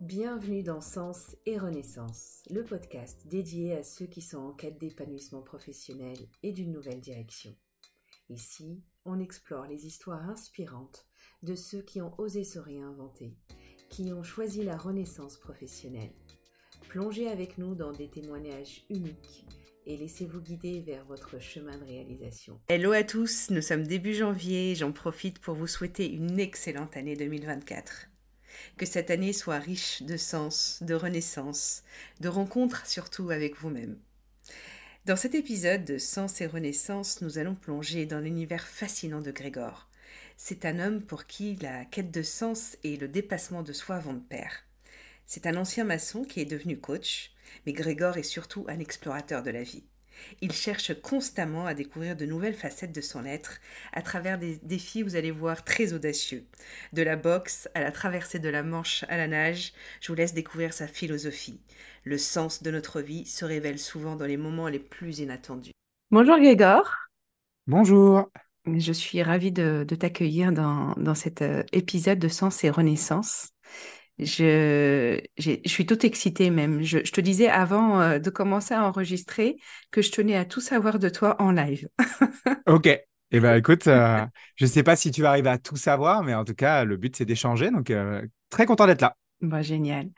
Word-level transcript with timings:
Bienvenue 0.00 0.62
dans 0.62 0.80
Sens 0.80 1.34
et 1.44 1.58
Renaissance, 1.58 2.44
le 2.50 2.62
podcast 2.62 3.26
dédié 3.26 3.76
à 3.76 3.82
ceux 3.82 4.06
qui 4.06 4.22
sont 4.22 4.38
en 4.38 4.52
quête 4.52 4.78
d'épanouissement 4.78 5.42
professionnel 5.42 6.16
et 6.44 6.52
d'une 6.52 6.70
nouvelle 6.70 7.00
direction. 7.00 7.52
Ici, 8.28 8.80
on 9.04 9.18
explore 9.18 9.66
les 9.66 9.86
histoires 9.86 10.30
inspirantes 10.30 11.04
de 11.42 11.56
ceux 11.56 11.82
qui 11.82 12.00
ont 12.00 12.14
osé 12.20 12.44
se 12.44 12.60
réinventer, 12.60 13.34
qui 13.90 14.12
ont 14.12 14.22
choisi 14.22 14.62
la 14.62 14.76
renaissance 14.76 15.36
professionnelle. 15.36 16.12
Plongez 16.88 17.26
avec 17.26 17.58
nous 17.58 17.74
dans 17.74 17.90
des 17.90 18.08
témoignages 18.08 18.84
uniques 18.90 19.46
et 19.84 19.96
laissez-vous 19.96 20.40
guider 20.40 20.80
vers 20.80 21.04
votre 21.06 21.40
chemin 21.40 21.76
de 21.76 21.84
réalisation. 21.84 22.60
Hello 22.68 22.92
à 22.92 23.02
tous, 23.02 23.50
nous 23.50 23.62
sommes 23.62 23.84
début 23.84 24.14
janvier, 24.14 24.76
j'en 24.76 24.92
profite 24.92 25.40
pour 25.40 25.56
vous 25.56 25.66
souhaiter 25.66 26.08
une 26.08 26.38
excellente 26.38 26.96
année 26.96 27.16
2024. 27.16 28.07
Que 28.76 28.86
cette 28.86 29.10
année 29.10 29.32
soit 29.32 29.58
riche 29.58 30.02
de 30.02 30.16
sens, 30.16 30.78
de 30.82 30.94
renaissance, 30.94 31.82
de 32.20 32.28
rencontres 32.28 32.86
surtout 32.86 33.30
avec 33.30 33.56
vous-même. 33.56 33.98
Dans 35.06 35.16
cet 35.16 35.34
épisode 35.34 35.84
de 35.84 35.96
Sens 35.96 36.40
et 36.40 36.46
Renaissance, 36.46 37.22
nous 37.22 37.38
allons 37.38 37.54
plonger 37.54 38.04
dans 38.04 38.20
l'univers 38.20 38.66
fascinant 38.66 39.22
de 39.22 39.30
Grégor. 39.30 39.88
C'est 40.36 40.64
un 40.66 40.78
homme 40.78 41.00
pour 41.00 41.26
qui 41.26 41.56
la 41.56 41.84
quête 41.86 42.10
de 42.10 42.22
sens 42.22 42.76
et 42.84 42.96
le 42.96 43.08
dépassement 43.08 43.62
de 43.62 43.72
soi 43.72 43.98
vont 43.98 44.12
de 44.12 44.20
pair. 44.20 44.64
C'est 45.26 45.46
un 45.46 45.56
ancien 45.56 45.84
maçon 45.84 46.24
qui 46.24 46.40
est 46.40 46.44
devenu 46.44 46.78
coach, 46.78 47.32
mais 47.64 47.72
Grégor 47.72 48.18
est 48.18 48.22
surtout 48.22 48.66
un 48.68 48.80
explorateur 48.80 49.42
de 49.42 49.50
la 49.50 49.62
vie. 49.62 49.84
Il 50.40 50.52
cherche 50.52 50.94
constamment 51.00 51.66
à 51.66 51.74
découvrir 51.74 52.16
de 52.16 52.26
nouvelles 52.26 52.54
facettes 52.54 52.94
de 52.94 53.00
son 53.00 53.24
être 53.24 53.60
à 53.92 54.02
travers 54.02 54.38
des 54.38 54.56
défis, 54.62 55.02
vous 55.02 55.16
allez 55.16 55.30
voir, 55.30 55.64
très 55.64 55.92
audacieux. 55.92 56.44
De 56.92 57.02
la 57.02 57.16
boxe 57.16 57.68
à 57.74 57.80
la 57.80 57.92
traversée 57.92 58.38
de 58.38 58.48
la 58.48 58.62
Manche 58.62 59.04
à 59.08 59.16
la 59.16 59.28
nage, 59.28 59.72
je 60.00 60.08
vous 60.08 60.14
laisse 60.14 60.34
découvrir 60.34 60.72
sa 60.72 60.86
philosophie. 60.86 61.60
Le 62.04 62.18
sens 62.18 62.62
de 62.62 62.70
notre 62.70 63.00
vie 63.00 63.26
se 63.26 63.44
révèle 63.44 63.78
souvent 63.78 64.16
dans 64.16 64.26
les 64.26 64.36
moments 64.36 64.68
les 64.68 64.78
plus 64.78 65.18
inattendus. 65.18 65.72
Bonjour 66.10 66.38
Grégor. 66.38 66.94
Bonjour. 67.66 68.30
Je 68.66 68.92
suis 68.92 69.22
ravie 69.22 69.52
de, 69.52 69.84
t'accueillir 69.84 70.52
dans, 70.52 70.92
dans 70.96 71.14
cet 71.14 71.42
euh, 71.42 71.62
épisode 71.72 72.18
de 72.18 72.28
Sens 72.28 72.64
et 72.64 72.70
Renaissance. 72.70 73.50
Je, 74.18 75.20
je 75.38 75.60
suis 75.66 75.86
toute 75.86 76.04
excitée 76.04 76.50
même. 76.50 76.82
Je, 76.82 76.98
te 76.98 77.20
disais 77.20 77.48
avant 77.48 78.00
euh, 78.00 78.18
de 78.18 78.30
commencer 78.30 78.74
à 78.74 78.84
enregistrer 78.84 79.58
que 79.92 80.02
je 80.02 80.10
tenais 80.10 80.34
à 80.34 80.44
tout 80.44 80.60
savoir 80.60 80.98
de 80.98 81.08
toi 81.08 81.40
en 81.40 81.52
live. 81.52 81.88
ok. 82.66 82.98
Eh 83.30 83.40
bien, 83.40 83.54
écoute, 83.56 83.86
euh, 83.86 84.24
je 84.56 84.64
ne 84.64 84.70
sais 84.70 84.82
pas 84.82 84.96
si 84.96 85.10
tu 85.10 85.22
vas 85.22 85.30
arriver 85.30 85.50
à 85.50 85.58
tout 85.58 85.76
savoir, 85.76 86.24
mais 86.24 86.34
en 86.34 86.44
tout 86.44 86.54
cas, 86.54 86.84
le 86.84 86.96
but, 86.96 87.14
c'est 87.14 87.26
d'échanger. 87.26 87.70
Donc, 87.70 87.90
euh, 87.90 88.26
très 88.48 88.66
content 88.66 88.86
d'être 88.86 89.02
là. 89.02 89.14
Bah, 89.40 89.62
génial. 89.62 90.08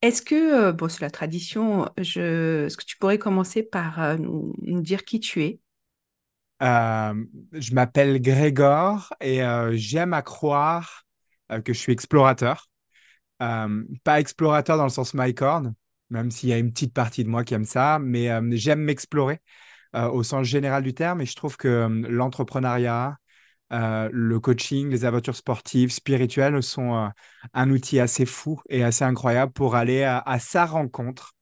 Est-ce 0.00 0.22
que, 0.22 0.70
bon, 0.70 0.88
c'est 0.88 1.02
la 1.02 1.10
tradition, 1.10 1.88
je... 1.98 2.66
est-ce 2.66 2.76
que 2.76 2.84
tu 2.84 2.96
pourrais 2.96 3.18
commencer 3.18 3.62
par 3.62 4.18
nous, 4.18 4.54
nous, 4.62 4.80
dire 4.80 5.04
qui 5.04 5.20
tu 5.20 5.42
es? 5.42 5.60
Je 6.60 7.74
m'appelle 7.74 8.22
Grégor 8.22 9.12
et 9.20 9.42
j'aime 9.72 10.14
à 10.14 10.22
croire 10.22 11.04
que 11.64 11.72
je 11.72 11.78
suis 11.78 11.92
explorateur. 11.92 12.68
Euh, 13.42 13.84
pas 14.04 14.20
explorateur 14.20 14.76
dans 14.76 14.84
le 14.84 14.90
sens 14.90 15.14
mycorn, 15.14 15.74
même 16.10 16.30
s'il 16.30 16.48
y 16.50 16.52
a 16.52 16.58
une 16.58 16.72
petite 16.72 16.94
partie 16.94 17.24
de 17.24 17.28
moi 17.28 17.44
qui 17.44 17.54
aime 17.54 17.64
ça, 17.64 17.98
mais 18.00 18.30
euh, 18.30 18.40
j'aime 18.52 18.80
m'explorer 18.80 19.40
euh, 19.96 20.08
au 20.08 20.22
sens 20.22 20.46
général 20.46 20.82
du 20.84 20.94
terme 20.94 21.20
et 21.20 21.26
je 21.26 21.34
trouve 21.34 21.56
que 21.56 21.88
l'entrepreneuriat, 22.08 23.16
le 23.70 24.38
coaching, 24.38 24.90
les 24.90 25.04
aventures 25.06 25.36
sportives, 25.36 25.90
spirituelles 25.90 26.62
sont 26.62 27.10
un 27.54 27.70
outil 27.70 28.00
assez 28.00 28.26
fou 28.26 28.60
et 28.68 28.84
assez 28.84 29.04
incroyable 29.04 29.52
pour 29.52 29.76
aller 29.76 30.02
à, 30.04 30.38
sa 30.40 30.66
rencontre. 30.66 31.34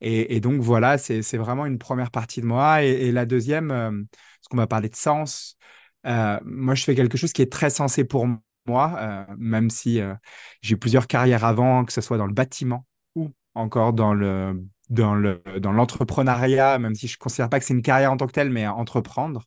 Et, 0.00 0.40
donc 0.40 0.60
voilà, 0.60 0.98
c'est 0.98 1.36
vraiment 1.36 1.66
une 1.66 1.78
première 1.78 2.10
partie 2.10 2.40
de 2.40 2.46
moi. 2.46 2.82
Et, 2.84 3.08
et 3.08 3.12
la 3.12 3.26
deuxième, 3.26 3.68
parce 3.68 4.48
qu'on 4.50 4.56
va 4.56 4.66
parler 4.66 4.88
de 4.88 4.96
sens, 4.96 5.56
moi 6.04 6.74
je 6.74 6.82
fais 6.84 6.96
quelque 6.96 7.16
chose 7.16 7.32
qui 7.32 7.42
est 7.42 7.52
très 7.52 7.70
sensé 7.70 8.04
pour 8.04 8.26
moi 8.26 8.40
moi, 8.68 8.96
euh, 8.98 9.24
même 9.38 9.70
si 9.70 10.00
euh, 10.00 10.14
j'ai 10.62 10.74
eu 10.74 10.78
plusieurs 10.78 11.06
carrières 11.06 11.44
avant, 11.44 11.84
que 11.84 11.92
ce 11.92 12.00
soit 12.00 12.18
dans 12.18 12.26
le 12.26 12.32
bâtiment 12.32 12.86
ou 13.14 13.30
encore 13.54 13.92
dans 13.92 14.14
le 14.14 14.62
dans 14.90 15.14
le 15.14 15.42
dans 15.58 15.72
l'entrepreneuriat, 15.72 16.78
même 16.78 16.94
si 16.94 17.08
je 17.08 17.14
ne 17.14 17.18
considère 17.18 17.48
pas 17.48 17.58
que 17.58 17.64
c'est 17.64 17.74
une 17.74 17.82
carrière 17.82 18.12
en 18.12 18.16
tant 18.16 18.26
que 18.26 18.32
telle, 18.32 18.50
mais 18.50 18.66
entreprendre. 18.66 19.44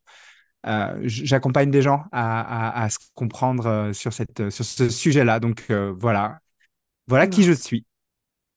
Euh, 0.66 1.00
j'accompagne 1.02 1.70
des 1.72 1.82
gens 1.82 2.04
à, 2.12 2.82
à, 2.84 2.88
se 2.88 2.98
comprendre 3.14 3.90
sur, 3.92 4.12
cette, 4.12 4.50
sur 4.50 4.64
ce 4.64 4.88
sujet-là. 4.88 5.40
Donc 5.40 5.72
voilà, 5.98 6.38
voilà 7.08 7.26
qui 7.26 7.42
je 7.42 7.52
suis. 7.52 7.84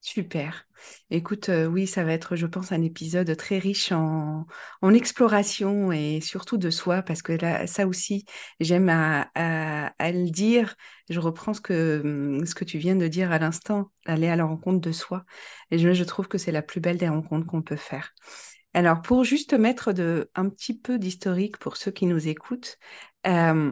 Super. 0.02 0.65
Écoute, 1.10 1.50
euh, 1.50 1.66
oui, 1.66 1.88
ça 1.88 2.04
va 2.04 2.14
être, 2.14 2.36
je 2.36 2.46
pense, 2.46 2.72
un 2.72 2.82
épisode 2.82 3.36
très 3.38 3.60
riche 3.60 3.92
en, 3.92 4.46
exploration 4.94 5.92
et 5.92 6.22
surtout 6.22 6.58
de 6.58 6.70
soi, 6.70 7.02
parce 7.02 7.22
que 7.22 7.34
là, 7.34 7.68
ça 7.68 7.88
aussi, 7.88 8.26
j'aime 8.60 8.90
à, 8.90 9.30
le 10.00 10.30
dire. 10.30 10.76
Je 11.10 11.20
reprends 11.20 11.54
ce 11.54 11.62
que, 11.62 12.02
hum, 12.04 12.46
ce 12.46 12.56
que 12.56 12.66
tu 12.66 12.78
viens 12.78 12.96
de 12.96 13.08
dire 13.08 13.32
à 13.32 13.40
l'instant, 13.40 13.92
aller 14.06 14.28
à 14.28 14.36
la 14.36 14.46
rencontre 14.46 14.82
de 14.82 14.92
soi. 14.92 15.26
Et 15.72 15.78
je, 15.78 15.94
je 15.94 16.04
trouve 16.04 16.28
que 16.28 16.38
c'est 16.38 16.52
la 16.52 16.62
plus 16.62 16.82
belle 16.82 16.98
des 16.98 17.10
rencontres 17.10 17.48
qu'on 17.48 17.62
peut 17.62 17.76
faire. 17.76 18.14
Alors, 18.74 19.02
pour 19.02 19.24
juste 19.24 19.54
mettre 19.54 19.94
de, 19.94 20.30
un 20.36 20.50
petit 20.50 20.78
peu 20.78 21.00
d'historique 21.00 21.58
pour 21.58 21.78
ceux 21.78 21.92
qui 21.92 22.06
nous 22.08 22.28
écoutent, 22.28 22.78
euh, 23.26 23.72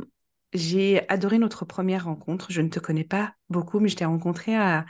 j'ai 0.53 1.07
adoré 1.09 1.39
notre 1.39 1.65
première 1.65 2.05
rencontre. 2.05 2.51
Je 2.51 2.61
ne 2.61 2.69
te 2.69 2.79
connais 2.79 3.03
pas 3.03 3.33
beaucoup, 3.49 3.79
mais 3.79 3.89
je 3.89 3.97
t'ai 3.97 4.05
rencontré 4.05 4.55
à, 4.55 4.85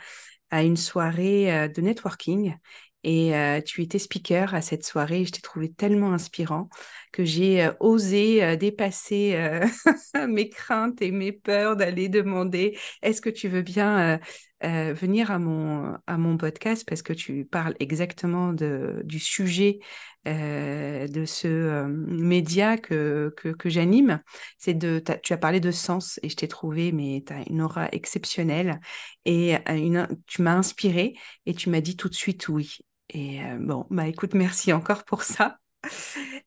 à 0.54 0.62
une 0.62 0.76
soirée 0.76 1.52
euh, 1.52 1.68
de 1.68 1.80
networking 1.80 2.56
et 3.02 3.34
euh, 3.36 3.60
tu 3.60 3.82
étais 3.82 3.98
speaker 3.98 4.54
à 4.54 4.62
cette 4.62 4.84
soirée. 4.84 5.24
je 5.24 5.32
t'ai 5.32 5.40
trouvé 5.40 5.72
tellement 5.72 6.12
inspirant 6.12 6.68
que 7.14 7.24
j'ai 7.24 7.64
euh, 7.64 7.72
osé 7.80 8.56
dépasser 8.56 9.60
mes 10.28 10.48
craintes 10.48 11.00
et 11.02 11.10
mes 11.10 11.32
peurs 11.32 11.76
d'aller 11.76 12.08
demander 12.08 12.78
est-ce 13.02 13.20
que 13.20 13.30
tu 13.30 13.48
veux 13.48 13.62
bien 13.62 14.18
venir 14.62 15.30
à 15.30 15.38
mon, 15.38 15.96
à 16.06 16.16
mon 16.16 16.36
podcast? 16.36 16.86
Parce 16.88 17.02
que 17.02 17.12
tu 17.12 17.44
parles 17.44 17.74
exactement 17.80 18.52
de, 18.52 19.02
du 19.04 19.18
sujet 19.18 19.78
euh, 20.26 21.06
de 21.06 21.26
ce 21.26 21.46
euh, 21.46 21.86
média 21.86 22.78
que, 22.78 23.34
que, 23.36 23.68
j'anime. 23.68 24.22
C'est 24.56 24.72
de, 24.72 25.02
tu 25.22 25.34
as 25.34 25.36
parlé 25.36 25.60
de 25.60 25.70
sens 25.70 26.18
et 26.22 26.30
je 26.30 26.36
t'ai 26.36 26.48
trouvé, 26.48 26.92
mais 26.92 27.22
tu 27.26 27.32
as 27.34 27.42
une 27.50 27.60
aura 27.60 27.88
exceptionnelle 27.92 28.80
et 29.26 29.56
euh, 29.56 29.58
une, 29.68 30.08
tu 30.26 30.40
m'as 30.40 30.54
inspiré 30.54 31.14
et 31.44 31.54
tu 31.54 31.68
m'as 31.68 31.82
dit 31.82 31.96
tout 31.96 32.08
de 32.08 32.14
suite 32.14 32.48
oui. 32.48 32.78
Et 33.10 33.40
bon, 33.60 33.86
bah 33.90 34.08
écoute, 34.08 34.32
merci 34.32 34.72
encore 34.72 35.04
pour 35.04 35.22
ça. 35.24 35.58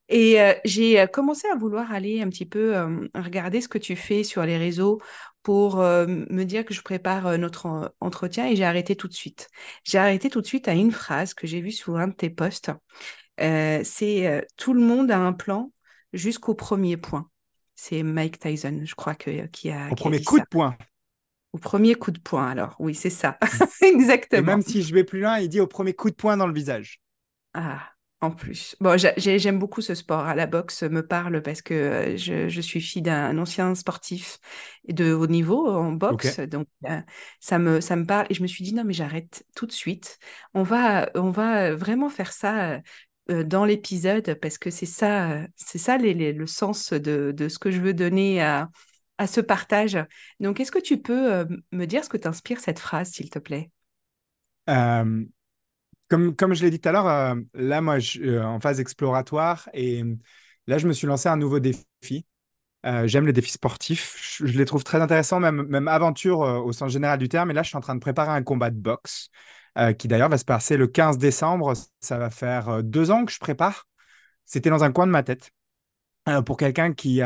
Et 0.10 0.38
j'ai 0.66 1.06
commencé 1.12 1.48
à 1.48 1.56
vouloir 1.56 1.92
aller 1.92 2.22
un 2.22 2.30
petit 2.30 2.46
peu 2.46 2.76
regarder 3.16 3.62
ce 3.62 3.68
que 3.68 3.78
tu 3.78 3.96
fais 3.96 4.24
sur 4.24 4.44
les 4.44 4.58
réseaux 4.58 5.00
pour 5.44 5.78
me 5.78 6.44
dire 6.44 6.66
que 6.66 6.74
je 6.74 6.82
prépare 6.82 7.38
notre 7.38 7.94
entretien 8.00 8.48
et 8.48 8.56
j'ai 8.56 8.66
arrêté 8.66 8.96
tout 8.96 9.08
de 9.08 9.14
suite. 9.14 9.50
J'ai 9.84 9.98
arrêté 9.98 10.30
tout 10.30 10.42
de 10.42 10.48
suite 10.48 10.68
à 10.68 10.74
une 10.74 10.92
phrase 10.92 11.34
que 11.34 11.48
j'ai 11.48 11.62
vue 11.62 11.72
sur 11.72 11.98
un 11.98 12.08
de 12.08 12.14
tes 12.14 12.30
posts 12.30 12.72
euh, 13.40 13.82
c'est 13.84 14.28
euh, 14.28 14.42
tout 14.56 14.74
le 14.74 14.82
monde 14.82 15.12
a 15.12 15.20
un 15.20 15.34
plan 15.34 15.72
jusqu'au 16.14 16.56
premier 16.56 16.98
point. 16.98 17.30
C'est 17.76 18.02
Mike 18.02 18.40
Tyson, 18.40 18.82
je 18.84 18.96
crois, 18.96 19.16
que, 19.16 19.46
qui 19.48 19.70
a. 19.70 19.90
Au 19.92 19.96
premier 19.96 20.24
coup 20.24 20.40
de 20.40 20.46
poing. 20.50 20.76
Au 21.54 21.60
premier 21.60 21.96
coup 21.96 22.12
de 22.12 22.20
poing, 22.20 22.50
alors. 22.50 22.76
Oui, 22.80 22.96
c'est 22.96 23.12
ça. 23.12 23.38
Exactement. 23.82 24.42
Et 24.42 24.46
même 24.46 24.62
si 24.62 24.82
je 24.82 24.94
vais 24.94 25.04
plus 25.04 25.22
loin, 25.22 25.38
il 25.40 25.50
dit 25.50 25.60
au 25.60 25.68
premier 25.68 25.94
coup 25.94 26.10
de 26.10 26.16
poing 26.16 26.38
dans 26.38 26.48
le 26.48 26.54
visage. 26.54 27.00
Ah, 27.54 27.92
en 28.20 28.32
plus. 28.32 28.76
Bon, 28.80 28.98
j'aime 28.98 29.60
beaucoup 29.60 29.82
ce 29.82 29.94
sport. 29.94 30.22
À 30.22 30.34
la 30.34 30.48
boxe 30.48 30.84
me 30.84 31.06
parle 31.06 31.42
parce 31.44 31.62
que 31.62 31.74
euh, 31.74 32.18
je, 32.18 32.62
suis 32.62 32.82
fille 32.82 33.04
d'un 33.04 33.38
ancien 33.38 33.76
sportif 33.76 34.40
de 34.88 35.14
haut 35.14 35.28
niveau 35.28 35.68
en 35.68 35.92
boxe. 35.92 36.40
Donc, 36.40 36.68
ça, 37.40 37.60
me, 37.60 37.80
ça 37.80 37.96
me 37.96 38.06
parle. 38.06 38.26
Et 38.30 38.34
je 38.34 38.42
me 38.42 38.48
suis 38.48 38.64
dit, 38.64 38.74
non, 38.74 38.84
mais 38.84 38.94
j'arrête 38.94 39.46
tout 39.56 39.68
de 39.68 39.72
suite. 39.72 40.18
On 40.56 40.64
va, 40.64 41.10
on 41.14 41.30
va 41.30 41.76
vraiment 41.76 42.10
faire 42.10 42.34
ça 42.34 42.82
euh, 43.30 43.44
dans 43.44 43.66
l'épisode 43.66 44.36
parce 44.42 44.58
que 44.58 44.72
c'est 44.72 44.86
ça, 44.86 45.42
c'est 45.56 45.78
ça 45.78 45.98
le 45.98 46.46
sens 46.46 46.94
de, 46.94 47.48
ce 47.48 47.60
que 47.60 47.72
je 47.72 47.82
veux 47.82 47.94
donner 47.94 48.42
à, 48.42 48.70
ce 49.28 49.42
partage. 49.42 49.98
Donc, 50.40 50.60
est-ce 50.60 50.72
que 50.72 50.80
tu 50.80 51.02
peux 51.02 51.34
euh, 51.34 51.46
me 51.72 51.86
dire 51.86 52.04
ce 52.04 52.10
que 52.10 52.18
t'inspire 52.18 52.60
cette 52.60 52.80
phrase, 52.80 53.10
s'il 53.10 53.30
te 53.30 53.40
plaît? 53.40 53.70
Euh, 54.70 55.26
comme, 56.10 56.36
comme 56.36 56.54
je 56.54 56.64
l'ai 56.64 56.70
dit 56.72 56.80
tout 56.80 56.90
à 56.90 56.92
l'heure, 56.92 57.36
là, 57.54 57.82
moi, 57.82 58.00
je 58.00 58.10
suis 58.10 58.40
en 58.40 58.60
phase 58.60 58.80
exploratoire 58.80 59.70
et 59.74 60.04
là, 60.68 60.78
je 60.78 60.88
me 60.88 60.94
suis 60.94 61.08
lancé 61.08 61.30
un 61.30 61.38
nouveau 61.38 61.60
défi. 61.60 62.26
J'aime 63.04 63.26
les 63.26 63.34
défis 63.34 63.52
sportifs. 63.52 64.38
Je, 64.40 64.46
les 64.46 64.66
trouve 64.66 64.84
très 64.84 65.02
intéressants, 65.02 65.40
même, 65.40 65.64
même 65.64 65.88
aventure 65.90 66.40
au 66.40 66.72
sens 66.72 66.92
général 66.92 67.20
du 67.20 67.28
terme. 67.28 67.52
Et 67.52 67.54
là, 67.54 67.64
je 67.64 67.68
suis 67.70 67.78
en 67.78 67.82
train 67.82 67.96
de 67.96 68.00
préparer 68.00 68.32
un 68.32 68.44
combat 68.44 68.70
de 68.70 68.78
boxe. 68.78 69.30
Euh, 69.78 69.94
qui 69.94 70.08
d'ailleurs 70.08 70.30
va 70.30 70.40
se 70.40 70.46
passer 70.46 70.76
le 70.76 70.88
15 70.88 71.18
décembre. 71.20 71.74
Ça 72.00 72.18
va 72.18 72.32
faire 72.32 72.70
euh, 72.70 72.82
deux 72.82 73.12
ans 73.12 73.26
que 73.26 73.32
je 73.32 73.40
prépare. 73.40 73.88
C'était 74.46 74.72
dans 74.72 74.84
un 74.84 74.92
coin 74.92 75.06
de 75.06 75.12
ma 75.12 75.22
tête. 75.22 75.52
Euh, 76.28 76.42
pour 76.42 76.58
quelqu'un 76.58 76.94
qui, 76.94 77.22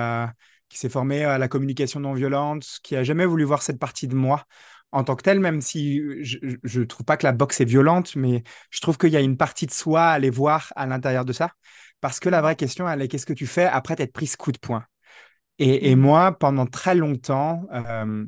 qui 0.70 0.78
s'est 0.78 0.90
formé 0.90 1.24
à 1.24 1.38
la 1.38 1.48
communication 1.48 2.00
non 2.02 2.14
violente, 2.14 2.80
qui 2.84 2.96
a 2.96 3.04
jamais 3.04 3.26
voulu 3.26 3.44
voir 3.46 3.62
cette 3.64 3.80
partie 3.80 4.08
de 4.08 4.16
moi 4.16 4.46
en 4.92 5.04
tant 5.04 5.16
que 5.16 5.24
tel, 5.24 5.40
même 5.40 5.62
si 5.62 6.02
je 6.22 6.80
ne 6.80 6.86
trouve 6.86 7.06
pas 7.06 7.18
que 7.18 7.26
la 7.26 7.32
boxe 7.32 7.62
est 7.62 7.66
violente, 7.66 8.16
mais 8.16 8.44
je 8.70 8.82
trouve 8.82 8.98
qu'il 8.98 9.10
y 9.10 9.18
a 9.18 9.22
une 9.22 9.38
partie 9.38 9.66
de 9.66 9.72
soi 9.72 10.04
à 10.04 10.12
aller 10.12 10.30
voir 10.30 10.74
à 10.76 10.86
l'intérieur 10.86 11.26
de 11.26 11.34
ça. 11.34 11.52
Parce 12.02 12.20
que 12.20 12.30
la 12.30 12.42
vraie 12.42 12.56
question, 12.56 12.90
elle 12.90 13.02
est 13.02 13.08
qu'est-ce 13.08 13.26
que 13.26 13.34
tu 13.34 13.48
fais 13.48 13.66
après 13.66 13.96
t'être 13.96 14.12
pris 14.12 14.28
ce 14.28 14.36
coup 14.36 14.52
de 14.52 14.58
poing? 14.58 14.84
Et, 15.60 15.92
et, 15.92 15.96
mmh. 15.96 16.00
moi, 16.00 16.32
pendant 16.38 16.66
très 16.66 16.96
longtemps, 16.96 17.64
euh, 17.72 18.26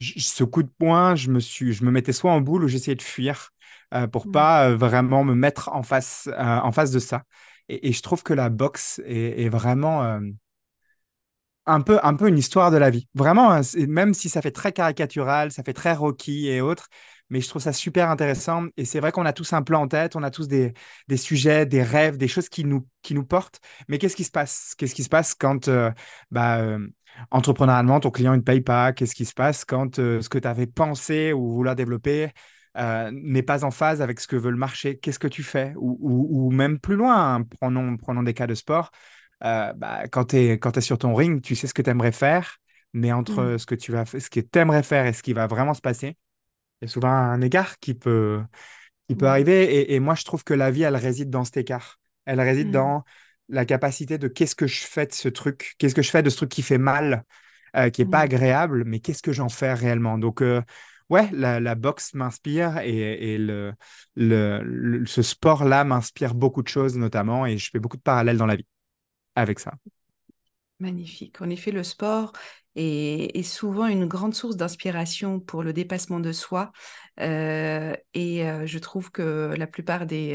ce 0.00 0.44
coup 0.44 0.62
de 0.62 0.70
poing, 0.78 1.14
je 1.14 1.30
me, 1.30 1.38
suis, 1.38 1.74
je 1.74 1.84
me 1.84 1.90
mettais 1.90 2.14
soit 2.14 2.32
en 2.32 2.40
boule 2.40 2.64
ou 2.64 2.68
j'essayais 2.68 2.94
de 2.94 3.02
fuir 3.02 3.50
euh, 3.94 4.06
pour 4.06 4.26
mmh. 4.26 4.32
pas 4.32 4.70
euh, 4.70 4.76
vraiment 4.76 5.22
me 5.24 5.34
mettre 5.34 5.68
en 5.72 5.82
face, 5.82 6.28
euh, 6.32 6.58
en 6.60 6.72
face 6.72 6.90
de 6.90 6.98
ça. 6.98 7.24
Et, 7.68 7.88
et, 7.88 7.92
je 7.92 8.02
trouve 8.02 8.22
que 8.22 8.32
la 8.32 8.48
boxe 8.48 9.00
est, 9.04 9.44
est 9.44 9.48
vraiment 9.50 10.02
euh, 10.02 10.20
un 11.66 11.80
peu, 11.80 11.98
un 12.02 12.14
peu 12.14 12.28
une 12.28 12.38
histoire 12.38 12.70
de 12.70 12.76
la 12.76 12.90
vie. 12.90 13.08
Vraiment, 13.14 13.52
hein, 13.52 13.60
même 13.88 14.14
si 14.14 14.28
ça 14.28 14.42
fait 14.42 14.50
très 14.50 14.72
caricatural, 14.72 15.52
ça 15.52 15.62
fait 15.62 15.72
très 15.72 15.92
Rocky 15.92 16.48
et 16.48 16.60
autres, 16.60 16.88
mais 17.30 17.40
je 17.40 17.48
trouve 17.48 17.62
ça 17.62 17.72
super 17.72 18.10
intéressant. 18.10 18.66
Et 18.76 18.84
c'est 18.84 19.00
vrai 19.00 19.12
qu'on 19.12 19.24
a 19.24 19.32
tous 19.32 19.52
un 19.52 19.62
plan 19.62 19.82
en 19.82 19.88
tête, 19.88 20.16
on 20.16 20.22
a 20.22 20.30
tous 20.30 20.48
des, 20.48 20.74
des 21.08 21.16
sujets, 21.16 21.64
des 21.66 21.82
rêves, 21.82 22.16
des 22.16 22.28
choses 22.28 22.48
qui 22.48 22.64
nous, 22.64 22.86
qui 23.02 23.14
nous 23.14 23.24
portent. 23.24 23.60
Mais 23.88 23.98
qu'est-ce 23.98 24.16
qui 24.16 24.24
se 24.24 24.30
passe? 24.30 24.74
Qu'est-ce 24.76 24.94
qui 24.94 25.04
se 25.04 25.08
passe 25.08 25.34
quand, 25.34 25.68
euh, 25.68 25.90
bah, 26.30 26.58
euh, 26.60 26.86
entrepreneurialement, 27.30 28.00
ton 28.00 28.10
client 28.10 28.36
ne 28.36 28.42
paye 28.42 28.60
pas? 28.60 28.92
Qu'est-ce 28.92 29.14
qui 29.14 29.24
se 29.24 29.34
passe 29.34 29.64
quand 29.64 29.98
euh, 29.98 30.20
ce 30.20 30.28
que 30.28 30.38
tu 30.38 30.48
avais 30.48 30.66
pensé 30.66 31.32
ou 31.32 31.52
vouloir 31.52 31.76
développer 31.76 32.30
n'est 33.12 33.42
pas 33.42 33.64
en 33.64 33.70
phase 33.70 34.00
avec 34.00 34.18
ce 34.18 34.26
que 34.26 34.36
veut 34.36 34.50
le 34.50 34.56
marché? 34.56 34.98
Qu'est-ce 34.98 35.18
que 35.18 35.28
tu 35.28 35.42
fais? 35.42 35.74
Ou, 35.76 35.98
ou, 36.00 36.50
même 36.50 36.78
plus 36.78 36.96
loin, 36.96 37.34
hein, 37.34 37.42
prenons, 37.60 37.98
prenons 37.98 38.22
des 38.22 38.32
cas 38.32 38.46
de 38.46 38.54
sport. 38.54 38.90
Bah, 39.42 40.04
quand 40.10 40.26
tu 40.26 40.36
es, 40.36 40.60
es, 40.62 40.80
sur 40.80 40.98
ton 40.98 41.14
ring, 41.14 41.42
tu 41.42 41.56
sais 41.56 41.66
ce 41.66 41.74
que 41.74 41.82
tu 41.82 41.90
aimerais 41.90 42.12
faire, 42.12 42.58
mais 42.92 43.12
entre 43.12 43.42
mmh. 43.42 43.58
ce 43.58 43.66
que 43.66 43.74
tu 43.74 43.92
vas, 43.92 44.04
ce 44.06 44.30
que 44.30 44.40
aimerais 44.58 44.82
faire 44.82 45.06
et 45.06 45.12
ce 45.12 45.22
qui 45.22 45.32
va 45.32 45.46
vraiment 45.46 45.74
se 45.74 45.80
passer, 45.80 46.16
il 46.80 46.86
y 46.86 46.88
a 46.88 46.88
souvent 46.88 47.10
un 47.10 47.40
écart 47.40 47.78
qui 47.78 47.94
peut, 47.94 48.42
qui 49.08 49.14
peut 49.14 49.26
arriver. 49.26 49.92
Et, 49.92 50.00
moi, 50.00 50.14
je 50.14 50.24
trouve 50.24 50.44
que 50.44 50.54
la 50.54 50.70
vie, 50.70 50.82
elle 50.82 50.96
réside 50.96 51.30
dans 51.30 51.44
cet 51.44 51.56
écart. 51.56 51.98
Elle 52.24 52.40
réside 52.40 52.68
mmh. 52.68 52.72
dans 52.72 53.04
la 53.48 53.64
capacité 53.64 54.18
de 54.18 54.28
qu'est-ce 54.28 54.54
que 54.54 54.66
je 54.66 54.84
fais 54.84 55.06
de 55.06 55.12
ce 55.12 55.28
truc, 55.28 55.74
qu'est-ce 55.78 55.94
que 55.94 56.02
je 56.02 56.10
fais 56.10 56.22
de 56.22 56.30
ce 56.30 56.36
truc 56.36 56.50
qui 56.50 56.62
fait 56.62 56.78
mal, 56.78 57.24
euh, 57.76 57.90
qui 57.90 58.02
n'est 58.04 58.10
pas 58.10 58.20
mmh. 58.20 58.24
agréable, 58.24 58.84
mais 58.84 59.00
qu'est-ce 59.00 59.22
que 59.22 59.32
j'en 59.32 59.48
fais 59.48 59.74
réellement? 59.74 60.18
Donc, 60.18 60.42
euh, 60.42 60.62
ouais, 61.08 61.28
la, 61.32 61.74
boxe 61.74 62.14
m'inspire 62.14 62.78
et, 62.78 63.38
le, 63.38 63.72
le, 64.14 65.04
ce 65.06 65.22
sport-là 65.22 65.84
m'inspire 65.84 66.34
beaucoup 66.34 66.62
de 66.62 66.68
choses, 66.68 66.96
notamment, 66.96 67.46
et 67.46 67.58
je 67.58 67.70
fais 67.70 67.80
beaucoup 67.80 67.96
de 67.96 68.02
parallèles 68.02 68.38
dans 68.38 68.46
la 68.46 68.56
vie 68.56 68.66
avec 69.34 69.60
ça. 69.60 69.72
Magnifique. 70.78 71.40
En 71.40 71.48
effet, 71.48 71.70
le 71.70 71.84
sport 71.84 72.32
est, 72.74 73.42
souvent 73.42 73.86
une 73.86 74.06
grande 74.06 74.34
source 74.34 74.56
d'inspiration 74.56 75.38
pour 75.38 75.62
le 75.62 75.72
dépassement 75.72 76.20
de 76.20 76.32
soi. 76.32 76.72
Euh, 77.20 77.94
et 78.14 78.48
euh, 78.48 78.66
je 78.66 78.78
trouve 78.78 79.10
que 79.10 79.54
la 79.56 79.66
plupart 79.66 80.06
des, 80.06 80.34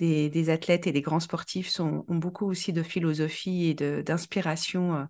euh, 0.00 0.52
athlètes 0.52 0.86
et 0.86 0.92
des 0.92 1.02
grands 1.02 1.20
sportifs 1.20 1.78
ont 1.80 2.04
beaucoup 2.08 2.46
aussi 2.46 2.72
de 2.72 2.82
philosophie 2.82 3.66
et 3.66 4.02
d'inspiration 4.02 5.06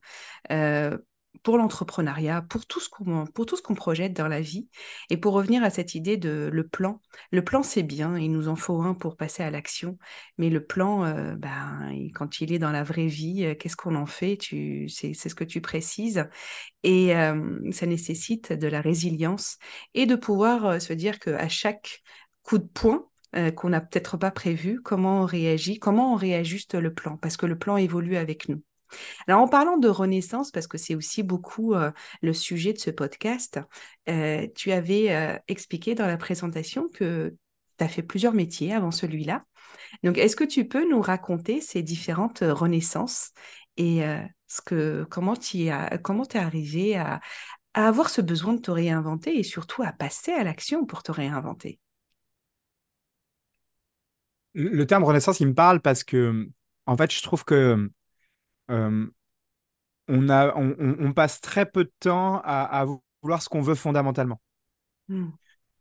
pour 1.43 1.59
l'entrepreneuriat, 1.59 2.43
pour 2.43 2.67
tout 2.67 2.81
ce 2.81 2.89
qu'on 2.89 3.27
pour 3.27 3.47
tout 3.47 3.57
ce 3.57 3.63
qu'on 3.63 3.75
projette 3.75 4.13
dans 4.13 4.29
la 4.29 4.41
vie. 4.41 4.69
Et 5.11 5.17
pour 5.17 5.35
revenir 5.35 5.63
à 5.63 5.71
cette 5.71 5.95
idée 5.95 6.17
de 6.17 6.49
le 6.53 6.67
plan, 6.67 7.01
le 7.33 7.45
plan 7.45 7.63
c'est 7.63 7.83
bien, 7.83 8.17
il 8.19 8.33
nous 8.33 8.49
en 8.49 8.57
faut 8.57 8.81
un 8.83 8.95
pour 8.95 9.17
passer 9.17 9.43
à 9.43 9.51
l'action, 9.51 9.99
mais 10.39 10.51
le 10.51 10.65
plan, 10.65 11.05
euh, 11.05 11.35
ben, 11.37 11.91
quand 12.15 12.41
il 12.41 12.53
est 12.53 12.59
dans 12.59 12.71
la 12.71 12.85
vraie 12.85 13.07
vie, 13.07 13.45
euh, 13.45 13.55
qu'est-ce 13.55 13.77
qu'on 13.77 13.97
en 13.97 14.07
fait? 14.07 14.39
C'est 14.89 15.15
ce 15.15 15.35
que 15.35 15.45
tu 15.45 15.61
précises, 15.61 16.27
et 16.83 17.17
euh, 17.17 17.71
ça 17.73 17.87
nécessite 17.87 18.53
de 18.53 18.69
la 18.69 18.81
résilience 18.81 19.59
et 19.95 20.07
de 20.07 20.17
pouvoir 20.17 20.81
se 20.81 20.93
dire 20.93 21.19
que 21.19 21.31
à 21.31 21.49
chaque 21.49 22.03
coup 22.43 22.59
de 22.59 22.67
poing, 22.67 23.07
qu'on 23.57 23.71
n'a 23.71 23.81
peut-être 23.81 24.17
pas 24.17 24.31
prévu, 24.31 24.81
comment 24.81 25.23
on 25.23 25.27
réagit, 25.27 25.81
comment 25.81 26.13
on 26.13 26.17
réajuste 26.17 26.77
le 26.77 26.95
plan, 26.95 27.17
parce 27.17 27.37
que 27.37 27.47
le 27.47 27.59
plan 27.59 27.77
évolue 27.77 28.17
avec 28.17 28.49
nous. 28.49 28.63
Alors 29.27 29.41
en 29.41 29.49
parlant 29.49 29.77
de 29.77 29.89
renaissance, 29.89 30.51
parce 30.51 30.67
que 30.67 30.79
c'est 30.79 30.95
aussi 30.95 31.23
beaucoup 31.23 31.75
euh, 31.75 31.91
le 32.23 32.33
sujet 32.33 32.73
de 32.73 32.79
ce 32.79 32.91
podcast, 32.91 33.61
euh, 34.09 34.47
tu 34.55 34.73
avais 34.73 35.15
euh, 35.15 35.39
expliqué 35.49 35.95
dans 35.95 36.07
la 36.07 36.17
présentation 36.17 36.89
que 36.89 37.35
tu 37.79 37.85
as 37.85 37.89
fait 37.89 38.03
plusieurs 38.03 38.35
métiers 38.35 38.73
avant 38.73 38.91
celui-là. 38.91 39.45
Donc 40.03 40.19
est-ce 40.19 40.37
que 40.37 40.45
tu 40.45 40.67
peux 40.67 40.89
nous 40.89 41.01
raconter 41.01 41.61
ces 41.61 41.83
différentes 41.83 42.41
renaissances 42.43 43.33
et 43.77 44.03
ce 44.47 44.61
que, 44.61 45.05
comment 45.11 45.35
tu 45.35 45.65
es 45.65 45.71
arrivé 46.37 46.97
à, 46.97 47.21
à 47.75 47.89
avoir 47.89 48.09
ce 48.09 48.21
besoin 48.21 48.55
de 48.55 48.61
te 48.61 48.71
réinventer 48.71 49.37
et 49.37 49.43
surtout 49.43 49.83
à 49.83 49.93
passer 49.93 50.33
à 50.33 50.45
l'action 50.45 50.87
pour 50.87 51.03
te 51.03 51.11
réinventer? 51.13 51.81
Le 54.55 54.85
terme 54.87 55.03
renaissance, 55.03 55.41
il 55.41 55.49
me 55.49 55.55
parle 55.55 55.81
parce 55.81 56.05
que, 56.05 56.49
en 56.87 56.97
fait, 56.97 57.13
je 57.13 57.23
trouve 57.23 57.45
que 57.45 57.91
euh, 58.71 59.07
on, 60.09 60.29
a, 60.29 60.55
on, 60.57 61.13
passe 61.13 61.41
très 61.41 61.67
peu 61.67 61.85
de 61.85 61.93
temps 62.01 62.41
à, 62.45 62.87
vouloir 63.23 63.43
ce 63.43 63.49
qu'on 63.49 63.63
veut 63.63 63.75
fondamentalement. 63.75 64.41
Hmm. 65.09 65.29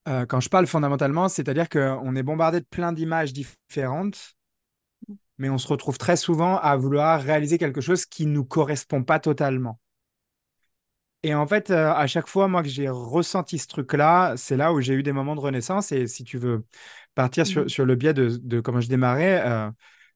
Euh, 0.08 0.26
quand 0.26 0.40
je 0.40 0.50
parle 0.50 0.68
fondamentalement, 0.68 1.30
c'est-à-dire 1.30 1.70
qu'on 1.70 2.16
est 2.16 2.24
bombardé 2.24 2.60
de 2.60 2.66
plein 2.66 2.92
d'images 2.92 3.34
différentes, 3.34 4.36
mais 5.38 5.50
on 5.50 5.58
se 5.58 5.68
retrouve 5.68 5.98
très 5.98 6.18
souvent 6.18 6.58
à 6.58 6.76
vouloir 6.76 7.22
réaliser 7.22 7.58
quelque 7.58 7.82
chose 7.82 8.06
qui 8.06 8.26
ne 8.26 8.32
nous 8.32 8.46
correspond 8.46 9.04
pas 9.04 9.20
totalement. 9.20 9.80
Et 11.26 11.34
en 11.34 11.48
fait, 11.48 11.72
euh, 11.72 11.94
à 11.94 12.06
chaque 12.06 12.28
fois, 12.28 12.50
moi, 12.50 12.64
que 12.64 12.70
j'ai 12.70 12.90
ressenti 12.90 13.58
ce 13.58 13.68
truc-là, 13.68 14.36
c'est 14.36 14.58
là 14.58 14.74
où 14.74 14.82
j'ai 14.82 14.94
eu 14.94 15.04
des 15.04 15.14
moments 15.14 15.36
de 15.36 15.40
renaissance. 15.40 15.94
Et 15.94 16.08
si 16.08 16.26
tu 16.26 16.38
veux 16.38 16.66
partir 17.16 17.48
sur, 17.48 17.64
hmm. 17.64 17.84
le 17.84 17.96
biais 17.96 18.14
de, 18.14 18.60
comment 18.60 18.82
je 18.82 18.90
démarrais, 18.90 19.72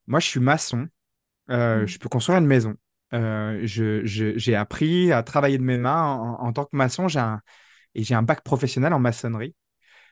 moi, 0.05 0.19
je 0.19 0.27
suis 0.27 0.39
maçon. 0.41 0.89
Euh, 1.49 1.83
mmh. 1.83 1.87
je 1.87 1.99
peux 1.99 2.09
construire 2.09 2.39
une 2.39 2.45
maison. 2.45 2.75
Euh, 3.13 3.61
j'ai 3.63 4.55
appris 4.55 5.11
à 5.11 5.23
travailler 5.23 5.57
de 5.57 5.63
mes 5.63 5.77
mains 5.77 6.37
en, 6.39 6.51
tant 6.53 6.65
que 6.65 6.75
maçon. 6.75 7.07
J'ai 7.07 7.19
un, 7.19 7.41
et 7.95 8.03
j'ai 8.03 8.15
un 8.15 8.23
bac 8.23 8.41
professionnel 8.43 8.93
en 8.93 8.99
maçonnerie. 8.99 9.55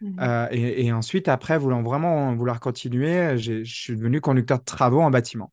Mmh. 0.02 0.20
Euh, 0.20 0.48
et, 0.52 0.92
ensuite, 0.92 1.28
après, 1.28 1.58
voulant 1.58 1.82
vraiment 1.82 2.34
vouloir 2.36 2.60
continuer, 2.60 3.38
je 3.38 3.64
suis 3.64 3.96
devenu 3.96 4.22
conducteur 4.22 4.60
de 4.60 4.66
travaux 4.66 5.02
en 5.02 5.10
bâtiment. 5.10 5.52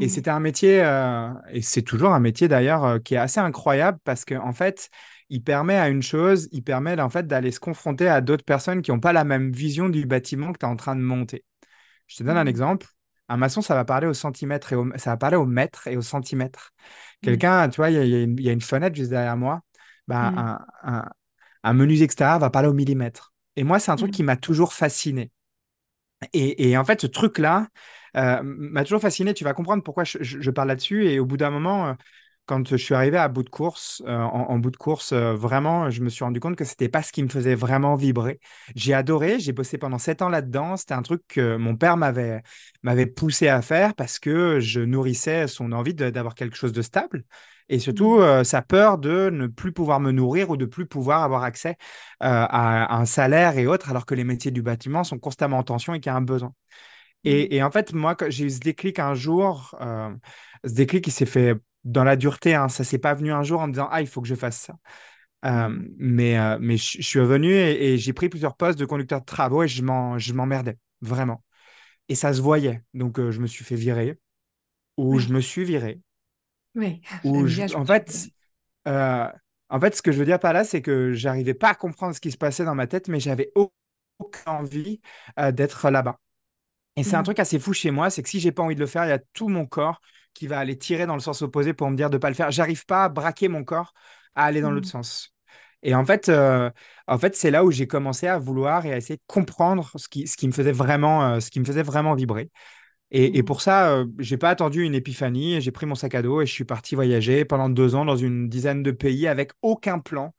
Et 0.00 0.06
mmh. 0.06 0.08
c'était 0.10 0.30
un 0.30 0.40
métier, 0.40 0.78
et 1.50 1.62
c'est 1.62 1.82
toujours 1.82 2.12
un 2.12 2.20
métier 2.20 2.46
d'ailleurs, 2.46 3.02
qui 3.02 3.14
est 3.14 3.18
assez 3.18 3.40
incroyable 3.40 3.98
parce 4.04 4.24
qu'en 4.24 4.46
en 4.46 4.52
fait, 4.52 4.90
il 5.30 5.42
permet 5.42 5.76
à 5.76 5.88
une 5.88 6.02
chose, 6.02 6.48
il 6.52 6.62
permet 6.62 7.00
en 7.00 7.10
fait 7.10 7.26
d'aller 7.26 7.50
se 7.50 7.60
confronter 7.60 8.08
à 8.08 8.20
d'autres 8.20 8.44
personnes 8.44 8.82
qui 8.82 8.90
n'ont 8.90 9.00
pas 9.00 9.12
la 9.12 9.24
même 9.24 9.50
vision 9.50 9.88
du 9.88 10.06
bâtiment 10.06 10.52
que 10.52 10.58
tu 10.58 10.66
es 10.66 10.68
en 10.68 10.76
train 10.76 10.96
de 10.96 11.00
monter. 11.00 11.44
Je 12.06 12.16
te 12.16 12.22
donne 12.22 12.36
un 12.36 12.46
exemple. 12.46 12.86
Un 13.28 13.36
maçon, 13.36 13.60
ça 13.60 13.74
va 13.74 13.84
parler 13.84 14.06
au 14.06 14.14
centimètre 14.14 14.72
et 14.72 14.76
au, 14.76 14.90
ça 14.96 15.10
va 15.10 15.16
parler 15.16 15.36
au 15.36 15.46
mètre 15.46 15.86
et 15.86 15.96
au 15.96 16.02
centimètre. 16.02 16.72
Mmh. 16.72 17.26
Quelqu'un, 17.26 17.68
tu 17.68 17.76
vois, 17.76 17.90
il 17.90 18.40
y, 18.40 18.48
a 18.48 18.52
une 18.52 18.60
fenêtre 18.60 18.96
juste 18.96 19.10
derrière 19.10 19.36
moi. 19.36 19.62
Ben, 20.06 20.30
mmh. 20.30 20.58
un, 20.84 21.10
un, 21.64 21.72
menuisier 21.74 22.04
extérieur 22.04 22.38
va 22.38 22.50
parler 22.50 22.68
au 22.68 22.72
millimètre. 22.72 23.34
Et 23.56 23.64
moi, 23.64 23.78
c'est 23.78 23.90
un 23.90 23.96
truc 23.96 24.10
mmh. 24.10 24.12
qui 24.12 24.22
m'a 24.22 24.36
toujours 24.36 24.72
fasciné. 24.72 25.30
Et, 26.32 26.76
en 26.76 26.84
fait, 26.84 27.00
ce 27.00 27.06
truc-là 27.06 27.68
euh, 28.16 28.40
m'a 28.42 28.84
toujours 28.84 29.00
fasciné. 29.00 29.34
Tu 29.34 29.44
vas 29.44 29.54
comprendre 29.54 29.82
pourquoi 29.82 30.04
je, 30.04 30.50
parle 30.50 30.68
là-dessus. 30.68 31.06
Et 31.08 31.20
au 31.20 31.26
bout 31.26 31.36
d'un 31.36 31.50
moment, 31.50 31.88
euh, 31.88 31.94
quand 32.48 32.66
je 32.66 32.76
suis 32.76 32.94
arrivé 32.94 33.18
à 33.18 33.28
bout 33.28 33.42
de 33.42 33.50
course, 33.50 34.02
euh, 34.06 34.16
en, 34.16 34.58
bout 34.58 34.70
de 34.70 34.76
course, 34.78 35.12
euh, 35.12 35.34
vraiment, 35.34 35.90
je 35.90 36.00
me 36.02 36.08
suis 36.08 36.24
rendu 36.24 36.40
compte 36.40 36.56
que 36.56 36.64
c'était 36.64 36.88
pas 36.88 37.02
ce 37.02 37.12
qui 37.12 37.22
me 37.22 37.28
faisait 37.28 37.54
vraiment 37.54 37.94
vibrer. 37.94 38.40
J'ai 38.74 38.94
adoré, 38.94 39.38
j'ai 39.38 39.52
bossé 39.52 39.76
pendant 39.76 39.98
sept 39.98 40.22
ans 40.22 40.30
là-dedans. 40.30 40.78
C'était 40.78 40.94
un 40.94 41.02
truc 41.02 41.22
que 41.28 41.56
mon 41.56 41.76
père 41.76 41.98
m'avait 41.98 42.42
m'avait 42.82 43.06
poussé 43.06 43.48
à 43.48 43.60
faire 43.60 43.94
parce 43.94 44.18
que 44.18 44.60
je 44.60 44.80
nourrissais 44.80 45.46
son 45.46 45.72
envie 45.72 45.92
d'avoir 45.92 46.34
quelque 46.34 46.56
chose 46.56 46.72
de 46.72 46.80
stable 46.80 47.24
et 47.68 47.78
surtout 47.78 48.16
mmh. 48.16 48.22
euh, 48.22 48.44
sa 48.44 48.62
peur 48.62 48.96
de 48.96 49.28
ne 49.28 49.46
plus 49.46 49.72
pouvoir 49.72 50.00
me 50.00 50.10
nourrir 50.10 50.48
ou 50.48 50.56
de 50.56 50.64
plus 50.64 50.86
pouvoir 50.86 51.22
avoir 51.22 51.42
accès 51.42 51.76
à 52.20 52.96
un 52.96 53.04
salaire 53.04 53.58
et 53.58 53.66
autres, 53.66 53.90
alors 53.90 54.06
que 54.06 54.14
les 54.14 54.24
métiers 54.24 54.50
du 54.50 54.62
bâtiment 54.62 55.04
sont 55.04 55.18
constamment 55.18 55.58
en 55.58 55.62
tension 55.64 55.92
et 55.92 56.00
qu'il 56.00 56.10
y 56.10 56.14
a 56.14 56.16
un 56.16 56.22
besoin. 56.22 56.54
Et, 57.24 57.44
mmh. 57.44 57.52
et, 57.52 57.62
en 57.62 57.70
fait, 57.70 57.92
moi, 57.92 58.16
j'ai 58.28 58.46
eu 58.46 58.50
ce 58.50 58.60
déclic 58.60 58.98
un 58.98 59.12
jour, 59.14 59.76
ce 60.64 60.72
déclic 60.72 61.04
qui 61.04 61.10
s'est 61.10 61.26
fait 61.26 61.54
dans 61.84 62.04
la 62.04 62.16
dureté. 62.16 62.54
Hein, 62.54 62.68
ça 62.68 62.84
s'est 62.84 62.98
pas 62.98 63.14
venu 63.14 63.32
un 63.32 63.42
jour 63.42 63.60
en 63.60 63.66
me 63.66 63.72
disant 63.72 63.88
ah 63.90 64.00
il 64.00 64.06
faut 64.06 64.20
que 64.20 64.28
je 64.28 64.34
fasse 64.34 64.58
ça. 64.58 64.74
Euh, 65.44 65.68
mais 65.98 66.38
euh, 66.38 66.58
mais 66.60 66.76
je, 66.76 67.00
suis 67.00 67.20
revenu 67.20 67.52
et, 67.52 67.96
j'ai 67.96 68.12
pris 68.12 68.28
plusieurs 68.28 68.56
postes 68.56 68.78
de 68.78 68.84
conducteur 68.84 69.20
de 69.20 69.24
travaux 69.24 69.62
et 69.62 69.68
je 69.68 69.82
m'emmerdais 69.82 70.78
vraiment. 71.00 71.44
Et 72.08 72.14
ça 72.14 72.32
se 72.32 72.40
voyait. 72.40 72.82
Donc 72.94 73.18
euh, 73.18 73.30
je 73.30 73.40
me 73.40 73.46
suis 73.46 73.64
fait 73.64 73.76
virer 73.76 74.18
ou 74.96 75.18
je 75.18 75.28
me 75.28 75.40
suis 75.40 75.64
viré. 75.64 76.00
Oui. 76.74 77.00
Ou 77.24 77.46
en 77.74 77.84
fait. 77.84 78.30
en 78.84 79.80
fait, 79.80 79.94
ce 79.94 80.02
que 80.02 80.10
je 80.10 80.18
veux 80.18 80.24
dire 80.24 80.40
par 80.40 80.52
là, 80.52 80.64
c'est 80.64 80.82
que 80.82 81.12
j'arrivais 81.12 81.54
pas 81.54 81.70
à 81.70 81.74
comprendre 81.74 82.14
ce 82.14 82.20
qui 82.20 82.32
se 82.32 82.36
passait 82.36 82.64
dans 82.64 82.74
ma 82.74 82.86
tête, 82.86 83.08
mais 83.08 83.20
j'avais 83.20 83.52
aucune 83.54 83.72
envie 84.46 85.00
d'être 85.52 85.88
là-bas. 85.88 86.18
Et 86.96 87.04
c'est 87.04 87.14
un 87.14 87.20
mmh. 87.20 87.24
truc 87.24 87.38
assez 87.38 87.60
fou 87.60 87.72
chez 87.72 87.92
moi, 87.92 88.10
c'est 88.10 88.24
que 88.24 88.28
si 88.28 88.40
j'ai 88.40 88.50
pas 88.50 88.64
envie 88.64 88.74
de 88.74 88.80
le 88.80 88.86
faire, 88.86 89.04
il 89.04 89.10
y 89.10 89.12
a 89.12 89.20
tout 89.32 89.48
mon 89.48 89.66
corps 89.66 90.00
qui 90.34 90.46
va 90.46 90.58
aller 90.58 90.76
tirer 90.78 91.06
dans 91.06 91.14
le 91.14 91.20
sens 91.20 91.42
opposé 91.42 91.72
pour 91.74 91.90
me 91.90 91.96
dire 91.96 92.10
de 92.10 92.16
ne 92.16 92.18
pas 92.20 92.28
le 92.28 92.34
faire. 92.34 92.50
J'arrive 92.50 92.86
pas 92.86 93.04
à 93.04 93.08
braquer 93.08 93.48
mon 93.48 93.64
corps 93.64 93.92
à 94.34 94.44
aller 94.44 94.60
dans 94.60 94.70
l'autre 94.70 94.88
mmh. 94.88 94.90
sens. 94.90 95.34
Et 95.82 95.94
en 95.94 96.04
fait, 96.04 96.28
euh, 96.28 96.70
en 97.06 97.18
fait 97.18 97.36
c'est 97.36 97.50
là 97.50 97.64
où 97.64 97.70
j'ai 97.70 97.86
commencé 97.86 98.26
à 98.26 98.38
vouloir 98.38 98.84
et 98.86 98.92
à 98.92 98.96
essayer 98.96 99.16
de 99.16 99.22
comprendre 99.26 99.90
ce 99.96 100.08
qui, 100.08 100.26
ce 100.26 100.36
qui 100.36 100.46
me 100.48 100.52
faisait 100.52 100.72
vraiment, 100.72 101.24
euh, 101.34 101.40
ce 101.40 101.50
qui 101.50 101.60
me 101.60 101.64
faisait 101.64 101.82
vraiment 101.82 102.14
vibrer. 102.14 102.50
Et, 103.10 103.38
et 103.38 103.42
Mmh. 103.42 103.44
pour 103.44 103.62
ça, 103.62 103.90
euh, 103.92 104.06
j'ai 104.18 104.36
pas 104.36 104.50
attendu 104.50 104.82
une 104.82 104.94
épiphanie. 104.94 105.60
J'ai 105.60 105.70
pris 105.70 105.86
mon 105.86 105.94
sac 105.94 106.14
à 106.14 106.22
dos 106.22 106.42
et 106.42 106.46
je 106.46 106.52
suis 106.52 106.64
parti 106.64 106.94
voyager 106.94 107.44
pendant 107.44 107.68
deux 107.70 107.94
ans 107.94 108.04
dans 108.04 108.16
une 108.16 108.48
dizaine 108.48 108.82
de 108.82 108.90
pays 108.90 109.26
avec 109.26 109.52
aucun 109.62 109.98
plan, 109.98 110.34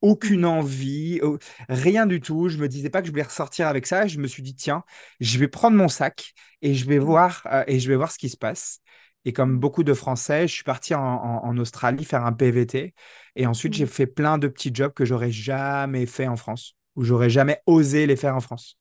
aucune 0.00 0.42
Mmh. 0.42 0.44
envie, 0.44 1.20
rien 1.68 2.06
du 2.06 2.20
tout. 2.20 2.48
Je 2.48 2.58
me 2.58 2.68
disais 2.68 2.90
pas 2.90 3.00
que 3.00 3.06
je 3.06 3.12
voulais 3.12 3.22
ressortir 3.24 3.68
avec 3.68 3.86
ça. 3.86 4.06
Je 4.06 4.18
me 4.18 4.26
suis 4.26 4.42
dit, 4.42 4.54
tiens, 4.54 4.84
je 5.20 5.38
vais 5.38 5.48
prendre 5.48 5.76
mon 5.76 5.88
sac 5.88 6.34
et 6.62 6.74
je 6.74 6.86
vais 6.86 6.98
voir, 6.98 7.46
euh, 7.52 7.64
et 7.66 7.80
je 7.80 7.88
vais 7.88 7.96
voir 7.96 8.12
ce 8.12 8.18
qui 8.18 8.28
se 8.28 8.36
passe. 8.36 8.80
Et 9.24 9.32
comme 9.32 9.58
beaucoup 9.58 9.84
de 9.84 9.94
Français, 9.94 10.46
je 10.48 10.52
suis 10.54 10.64
parti 10.64 10.94
en, 10.94 11.00
en- 11.02 11.44
en 11.44 11.58
Australie 11.58 12.04
faire 12.04 12.24
un 12.26 12.32
PVT. 12.32 12.94
Et 13.36 13.46
ensuite, 13.46 13.74
j'ai 13.74 13.86
Mmh. 13.86 13.88
fait 13.88 14.06
plein 14.06 14.38
de 14.38 14.48
petits 14.48 14.70
jobs 14.74 14.92
que 14.92 15.04
j'aurais 15.04 15.30
jamais 15.32 16.06
fait 16.06 16.28
en 16.28 16.36
France, 16.36 16.76
ou 16.96 17.04
j'aurais 17.04 17.30
jamais 17.30 17.60
osé 17.66 18.06
les 18.06 18.16
faire 18.16 18.36
en 18.36 18.40
France. 18.40 18.78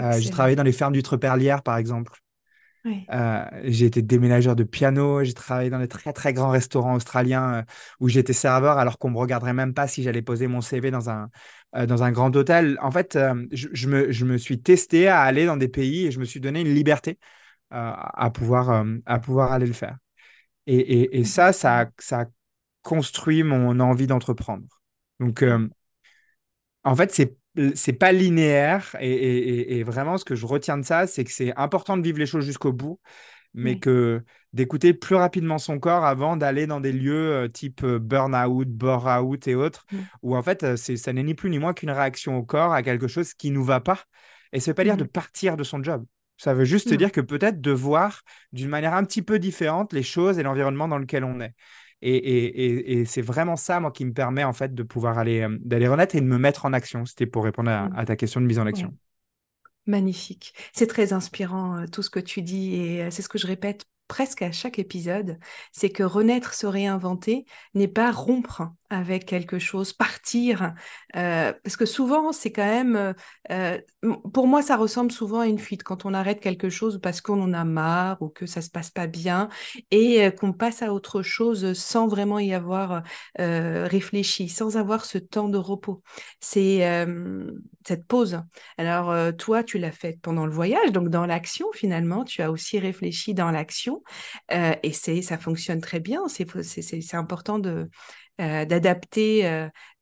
Euh, 0.00 0.20
j'ai 0.20 0.30
travaillé 0.30 0.56
dans 0.56 0.62
les 0.64 0.72
fermes 0.72 0.92
d'huîtres 0.94 1.16
perlières, 1.18 1.62
par 1.62 1.76
exemple. 1.78 2.12
Oui. 2.84 3.10
Euh, 3.12 3.44
j'ai 3.64 3.86
été 3.86 4.02
déménageur 4.02 4.54
de 4.54 4.62
piano, 4.62 5.24
j'ai 5.24 5.34
travaillé 5.34 5.68
dans 5.68 5.80
des 5.80 5.88
très 5.88 6.12
très 6.12 6.32
grands 6.32 6.50
restaurants 6.50 6.94
australiens 6.94 7.54
euh, 7.54 7.62
où 7.98 8.08
j'étais 8.08 8.32
serveur 8.32 8.78
alors 8.78 8.98
qu'on 8.98 9.10
me 9.10 9.18
regarderait 9.18 9.52
même 9.52 9.74
pas 9.74 9.88
si 9.88 10.04
j'allais 10.04 10.22
poser 10.22 10.46
mon 10.46 10.60
CV 10.60 10.92
dans 10.92 11.10
un, 11.10 11.28
euh, 11.74 11.86
dans 11.86 12.04
un 12.04 12.12
grand 12.12 12.34
hôtel. 12.36 12.78
En 12.80 12.92
fait, 12.92 13.18
je, 13.50 13.68
je 13.72 13.88
me, 13.88 14.12
je 14.12 14.24
me 14.24 14.38
suis 14.38 14.62
testé 14.62 15.08
à 15.08 15.22
aller 15.22 15.44
dans 15.44 15.56
des 15.56 15.66
pays 15.68 16.06
et 16.06 16.12
je 16.12 16.20
me 16.20 16.24
suis 16.24 16.38
donné 16.40 16.60
une 16.60 16.72
liberté 16.72 17.18
à 17.70 18.30
pouvoir, 18.30 18.70
euh, 18.70 18.96
à 19.06 19.18
pouvoir 19.18 19.52
aller 19.52 19.66
le 19.66 19.72
faire. 19.72 19.96
Et, 20.66 20.76
et, 20.78 21.20
et 21.20 21.24
ça, 21.24 21.52
ça, 21.52 21.90
ça 21.98 22.26
construit 22.82 23.42
mon 23.44 23.80
envie 23.80 24.06
d'entreprendre. 24.08 24.66
Donc, 25.20 25.42
euh, 25.42 25.68
en 26.84 26.94
fait, 26.96 27.12
c'est 27.12 27.36
c'est 27.74 27.92
pas 27.94 28.12
linéaire 28.12 28.94
et, 29.00 29.78
et- 29.78 29.82
vraiment 29.82 30.16
ce 30.16 30.24
que 30.24 30.36
je 30.36 30.46
retiens 30.46 30.78
de 30.78 30.84
ça, 30.84 31.08
c'est 31.08 31.24
que 31.24 31.32
c'est 31.32 31.52
important 31.56 31.96
de 31.96 32.02
vivre 32.02 32.18
les 32.20 32.26
choses 32.26 32.44
jusqu'au 32.44 32.72
bout, 32.72 33.00
mais 33.54 33.76
Oui. 33.76 33.80
que 33.80 34.22
d'écouter 34.52 34.94
plus 34.94 35.16
rapidement 35.16 35.58
son 35.58 35.80
corps 35.80 36.04
avant 36.04 36.36
d'aller 36.36 36.66
dans 36.66 36.80
des 36.80 36.92
lieux 36.92 37.32
euh, 37.32 37.48
type 37.48 37.86
burn-out, 37.86 38.68
bore-out 38.68 39.48
et 39.48 39.54
autres, 39.56 39.86
Mmh. 39.90 40.06
où 40.22 40.36
en 40.36 40.42
fait, 40.42 40.76
ça 40.76 41.14
n'est 41.14 41.22
ni 41.24 41.34
plus 41.34 41.50
ni 41.50 41.58
moins 41.60 41.74
qu'une 41.74 41.90
réaction 41.92 42.36
au 42.36 42.44
corps 42.44 42.74
à 42.74 42.82
quelque 42.82 43.08
chose 43.08 43.34
qui 43.34 43.50
nous 43.52 43.64
va 43.64 43.80
pas. 43.80 44.04
Et 44.52 44.60
ça 44.60 44.72
veut 44.72 44.76
pas 44.76 44.84
dire 44.84 44.98
de 44.98 45.04
Mmh. 45.04 45.08
partir 45.08 45.56
de 45.56 45.64
son 45.64 45.82
job. 45.82 46.04
Ça 46.40 46.54
veut 46.54 46.64
juste 46.64 46.92
Non. 46.92 46.96
dire 46.96 47.12
que 47.12 47.20
peut-être 47.20 47.60
de 47.60 47.70
voir 47.70 48.22
d'une 48.52 48.68
manière 48.68 48.94
un 48.94 49.04
petit 49.04 49.22
peu 49.22 49.38
différente 49.38 49.92
les 49.92 50.02
choses 50.02 50.38
et 50.38 50.42
l'environnement 50.42 50.88
dans 50.88 50.98
lequel 50.98 51.24
on 51.24 51.40
est. 51.40 51.54
Et, 52.02 52.16
et- 52.16 52.64
et- 52.64 53.00
et 53.00 53.04
c'est 53.04 53.20
vraiment 53.22 53.56
ça, 53.56 53.78
moi, 53.78 53.90
qui 53.90 54.06
me 54.06 54.12
permet 54.14 54.42
en 54.44 54.54
fait 54.54 54.74
de 54.74 54.82
pouvoir 54.82 55.18
aller, 55.18 55.42
euh, 55.42 55.58
d'aller 55.60 55.86
renaître 55.86 56.14
et 56.16 56.20
de 56.22 56.26
me 56.26 56.38
mettre 56.38 56.64
en 56.64 56.72
action. 56.72 57.04
C'était 57.04 57.26
pour 57.26 57.44
répondre 57.44 57.70
à, 57.70 57.90
à 57.94 58.04
ta 58.06 58.16
question 58.16 58.40
de 58.40 58.46
mise 58.46 58.58
en 58.58 58.66
action. 58.66 58.94
Magnifique. 59.86 60.54
C'est 60.72 60.86
très 60.86 61.12
inspirant 61.12 61.78
euh, 61.78 61.86
tout 61.86 62.02
ce 62.02 62.10
que 62.10 62.20
tu 62.20 62.42
dis 62.42 62.74
et 62.76 63.02
euh, 63.04 63.10
c'est 63.10 63.22
ce 63.22 63.28
que 63.28 63.38
je 63.38 63.46
répète 63.46 63.84
presque 64.10 64.42
à 64.42 64.50
chaque 64.50 64.80
épisode, 64.80 65.38
c'est 65.70 65.90
que 65.90 66.02
renaître, 66.02 66.52
se 66.52 66.66
réinventer 66.66 67.46
n'est 67.74 67.86
pas 67.86 68.10
rompre 68.10 68.72
avec 68.90 69.24
quelque 69.24 69.60
chose, 69.60 69.92
partir, 69.92 70.74
euh, 71.16 71.52
parce 71.62 71.76
que 71.76 71.86
souvent 71.86 72.32
c'est 72.32 72.50
quand 72.50 72.66
même, 72.66 72.96
euh, 72.96 73.12
euh, 73.52 73.78
pour 74.34 74.48
moi 74.48 74.62
ça 74.62 74.76
ressemble 74.76 75.12
souvent 75.12 75.38
à 75.38 75.46
une 75.46 75.60
fuite 75.60 75.84
quand 75.84 76.04
on 76.04 76.12
arrête 76.12 76.40
quelque 76.40 76.68
chose 76.68 76.98
parce 77.00 77.20
qu'on 77.20 77.40
en 77.40 77.52
a 77.52 77.64
marre 77.64 78.20
ou 78.20 78.28
que 78.28 78.46
ça 78.46 78.60
se 78.62 78.68
passe 78.68 78.90
pas 78.90 79.06
bien 79.06 79.48
et 79.92 80.32
qu'on 80.32 80.52
passe 80.52 80.82
à 80.82 80.92
autre 80.92 81.22
chose 81.22 81.72
sans 81.74 82.08
vraiment 82.08 82.40
y 82.40 82.52
avoir 82.52 83.04
réfléchi, 83.36 84.48
sans 84.48 84.76
avoir 84.76 85.04
ce 85.04 85.18
temps 85.18 85.48
de 85.48 85.58
repos. 85.58 86.02
C'est 86.40 87.06
cette 87.86 88.06
pause. 88.06 88.42
Alors, 88.76 89.14
toi, 89.36 89.62
tu 89.62 89.78
l'as 89.78 89.92
fait 89.92 90.18
pendant 90.20 90.46
le 90.46 90.52
voyage, 90.52 90.90
donc 90.90 91.08
dans 91.10 91.26
l'action, 91.26 91.68
finalement, 91.72 92.24
tu 92.24 92.42
as 92.42 92.50
aussi 92.50 92.78
réfléchi 92.80 93.34
dans 93.34 93.50
l'action, 93.50 93.99
euh, 94.52 94.74
et 94.82 94.92
c'est, 94.92 95.22
ça 95.22 95.38
fonctionne 95.38 95.80
très 95.80 96.00
bien. 96.00 96.22
C'est, 96.28 97.14
important 97.14 97.58
de, 97.58 97.88
euh, 98.40 98.64
d'adapter 98.64 99.46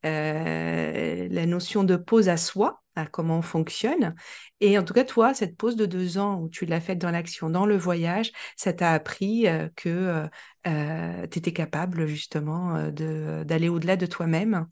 euh, 0.05 1.29
la 1.31 1.47
notion 1.47 1.85
de 1.85 1.97
pause 1.97 2.29
à 2.29 2.37
soi, 2.37 2.83
à 2.95 3.07
comment 3.07 3.39
on 3.39 3.43
fonctionne. 3.43 4.15
Et 4.61 4.79
en 4.79 4.85
tout 4.85 4.95
cas, 4.95 5.05
toi, 5.05 5.35
cette 5.35 5.57
pause 5.57 5.77
de 5.77 5.87
deux 5.87 6.19
ans 6.19 6.41
où 6.41 6.49
tu 6.49 6.67
l'as 6.67 6.81
faite 6.81 6.99
dans 6.99 7.11
l'action, 7.11 7.51
dans 7.51 7.67
le 7.67 7.77
voyage, 7.77 8.33
ça 8.57 8.73
t'a 8.73 8.93
appris 8.93 9.47
que 9.77 10.29
tu 10.65 11.39
étais 11.39 11.53
capable 11.53 12.07
justement 12.07 12.91
de, 12.91 13.45
d'aller 13.45 13.69
au-delà 13.69 13.97
de 13.97 14.07
toi-même 14.07 14.67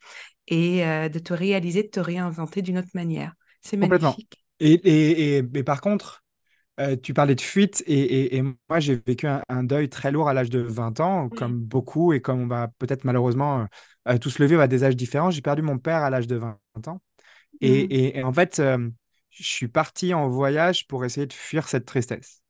et 0.48 0.80
de 0.84 1.18
te 1.18 1.32
réaliser, 1.32 1.84
de 1.84 1.88
te 1.88 2.00
réinventer 2.00 2.62
d'une 2.62 2.78
autre 2.78 2.88
manière. 2.94 3.32
C'est 3.62 3.76
magnifique. 3.76 4.42
Et, 4.58 4.72
et, 4.72 5.36
et, 5.36 5.42
mais 5.42 5.62
par 5.62 5.80
contre, 5.80 6.24
euh, 6.80 6.96
tu 6.96 7.14
parlais 7.14 7.34
de 7.34 7.40
fuite 7.40 7.82
et, 7.86 7.94
et- 8.00 8.36
et 8.36 8.42
moi, 8.42 8.80
j'ai 8.80 8.96
vécu 9.06 9.26
un, 9.26 9.42
un 9.48 9.64
deuil 9.64 9.88
très 9.88 10.12
lourd 10.12 10.28
à 10.28 10.34
l'âge 10.34 10.50
de 10.50 10.60
20 10.60 11.00
ans, 11.00 11.30
Oui. 11.30 11.38
comme 11.38 11.58
beaucoup 11.60 12.12
et 12.12 12.20
comme 12.20 12.40
on 12.42 12.46
va 12.46 12.68
peut-être 12.78 13.04
malheureusement 13.04 13.62
euh, 13.62 13.66
euh, 14.14 14.18
tous 14.18 14.38
le 14.38 14.46
vivre 14.46 14.60
à 14.62 14.68
des 14.68 14.84
âges 14.84 14.96
différents. 14.96 15.30
J'ai 15.30 15.42
perdu 15.42 15.62
mon 15.62 15.78
père 15.78 16.02
à 16.02 16.10
l'âge 16.10 16.26
de 16.26 16.36
20 16.36 16.58
ans. 16.86 17.00
Et, 17.60 17.80
Mm, 17.80 17.90
et- 17.94 18.18
et 18.18 18.22
en 18.24 18.32
fait, 18.32 18.60
euh, 18.60 18.90
je 19.30 19.44
suis 19.44 19.68
parti 19.68 20.14
en 20.14 20.28
voyage 20.28 20.86
pour 20.88 21.04
essayer 21.04 21.26
de 21.26 21.32
fuir 21.34 21.68
cette 21.68 21.86
tristesse. 21.86 22.42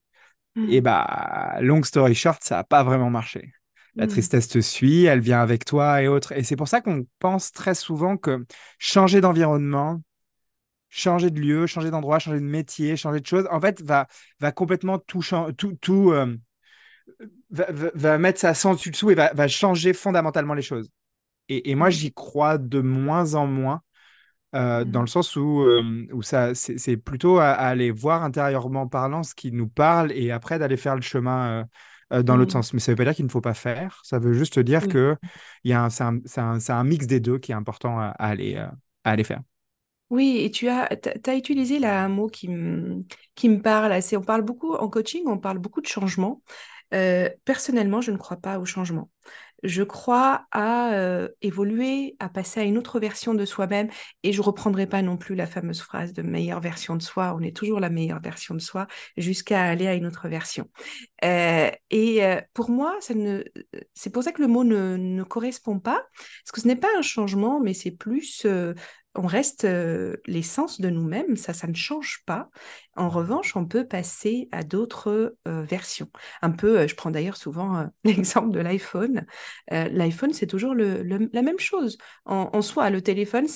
Et 0.67 0.81
mm, 0.81 0.83
bah, 0.83 1.59
long 1.61 1.83
story 1.83 2.15
short, 2.15 2.43
ça 2.43 2.57
n'a 2.57 2.65
pas 2.65 2.83
vraiment 2.85 3.11
marché. 3.11 3.53
La 3.99 4.07
tristesse 4.07 4.49
te 4.49 4.61
suit, 4.61 5.05
elle 5.05 5.21
vient 5.21 5.41
avec 5.41 5.65
toi 5.65 6.03
et 6.03 6.09
autres. 6.09 6.33
Et 6.33 6.43
c'est 6.43 6.57
pour 6.57 6.69
ça 6.69 6.81
qu'on 6.81 7.07
pense 7.19 7.53
très 7.53 7.75
souvent 7.75 8.17
que 8.17 8.45
changer 8.79 9.21
d'environnement, 9.21 10.03
changer 10.91 11.31
de 11.31 11.41
lieu, 11.41 11.67
changer 11.67 11.91
d'endroit, 11.91 12.19
changer 12.19 12.41
de 12.41 12.45
métier, 12.45 12.97
changer 12.97 13.21
de 13.21 13.27
choses, 13.27 13.47
en 13.51 13.61
fait, 13.61 13.83
va, 13.83 14.07
va 14.41 14.53
complètement 14.53 14.99
tout, 14.99 15.23
tout, 15.57 15.75
tout 15.81 16.13
euh, 16.13 16.37
va, 17.51 17.67
va- 17.71 17.91
va 17.95 18.19
mettre 18.19 18.41
sa 18.41 18.55
sens 18.55 18.83
dessous 18.91 19.11
et 19.11 19.15
va, 19.15 19.33
va 19.35 19.49
changer 19.49 19.93
fondamentalement 19.93 20.55
les 20.55 20.63
choses. 20.63 20.91
Et, 21.49 21.71
et 21.71 21.75
moi, 21.75 21.91
mm, 21.91 21.91
j'y 21.91 22.13
crois 22.13 22.59
de 22.59 22.81
moins 22.81 23.35
en 23.35 23.47
moins, 23.47 23.83
euh, 24.57 24.85
dans 24.85 25.01
mm, 25.01 25.03
le 25.03 25.09
sens 25.09 25.37
où, 25.37 25.63
euh, 25.63 26.07
où 26.13 26.23
ça, 26.23 26.55
c'est 26.55 26.79
c'est 26.79 26.97
plutôt 26.97 27.39
à, 27.39 27.51
à 27.53 27.69
aller 27.69 27.91
voir 27.91 28.25
intérieurement 28.25 28.89
parlant 28.89 29.23
ce 29.23 29.35
qui 29.35 29.53
nous 29.53 29.69
parle 29.69 30.13
et 30.13 30.31
après 30.33 30.59
d'aller 30.59 30.77
faire 30.79 30.97
le 30.97 31.03
chemin. 31.03 31.67
euh, 32.15 32.23
dans 32.23 32.37
l'autre 32.37 32.53
mm. 32.53 32.55
sens. 32.55 32.75
Mais 32.75 32.81
ça 32.81 32.93
ne 32.93 32.95
veut 32.95 32.99
pas 32.99 33.05
dire 33.11 33.17
qu'il 33.17 33.25
ne 33.27 33.31
faut 33.31 33.41
pas 33.41 33.55
faire. 33.55 34.01
Ça 34.05 34.19
veut 34.19 34.35
juste 34.35 34.59
dire 34.61 34.87
Oui. 34.87 34.89
que 34.89 35.17
il 35.65 35.71
y 35.73 35.75
a 35.75 35.83
un, 35.85 35.91
c'est 35.91 36.05
un, 36.05 36.21
un- 36.39 36.59
un 36.69 36.85
mix 36.85 37.07
des 37.07 37.21
deux 37.21 37.39
qui 37.39 37.53
est 37.53 37.55
important 37.57 37.99
à, 38.01 38.07
à 38.11 38.29
aller, 38.29 38.57
à 38.57 38.73
aller 39.05 39.25
faire. 39.25 39.41
Oui, 40.11 40.39
et 40.39 40.51
tu 40.53 40.69
as, 40.69 40.89
t'as 40.97 41.37
utilisé 41.37 41.79
là 41.81 42.05
un 42.05 42.09
mot 42.09 42.29
qui 42.29 42.49
me, 42.49 43.01
qui 43.35 43.49
me 43.49 43.61
parle 43.61 43.93
assez. 43.93 44.17
On 44.17 44.23
parle 44.23 44.43
beaucoup 44.43 44.75
en 44.75 44.89
coaching, 44.89 45.25
on 45.27 45.39
parle 45.39 45.59
beaucoup 45.59 45.81
de 45.81 45.87
changement. 45.87 46.43
Euh, 46.95 47.29
personnellement, 47.45 48.01
je 48.01 48.13
ne 48.13 48.17
crois 48.17 48.37
pas 48.37 48.61
au 48.61 48.65
changement. 48.65 49.11
Je 49.65 49.83
crois 49.83 50.47
à 50.53 50.93
euh, 50.93 51.29
évoluer, 51.43 52.15
à 52.21 52.29
passer 52.29 52.61
à 52.61 52.63
une 52.63 52.79
autre 52.79 53.01
version 53.01 53.35
de 53.35 53.45
soi-même. 53.45 53.89
Et 54.23 54.33
je 54.33 54.41
reprendrai 54.43 54.87
pas 54.87 55.03
non 55.03 55.17
plus 55.17 55.35
la 55.35 55.47
fameuse 55.47 55.81
phrase 55.81 56.13
de 56.13 56.23
meilleure 56.23 56.61
version 56.61 56.95
de 56.95 57.03
soi. 57.03 57.35
On 57.37 57.43
est 57.43 57.57
toujours 57.57 57.81
la 57.81 57.91
meilleure 57.91 58.21
version 58.21 58.55
de 58.55 58.61
soi 58.61 58.87
jusqu'à 59.17 59.65
aller 59.65 59.89
à 59.89 59.95
une 59.95 60.07
autre 60.07 60.29
version. 60.29 60.69
Euh, 61.25 61.69
et 61.91 62.21
pour 62.55 62.71
moi, 62.71 62.97
ne, 63.13 63.43
c'est 63.95 64.11
pour 64.11 64.23
ça 64.23 64.31
que 64.31 64.43
le 64.43 64.49
mot 64.49 64.63
ne, 64.63 64.97
ne 64.97 65.23
correspond 65.25 65.81
pas, 65.81 66.05
parce 66.15 66.53
que 66.53 66.61
ce 66.61 66.69
n'est 66.69 66.77
pas 66.77 66.97
un 66.97 67.03
changement, 67.03 67.59
mais 67.59 67.75
c'est 67.75 67.91
plus, 67.91 68.47
on 69.17 69.27
reste 69.27 69.65
euh, 69.65 70.17
l'essence 70.27 70.81
de 70.81 70.91
nous-mêmes, 70.91 71.37
ça, 71.37 71.53
ça 71.53 71.67
ne 71.67 71.75
change 71.75 72.23
pas. 72.27 72.51
En 72.97 73.09
revanche, 73.09 73.57
on 73.57 73.67
peut 73.67 73.87
passer 73.87 74.49
à 74.53 74.63
d'autres 74.63 75.37
euh, 75.49 75.63
versions. 75.63 76.09
Un 76.43 76.51
peu, 76.51 76.81
euh, 76.81 76.89
je 76.89 76.95
prends 76.95 77.11
d'ailleurs 77.11 77.37
souvent 77.37 77.89
l'exemple 78.05 78.51
de 78.53 78.61
l'iPhone. 78.61 79.27
L'iPhone, 79.71 80.33
c'est 80.33 80.47
toujours 80.47 80.75
le, 80.75 81.03
le- 81.03 81.29
la 81.33 81.43
même 81.43 81.59
chose. 81.59 81.99
En, 82.25 82.51
en 82.53 82.63
soi, 82.63 82.91
le 82.91 83.03
téléphone, 83.03 83.47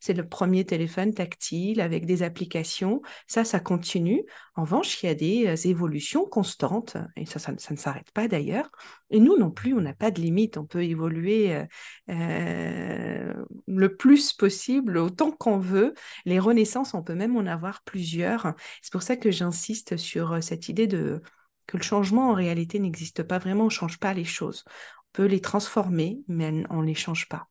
c'est 0.00 0.14
le 0.14 0.28
premier 0.28 0.64
téléphone 0.64 1.12
tactile 1.14 1.80
avec 1.80 2.06
des 2.06 2.22
applications. 2.22 3.02
Ça, 3.26 3.44
ça 3.44 3.60
continue. 3.60 4.22
En 4.54 4.62
revanche, 4.62 5.02
il 5.02 5.06
y 5.06 5.08
a 5.08 5.14
des 5.14 5.46
euh, 5.46 5.68
évolutions 5.68 6.26
constantes, 6.26 6.98
et 7.16 7.24
ça, 7.24 7.38
ça, 7.38 7.52
ne 7.52 7.58
ça 7.58 7.72
ne 7.72 7.78
s'arrête 7.78 8.10
pas 8.10 8.28
d'ailleurs. 8.28 8.70
Et 9.08 9.18
nous 9.18 9.38
non 9.38 9.50
plus, 9.50 9.72
on 9.72 9.80
n'a 9.80 9.94
pas 9.94 10.10
de 10.10 10.20
limite. 10.20 10.58
On 10.58 10.66
peut 10.66 10.84
évoluer 10.84 11.54
euh, 11.54 11.64
euh, 12.10 13.32
le 13.66 13.96
plus 13.96 14.34
possible, 14.34 14.98
autant 14.98 15.30
qu'on 15.30 15.58
veut. 15.58 15.94
Les 16.26 16.38
renaissances, 16.38 16.92
on 16.92 17.02
peut 17.02 17.14
même 17.14 17.36
en 17.36 17.46
avoir 17.46 17.82
plusieurs. 17.84 18.54
C'est 18.82 18.92
pour 18.92 19.02
ça 19.02 19.16
que 19.16 19.30
j'insiste 19.30 19.96
sur 19.96 20.42
cette 20.42 20.68
idée 20.68 20.86
de 20.86 21.22
que 21.66 21.76
le 21.76 21.82
changement 21.82 22.30
en 22.30 22.34
réalité 22.34 22.78
n'existe 22.78 23.22
pas 23.22 23.38
vraiment. 23.38 23.62
On 23.62 23.66
ne 23.66 23.70
change 23.70 23.98
pas 23.98 24.12
les 24.12 24.24
choses. 24.24 24.64
On 24.68 25.08
peut 25.12 25.26
les 25.26 25.40
transformer, 25.40 26.20
mais 26.28 26.64
on 26.68 26.82
ne 26.82 26.86
les 26.86 26.94
change 26.94 27.28
pas. 27.28 27.48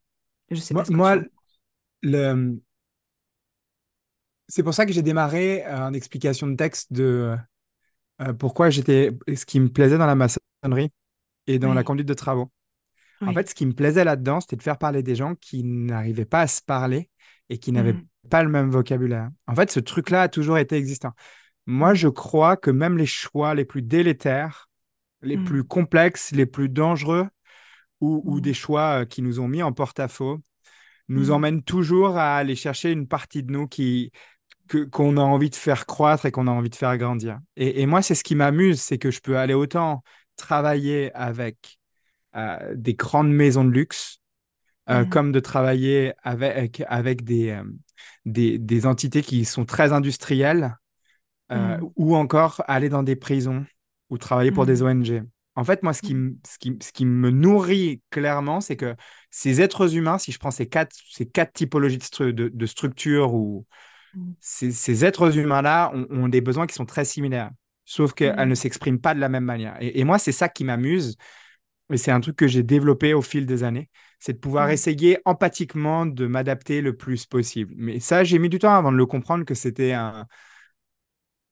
Je 0.52 0.58
sais 0.58 0.74
pas 0.74 0.80
Moi, 0.80 0.86
ce 0.86 0.90
que 0.90 0.94
tu 0.94 0.98
moi, 0.98 1.16
en 1.16 1.22
le, 2.04 2.62
c'est 4.52 4.64
pour 4.64 4.74
ça 4.74 4.86
que 4.86 4.92
j'ai 4.94 5.02
démarré 5.02 5.66
euh, 5.66 5.88
en 5.88 5.94
explication 5.94 6.48
de 6.48 6.56
texte 6.56 6.92
de 6.94 7.36
euh, 8.22 8.34
pourquoi 8.34 8.70
j'étais, 8.70 9.12
ce 9.36 9.46
qui 9.46 9.60
me 9.60 9.70
plaisait 9.70 9.98
dans 9.98 10.06
la 10.06 10.16
maçonnerie 10.16 10.92
et 11.48 11.58
dans 11.60 11.74
la 11.74 11.84
conduite 11.84 12.08
de 12.08 12.14
travaux. 12.14 12.52
En 13.24 13.34
fait, 13.34 13.50
ce 13.50 13.56
qui 13.56 13.66
me 13.68 13.74
plaisait 13.74 14.04
là-dedans, 14.04 14.40
c'était 14.42 14.56
de 14.56 14.64
faire 14.64 14.78
parler 14.80 15.04
des 15.04 15.16
gens 15.16 15.36
qui 15.36 15.64
n'arrivaient 15.64 16.26
pas 16.26 16.42
à 16.42 16.48
se 16.48 16.62
parler 16.62 17.10
et 17.50 17.60
qui 17.60 17.72
n'avaient 17.72 17.94
Mm. 17.94 18.08
pas 18.30 18.44
le 18.44 18.50
même 18.50 18.70
vocabulaire. 18.72 19.30
En 19.48 19.56
fait, 19.56 19.72
ce 19.72 19.80
truc-là 19.80 20.24
a 20.24 20.28
toujours 20.28 20.58
été 20.58 20.76
existant. 20.76 21.12
Moi, 21.68 21.94
Mm. 21.94 21.96
je 21.96 22.08
crois 22.08 22.58
que 22.58 22.72
même 22.72 22.98
les 22.98 23.06
choix 23.06 23.54
les 23.54 23.66
plus 23.66 23.84
délétères, 23.84 24.70
les 25.22 25.38
Mm. 25.38 25.46
plus 25.46 25.64
complexes, 25.64 26.32
les 26.32 26.48
plus 26.48 26.68
dangereux, 26.68 27.28
ou, 28.00 28.24
ou 28.26 28.42
des 28.42 28.56
choix 28.56 29.02
euh, 29.02 29.06
qui 29.06 29.22
nous 29.22 29.40
ont 29.40 29.48
mis 29.48 29.62
en 29.62 29.72
porte-à-faux, 29.72 30.40
nous 31.08 31.28
Mm. 31.28 31.32
emmènent 31.32 31.64
toujours 31.64 32.18
à 32.18 32.38
aller 32.38 32.56
chercher 32.56 32.92
une 32.92 33.08
partie 33.08 33.44
de 33.44 33.52
nous 33.52 33.68
qui, 33.68 34.12
qu'on 34.92 35.18
a 35.18 35.22
envie 35.22 35.50
de 35.50 35.56
faire 35.56 35.86
croître 35.86 36.26
et 36.26 36.32
qu'on 36.32 36.48
a 36.48 36.52
envie 36.52 36.70
de 36.70 36.76
faire 36.76 36.98
grandir. 36.98 37.40
Et, 37.56 37.82
et 37.82 37.86
moi, 37.86 38.02
c'est 38.02 38.16
ce 38.16 38.24
qui 38.24 38.36
m'amuse, 38.36 38.82
c'est 38.82 38.98
que 38.98 39.12
je 39.12 39.22
peux 39.22 39.38
aller 39.38 39.54
autant 39.54 40.04
travailler 40.36 41.14
avec 41.14 41.80
euh, 42.36 42.74
des 42.76 42.94
grandes 42.94 43.32
maisons 43.32 43.66
de 43.66 43.72
luxe, 43.72 44.20
euh, 44.90 45.04
Mm. 45.06 45.10
comme 45.10 45.32
de 45.32 45.40
travailler 45.40 46.14
avec, 46.24 46.84
avec 46.88 47.24
des, 47.24 47.50
euh, 47.52 47.64
des, 48.26 48.58
des 48.58 48.86
entités 48.86 49.22
qui 49.22 49.46
sont 49.46 49.66
très 49.66 49.94
industrielles, 49.94 50.76
euh, 51.52 51.78
Mm. 51.78 51.92
ou 51.96 52.16
encore 52.16 52.64
aller 52.68 52.90
dans 52.90 53.04
des 53.04 53.16
prisons 53.16 53.66
ou 54.10 54.18
travailler 54.18 54.52
pour 54.52 54.66
des 54.66 54.82
Mm. 54.82 54.86
ONG. 54.86 55.24
En 55.56 55.64
fait, 55.66 55.84
moi, 55.84 55.94
ce 55.94 56.02
qui, 56.02 56.16
ce 56.48 56.58
qui, 56.58 56.78
ce 56.82 56.92
qui 56.94 57.06
me 57.06 57.30
nourrit 57.30 58.02
clairement, 58.10 58.62
c'est 58.62 58.78
que 58.78 58.96
ces 59.30 59.60
êtres 59.62 59.96
humains, 59.96 60.18
si 60.18 60.32
je 60.32 60.40
prends 60.40 60.52
ces 60.52 60.68
quatre, 60.68 60.96
ces 61.10 61.28
quatre 61.28 61.54
typologies 61.54 61.98
de, 61.98 62.04
stru- 62.04 62.32
de, 62.32 62.50
de 62.50 62.66
structures, 62.66 63.34
ou. 63.34 63.66
Ces, 64.40 64.72
ces 64.72 65.06
êtres 65.06 65.38
humains-là 65.38 65.92
ont, 65.94 66.08
ont 66.12 66.28
des 66.30 66.42
besoins 66.42 66.68
qui 66.68 66.76
sont 66.76 66.86
très 66.86 67.06
similaires, 67.06 67.52
sauf 67.86 68.14
qu'elles 68.14 68.48
ne 68.48 68.56
Mm. 68.56 68.56
s'expriment 68.56 69.00
pas 69.00 69.14
de 69.14 69.20
la 69.20 69.30
même 69.30 69.46
manière. 69.46 69.78
Et, 69.82 70.00
et 70.00 70.04
moi, 70.04 70.20
c'est 70.20 70.32
ça 70.32 70.50
qui 70.50 70.64
m'amuse, 70.64 71.18
et 71.92 71.98
c'est 71.98 72.12
un 72.12 72.22
truc 72.22 72.36
que 72.38 72.48
j'ai 72.48 72.64
développé 72.64 73.14
au 73.14 73.22
fil 73.22 73.46
des 73.46 73.64
années, 73.64 73.90
c'est 74.20 74.34
de 74.34 74.40
pouvoir 74.40 74.70
Mm. 74.70 74.72
essayer 74.72 75.20
empathiquement 75.26 76.06
de 76.06 76.28
m'adapter 76.28 76.82
le 76.82 76.96
plus 76.96 77.26
possible. 77.26 77.74
Mais 77.78 78.00
ça, 78.00 78.24
j'ai 78.24 78.40
mis 78.40 78.50
du 78.50 78.60
temps 78.60 78.76
avant 78.76 78.92
de 78.92 78.98
le 78.98 79.06
comprendre 79.06 79.46
que 79.46 79.56
c'était 79.56 79.94
un, 79.94 80.28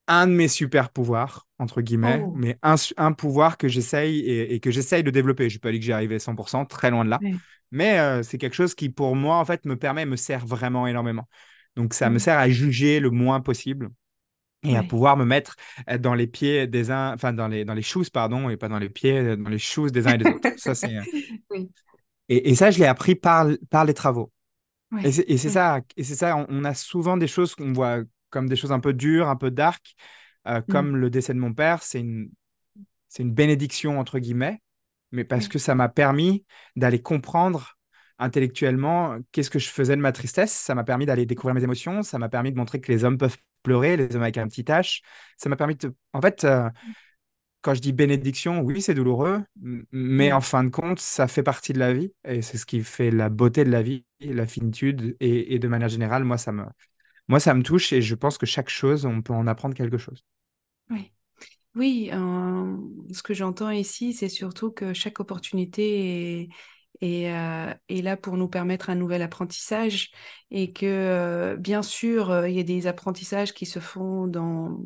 un 0.08 0.26
de 0.26 0.32
mes 0.32 0.48
super 0.48 0.90
pouvoirs, 0.90 1.46
entre 1.58 1.82
guillemets, 1.82 2.26
Oh. 2.26 2.32
mais 2.32 2.58
un, 2.62 2.74
un 2.96 3.12
pouvoir 3.12 3.56
que 3.58 3.68
j'essaye 3.68 4.20
et, 4.20 4.54
et 4.54 4.60
que 4.60 4.70
j'essaye 4.70 5.02
de 5.04 5.10
développer. 5.10 5.48
Je 5.48 5.56
ne 5.56 5.60
pas 5.60 5.70
dire 5.70 5.78
que 5.80 5.84
j'y 5.86 5.92
arrivé 5.92 6.16
à 6.16 6.18
100%, 6.18 6.64
très 6.66 6.90
loin 6.90 7.04
de 7.04 7.10
là, 7.10 7.22
mais 7.70 7.98
euh, 8.00 8.22
c'est 8.22 8.38
quelque 8.38 8.54
chose 8.56 8.74
qui, 8.74 8.88
pour 8.90 9.14
moi, 9.16 9.36
en 9.36 9.44
fait, 9.44 9.64
me 9.66 9.76
permet, 9.76 10.06
me 10.06 10.16
sert 10.16 10.44
vraiment 10.46 10.86
énormément. 10.86 11.28
Donc, 11.76 11.94
ça 11.94 12.10
me 12.10 12.18
Mm. 12.18 12.20
sert 12.20 12.38
à 12.38 12.48
juger 12.48 13.00
le 13.00 13.10
moins 13.10 13.40
possible 13.40 13.90
et 14.66 14.76
à 14.76 14.84
pouvoir 14.84 15.16
me 15.16 15.24
mettre 15.24 15.56
dans 16.00 16.14
les 16.14 16.26
pieds 16.28 16.66
des 16.68 16.90
uns, 16.90 17.14
enfin, 17.14 17.32
dans 17.32 17.48
les, 17.48 17.64
dans 17.64 17.74
les 17.74 17.82
shoes, 17.82 18.10
pardon, 18.12 18.50
et 18.50 18.56
pas 18.58 18.68
dans 18.68 18.78
les 18.80 18.90
pieds, 18.90 19.36
dans 19.36 19.50
les 19.50 19.58
shoes 19.58 19.90
des 19.90 20.06
uns 20.08 20.14
et 20.14 20.18
des 20.18 20.30
autres. 20.30 20.48
Ça, 20.56 20.74
c'est, 20.74 20.94
Oui. 21.50 21.70
et, 22.28 22.50
et 22.50 22.54
ça, 22.54 22.70
je 22.70 22.78
l'ai 22.78 22.86
appris 22.86 23.14
par, 23.14 23.46
par 23.70 23.84
les 23.84 23.94
travaux. 23.94 24.32
Et 25.02 25.06
Ouais. 25.06 25.12
c'est 25.12 25.24
et 25.28 25.38
c'est 25.38 25.50
Ouais. 25.50 25.54
ça, 25.54 25.80
et 25.96 26.04
c'est 26.04 26.16
ça, 26.16 26.36
on, 26.36 26.46
on 26.50 26.64
a 26.64 26.74
souvent 26.74 27.16
des 27.16 27.28
choses 27.28 27.54
qu'on 27.54 27.72
voit 27.72 28.00
comme 28.30 28.48
des 28.48 28.56
choses 28.56 28.72
un 28.72 28.80
peu 28.80 28.92
dures, 28.94 29.28
un 29.28 29.36
peu 29.36 29.50
dark, 29.50 29.94
euh, 30.48 30.60
Mm. 30.68 30.72
comme 30.72 30.96
le 30.96 31.10
décès 31.10 31.34
de 31.34 31.38
mon 31.40 31.54
père, 31.54 31.82
c'est 31.82 32.00
une, 32.00 32.30
c'est 33.08 33.22
une 33.24 33.32
bénédiction, 33.32 33.98
entre 34.00 34.18
guillemets, 34.20 34.62
mais 35.12 35.24
parce 35.24 35.48
que 35.48 35.58
ça 35.58 35.74
m'a 35.74 35.88
permis 35.88 36.44
d'aller 36.76 37.02
comprendre 37.02 37.78
intellectuellement 38.20 39.18
qu'est-ce 39.32 39.50
que 39.50 39.58
je 39.58 39.68
faisais 39.70 39.96
de 39.96 40.02
ma 40.02 40.12
tristesse, 40.12 40.52
ça 40.52 40.74
m'a 40.76 40.84
permis 40.84 41.06
d'aller 41.06 41.26
découvrir 41.26 41.54
mes 41.54 41.64
émotions, 41.64 42.02
ça 42.02 42.18
m'a 42.18 42.28
permis 42.28 42.52
de 42.52 42.58
montrer 42.58 42.80
que 42.80 42.92
les 42.92 43.04
hommes 43.04 43.18
peuvent 43.18 43.38
pleurer, 43.64 43.96
les 43.96 44.14
hommes 44.16 44.22
avec 44.22 44.38
un 44.38 44.48
petit 44.48 44.62
H, 44.64 45.02
ça 45.36 45.48
m'a 45.48 45.56
permis 45.56 45.76
de... 45.76 45.94
En 46.12 46.20
fait, 46.22 46.44
euh, 46.44 46.70
quand 47.62 47.74
je 47.74 47.80
dis 47.80 47.92
bénédiction, 47.92 48.60
oui, 48.62 48.80
c'est 48.82 48.94
douloureux, 48.94 49.42
mais 49.92 50.32
Mm. 50.32 50.32
en 50.32 50.40
fin 50.40 50.64
de 50.64 50.70
compte, 50.70 50.98
ça 51.00 51.28
fait 51.28 51.42
partie 51.42 51.72
de 51.74 51.78
la 51.78 51.92
vie 51.92 52.12
et 52.24 52.42
c'est 52.42 52.56
ce 52.58 52.66
qui 52.66 52.82
fait 52.82 53.10
la 53.10 53.28
beauté 53.28 53.64
de 53.64 53.70
la 53.70 53.82
vie, 53.82 54.04
la 54.20 54.46
finitude 54.46 55.16
et, 55.20 55.54
et 55.54 55.58
de 55.58 55.68
manière 55.68 55.88
générale, 55.90 56.24
moi, 56.24 56.38
ça 56.38 56.52
me, 56.52 56.64
moi, 57.28 57.40
ça 57.40 57.54
me 57.54 57.62
touche 57.62 57.92
et 57.92 58.02
je 58.02 58.14
pense 58.14 58.38
que 58.38 58.46
chaque 58.46 58.70
chose, 58.70 59.06
on 59.06 59.22
peut 59.22 59.34
en 59.34 59.46
apprendre 59.46 59.74
quelque 59.74 59.98
chose. 59.98 60.24
Oui, 60.90 61.12
oui 61.76 62.10
euh, 62.12 62.76
ce 63.12 63.22
que 63.22 63.34
j'entends 63.34 63.70
ici, 63.70 64.12
c'est 64.14 64.28
surtout 64.28 64.70
que 64.72 64.94
chaque 64.94 65.20
opportunité 65.20 66.42
est, 66.44 66.48
est, 67.00 67.32
euh, 67.32 67.72
est 67.88 68.02
là 68.02 68.16
pour 68.16 68.36
nous 68.36 68.48
permettre 68.48 68.90
un 68.90 68.94
nouvel 68.94 69.22
apprentissage 69.22 70.10
et 70.50 70.72
que, 70.72 70.86
euh, 70.86 71.56
bien 71.56 71.82
sûr, 71.82 72.30
euh, 72.30 72.48
il 72.48 72.56
y 72.56 72.60
a 72.60 72.62
des 72.62 72.86
apprentissages 72.86 73.54
qui 73.54 73.66
se 73.66 73.78
font 73.80 74.26
dans 74.26 74.78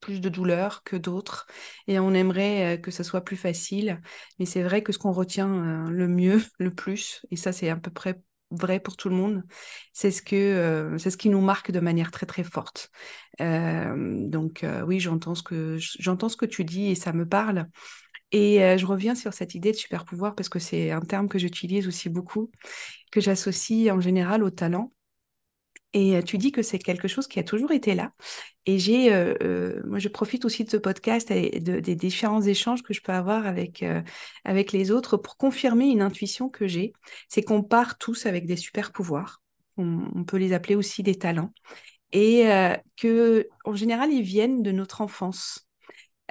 plus 0.00 0.20
de 0.20 0.28
douleur 0.28 0.82
que 0.82 0.96
d'autres 0.96 1.46
et 1.86 1.98
on 1.98 2.12
aimerait 2.12 2.76
euh, 2.76 2.80
que 2.80 2.90
ça 2.90 3.04
soit 3.04 3.22
plus 3.22 3.36
facile. 3.36 4.00
Mais 4.38 4.46
c'est 4.46 4.62
vrai 4.62 4.82
que 4.82 4.92
ce 4.92 4.98
qu'on 4.98 5.12
retient 5.12 5.86
euh, 5.86 5.90
le 5.90 6.08
mieux, 6.08 6.42
le 6.58 6.70
plus, 6.70 7.24
et 7.30 7.36
ça 7.36 7.52
c'est 7.52 7.68
à 7.68 7.76
peu 7.76 7.90
près 7.90 8.20
vrai 8.50 8.80
pour 8.80 8.96
tout 8.98 9.08
le 9.08 9.14
monde, 9.14 9.42
c'est 9.94 10.10
ce 10.10 10.20
que 10.20 10.36
euh, 10.36 10.98
c'est 10.98 11.10
ce 11.10 11.16
qui 11.16 11.30
nous 11.30 11.40
marque 11.40 11.70
de 11.70 11.80
manière 11.80 12.10
très 12.10 12.26
très 12.26 12.44
forte. 12.44 12.90
Euh, 13.40 13.94
donc 14.28 14.62
euh, 14.62 14.82
oui, 14.82 15.00
j'entends 15.00 15.34
ce 15.34 15.42
que 15.42 15.78
j'entends 15.78 16.28
ce 16.28 16.36
que 16.36 16.44
tu 16.44 16.64
dis 16.64 16.90
et 16.90 16.94
ça 16.94 17.12
me 17.14 17.26
parle. 17.26 17.66
Et 18.32 18.64
euh, 18.64 18.78
je 18.78 18.86
reviens 18.86 19.14
sur 19.14 19.34
cette 19.34 19.54
idée 19.54 19.72
de 19.72 19.76
super 19.76 20.04
pouvoir 20.04 20.34
parce 20.34 20.48
que 20.48 20.58
c'est 20.58 20.90
un 20.90 21.02
terme 21.02 21.28
que 21.28 21.38
j'utilise 21.38 21.86
aussi 21.86 22.08
beaucoup, 22.08 22.50
que 23.10 23.20
j'associe 23.20 23.92
en 23.92 24.00
général 24.00 24.42
au 24.42 24.50
talent. 24.50 24.92
Et 25.92 26.16
euh, 26.16 26.22
tu 26.22 26.38
dis 26.38 26.52
que 26.52 26.62
c'est 26.62 26.78
quelque 26.78 27.06
chose 27.06 27.28
qui 27.28 27.38
a 27.38 27.42
toujours 27.42 27.72
été 27.72 27.94
là. 27.94 28.12
Et 28.64 28.78
j'ai, 28.78 29.12
euh, 29.12 29.82
moi, 29.84 29.98
je 29.98 30.08
profite 30.08 30.46
aussi 30.46 30.64
de 30.64 30.70
ce 30.70 30.78
podcast 30.78 31.30
et 31.30 31.60
de, 31.60 31.80
des 31.80 31.94
différents 31.94 32.40
échanges 32.40 32.82
que 32.82 32.94
je 32.94 33.02
peux 33.02 33.12
avoir 33.12 33.46
avec, 33.46 33.84
les 34.72 34.90
autres 34.90 35.18
pour 35.18 35.36
confirmer 35.36 35.90
une 35.90 36.00
intuition 36.00 36.48
que 36.48 36.66
j'ai. 36.66 36.94
C'est 37.28 37.42
qu'on 37.42 37.62
part 37.62 37.98
tous 37.98 38.24
avec 38.24 38.46
des 38.46 38.56
super 38.56 38.92
pouvoirs. 38.92 39.42
On, 39.76 40.00
on 40.14 40.24
peut 40.24 40.38
les 40.38 40.54
appeler 40.54 40.76
aussi 40.76 41.02
des 41.02 41.16
talents. 41.16 41.52
Et 42.12 42.44
que, 42.96 43.48
en 43.64 43.74
général, 43.74 44.12
ils 44.12 44.22
viennent 44.22 44.62
de 44.62 44.70
notre 44.70 45.00
enfance. 45.00 45.66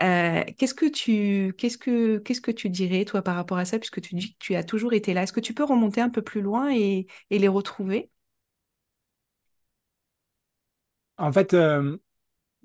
Euh, 0.02 0.44
qu'est-ce 0.58 0.74
que 0.74 0.86
tu, 0.88 1.54
qu'est-ce 1.58 1.78
que, 1.78 2.18
qu'est-ce 2.20 2.42
que 2.42 2.52
tu 2.52 2.70
dirais, 2.70 3.06
toi, 3.06 3.22
par 3.22 3.36
rapport 3.36 3.58
à 3.60 3.66
ça, 3.66 3.78
puisque 3.80 4.02
tu 4.02 4.16
dis 4.16 4.34
que 4.34 4.38
tu 4.40 4.56
as 4.56 4.64
toujours 4.64 4.94
été 4.94 5.14
là? 5.14 5.24
Est-ce 5.24 5.34
que 5.34 5.40
tu 5.40 5.54
peux 5.54 5.64
remonter 5.64 6.02
un 6.02 6.10
peu 6.10 6.22
plus 6.24 6.42
loin 6.42 6.74
et, 6.74 7.08
et 7.30 7.40
les 7.40 7.48
retrouver? 7.48 8.10
En 11.18 11.32
fait, 11.32 11.54
euh, 11.54 11.98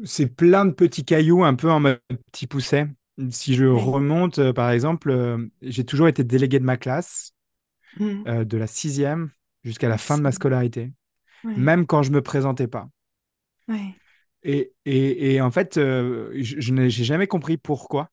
c'est 0.05 0.29
plein 0.29 0.67
de 0.67 0.73
petits 0.73 1.05
cailloux 1.05 1.45
un 1.45 1.55
peu 1.55 1.71
en 1.71 1.81
mode 1.81 2.01
petit 2.33 2.47
pousset. 2.47 2.89
Si 3.31 3.55
je 3.55 3.67
remonte, 3.67 4.39
euh, 4.41 4.53
par 4.53 4.71
exemple, 4.71 5.39
j'ai 5.63 5.85
toujours 5.85 6.09
été 6.09 6.25
délégué 6.25 6.59
de 6.61 6.65
ma 6.65 6.77
classe, 6.77 7.35
euh, 8.29 8.45
de 8.45 8.59
la 8.59 8.67
sixième 8.67 9.31
jusqu'à 9.65 9.89
la 9.89 9.99
fin 9.99 10.19
de 10.19 10.23
ma 10.23 10.33
scolarité, 10.33 10.93
même 11.57 11.87
quand 11.87 12.03
je 12.03 12.13
me 12.13 12.23
présentais 12.23 12.69
pas. 12.69 12.89
ouais, 13.69 14.01
Et, 14.47 14.73
et, 14.87 15.35
et 15.35 15.41
en 15.43 15.51
fait, 15.51 15.79
euh, 15.79 16.31
je, 16.37 16.61
je 16.61 16.73
n'ai 16.73 16.91
jamais 16.91 17.27
compris 17.29 17.57
pourquoi. 17.59 18.11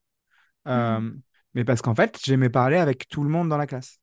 Euh, 0.67 0.99
Mhm. 0.99 1.21
mais 1.55 1.65
parce 1.65 1.81
qu'en 1.81 1.95
fait, 1.95 2.19
j'aimais 2.23 2.49
parler 2.49 2.77
avec 2.77 3.07
tout 3.09 3.23
le 3.23 3.29
monde 3.29 3.49
dans 3.49 3.57
la 3.57 3.67
classe. 3.67 3.99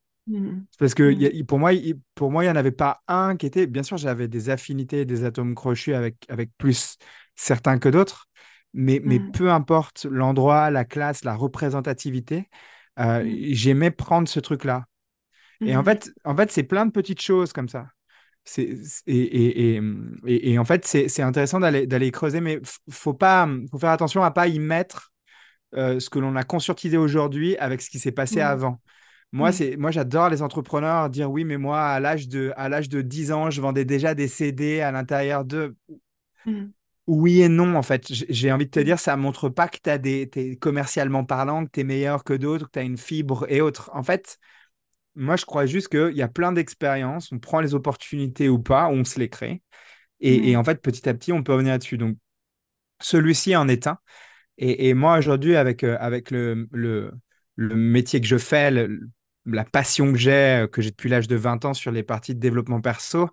C'est 0.73 0.79
Parce 0.81 0.95
que 0.95 1.13
y 1.13 1.27
a- 1.27 1.45
pour 1.45 1.59
moi, 1.59 1.73
il- 1.75 2.01
pour 2.15 2.31
moi, 2.33 2.45
il 2.45 2.49
n'y 2.49 2.53
en 2.53 2.57
avait 2.57 2.73
pas 2.73 3.03
un 3.09 3.37
qui 3.37 3.47
était. 3.47 3.67
Bien 3.67 3.83
sûr, 3.83 3.97
j'avais 3.99 4.29
des 4.29 4.51
affinités, 4.51 5.05
des 5.05 5.25
atomes 5.25 5.55
crochus 5.55 5.95
avec, 5.95 6.17
avec 6.29 6.51
plus 6.59 6.97
certains 7.37 7.79
que 7.79 7.89
d'autres. 7.89 8.27
Mais, 8.75 9.01
mais 9.05 9.21
peu 9.21 9.51
importe 9.53 10.07
l'endroit, 10.11 10.71
la 10.71 10.85
classe, 10.85 11.25
la 11.25 11.35
représentativité, 11.37 12.49
euh, 13.01 13.25
j'aimais 13.53 13.91
prendre 13.91 14.29
ce 14.29 14.41
truc-là. 14.41 14.87
Et 15.65 15.77
en 15.77 15.85
fait, 15.85 16.11
en 16.25 16.37
fait 16.37 16.51
c'est 16.53 16.63
plein 16.65 16.87
de 16.87 16.93
petites 16.93 17.23
choses 17.23 17.53
comme 17.53 17.69
ça. 17.69 17.89
Et, 18.59 18.77
et, 19.07 19.77
et, 19.77 19.83
et- 20.27 20.53
et 20.53 20.59
en 20.59 20.65
fait, 20.65 20.87
c'est 20.87 21.23
intéressant 21.23 21.61
d'aller 21.61 22.11
creuser, 22.11 22.41
mais 22.41 22.61
faut 22.91 23.15
pas, 23.15 23.49
faut 23.71 23.79
faire 23.79 23.91
attention 23.91 24.23
à 24.23 24.31
pas 24.31 24.49
y 24.49 24.59
mettre 24.59 25.13
euh, 25.77 26.01
ce 26.01 26.11
que 26.11 26.19
l'on 26.19 26.37
a 26.37 26.45
conscientisé 26.45 26.97
aujourd'hui 26.97 27.57
avec 27.59 27.83
ce 27.83 27.91
qui 27.91 27.99
s'est 27.99 28.13
passé 28.13 28.41
Mhm. 28.41 28.47
avant. 28.47 28.81
Moi, 29.33 29.51
Oui. 29.51 29.57
c'est, 29.57 29.77
moi, 29.77 29.91
j'adore 29.93 30.31
les 30.31 30.43
entrepreneurs 30.43 31.11
dire 31.11 31.31
oui, 31.31 31.45
mais 31.45 31.59
moi, 31.59 31.83
à 31.83 32.01
l'âge 32.01 32.29
de, 32.29 32.53
à 32.57 32.69
l'âge 32.69 32.89
de 32.89 33.03
10 33.03 33.33
ans, 33.33 33.51
je 33.51 33.61
vendais 33.61 33.85
déjà 33.85 34.15
des 34.15 34.29
CD 34.29 34.81
à 34.81 34.93
l'intérieur 34.93 35.45
de. 35.45 35.77
Mhm. 36.45 36.73
Oui 37.07 37.41
et 37.43 37.49
non, 37.49 37.75
en 37.75 37.83
fait. 37.83 38.07
J'ai 38.11 38.53
envie 38.53 38.67
de 38.67 38.71
te 38.71 38.79
dire, 38.81 38.99
ça 39.01 39.17
montre 39.17 39.49
pas 39.49 39.69
que 39.69 39.79
tu 39.83 39.91
as 39.91 39.99
des, 39.99 40.29
t'es 40.31 40.57
commercialement 40.57 41.25
parlant, 41.25 41.65
que 41.67 41.71
tu 41.73 41.81
es 41.81 41.85
meilleur 41.85 42.23
que 42.25 42.35
d'autres, 42.35 42.67
que 42.67 42.73
tu 42.73 42.79
as 42.79 42.83
une 42.83 42.99
fibre 42.99 43.47
et 43.49 43.61
autres. 43.61 43.91
En 43.95 44.03
fait, 44.05 44.39
moi, 45.15 45.37
je 45.37 45.45
crois 45.45 45.67
juste 45.67 45.89
qu'il 45.89 46.17
y 46.17 46.23
a 46.23 46.29
plein 46.29 46.53
d'expériences, 46.53 47.33
on 47.33 47.39
prend 47.39 47.61
les 47.61 47.75
opportunités 47.75 48.49
ou 48.49 48.59
pas, 48.61 48.89
on 48.89 49.05
se 49.05 49.19
les 49.19 49.29
crée. 49.29 49.63
Et, 50.21 50.51
et 50.53 50.57
en 50.57 50.65
fait, 50.65 50.83
petit 50.83 51.09
à 51.09 51.15
petit, 51.15 51.33
on 51.33 51.43
peut 51.45 51.53
revenir 51.55 51.73
là-dessus. 51.75 51.99
Donc, 51.99 52.17
celui-ci 53.01 53.57
en 53.57 53.69
est 53.69 53.87
un. 53.87 53.99
Et, 54.59 54.89
et 54.91 54.95
moi, 54.95 55.19
aujourd'hui, 55.19 55.57
avec, 55.57 55.85
euh, 55.85 55.97
avec 56.01 56.31
le, 56.31 56.69
le, 56.73 57.13
le 57.57 57.75
métier 57.77 58.21
que 58.21 58.27
je 58.29 58.39
fais, 58.39 58.71
le- 58.71 59.01
la 59.47 59.65
passion 59.65 60.13
que 60.13 60.19
j'ai, 60.19 60.33
euh, 60.65 60.69
que 60.69 60.83
j'ai 60.83 60.91
depuis 60.91 61.09
l'âge 61.11 61.29
de 61.29 61.37
20 61.37 61.65
ans 61.65 61.75
sur 61.75 61.93
les 61.93 62.03
parties 62.05 62.35
de 62.35 62.41
développement 62.41 62.81
perso, 62.81 63.29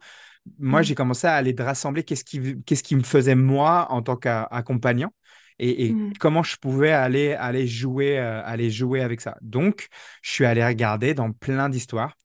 moi, 0.60 0.82
Mhm. 0.82 0.86
j'ai 0.86 0.96
commencé 0.96 1.28
à 1.28 1.36
aller 1.36 1.54
de 1.54 1.64
rassembler 1.64 2.04
qu'est-ce 2.04 2.24
qui, 2.26 2.62
qu'est-ce 2.66 2.84
qui 2.84 2.96
me 2.96 3.04
faisait 3.04 3.36
moi 3.36 3.88
en 3.92 4.02
tant 4.02 4.16
qu'accompagnant. 4.18 5.14
Et, 5.60 5.92
Mm. 5.92 6.12
comment 6.20 6.44
je 6.44 6.58
pouvais 6.58 6.92
aller, 6.92 7.34
aller, 7.34 7.68
jouer, 7.68 8.20
euh, 8.20 8.42
aller 8.46 8.70
jouer 8.70 9.02
avec 9.02 9.22
ça. 9.22 9.38
Donc, 9.42 9.88
je 10.22 10.32
suis 10.32 10.46
allé 10.46 10.66
regarder 10.66 11.14
dans 11.14 11.32
plein 11.32 11.70
d'histoires. 11.70 12.16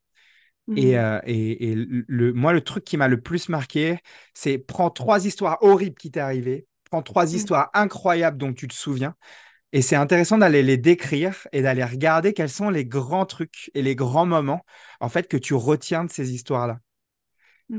Et, 0.77 0.97
Mm. 0.97 0.99
euh, 0.99 1.21
et, 1.27 1.73
et 1.73 1.75
le, 1.77 2.33
moi, 2.33 2.53
le 2.53 2.61
truc 2.63 2.85
qui 2.85 2.97
m'a 2.97 3.09
le 3.09 3.21
plus 3.21 3.49
marqué, 3.49 3.99
c'est 4.35 4.59
prends 4.59 4.91
trois 4.91 5.27
histoires 5.27 5.59
horribles 5.63 5.97
qui 5.97 6.11
t'est 6.11 6.21
arrivé, 6.21 6.67
prends 6.91 7.03
trois 7.03 7.27
Mm. 7.27 7.37
histoires 7.37 7.71
incroyables 7.75 8.39
dont 8.39 8.53
tu 8.53 8.69
te 8.69 8.75
souviens, 8.75 9.15
et 9.73 9.83
c'est 9.83 9.97
intéressant 9.97 10.39
d'aller 10.39 10.63
les 10.63 10.77
décrire 10.79 11.47
et 11.53 11.63
d'aller 11.63 11.85
regarder 11.85 12.33
quels 12.33 12.51
sont 12.51 12.71
les 12.71 12.85
grands 12.87 13.27
trucs 13.27 13.71
et 13.75 13.83
les 13.83 13.97
grands 13.97 14.27
moments, 14.27 14.65
en 15.01 15.09
fait, 15.09 15.29
que 15.29 15.37
tu 15.39 15.55
retiens 15.55 16.05
de 16.05 16.11
ces 16.11 16.33
histoires-là. 16.35 16.79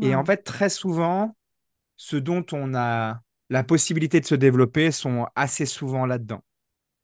Et 0.01 0.15
en 0.15 0.25
fait, 0.25 0.43
très 0.43 0.69
souvent, 0.69 1.35
ce 1.97 2.17
dont 2.17 2.45
on 2.51 2.75
a 2.75 3.21
la 3.53 3.63
possibilité 3.63 4.19
de 4.21 4.25
se 4.27 4.35
développer 4.35 4.91
sont 4.91 5.27
assez 5.35 5.65
souvent 5.67 6.05
là-dedans. 6.07 6.43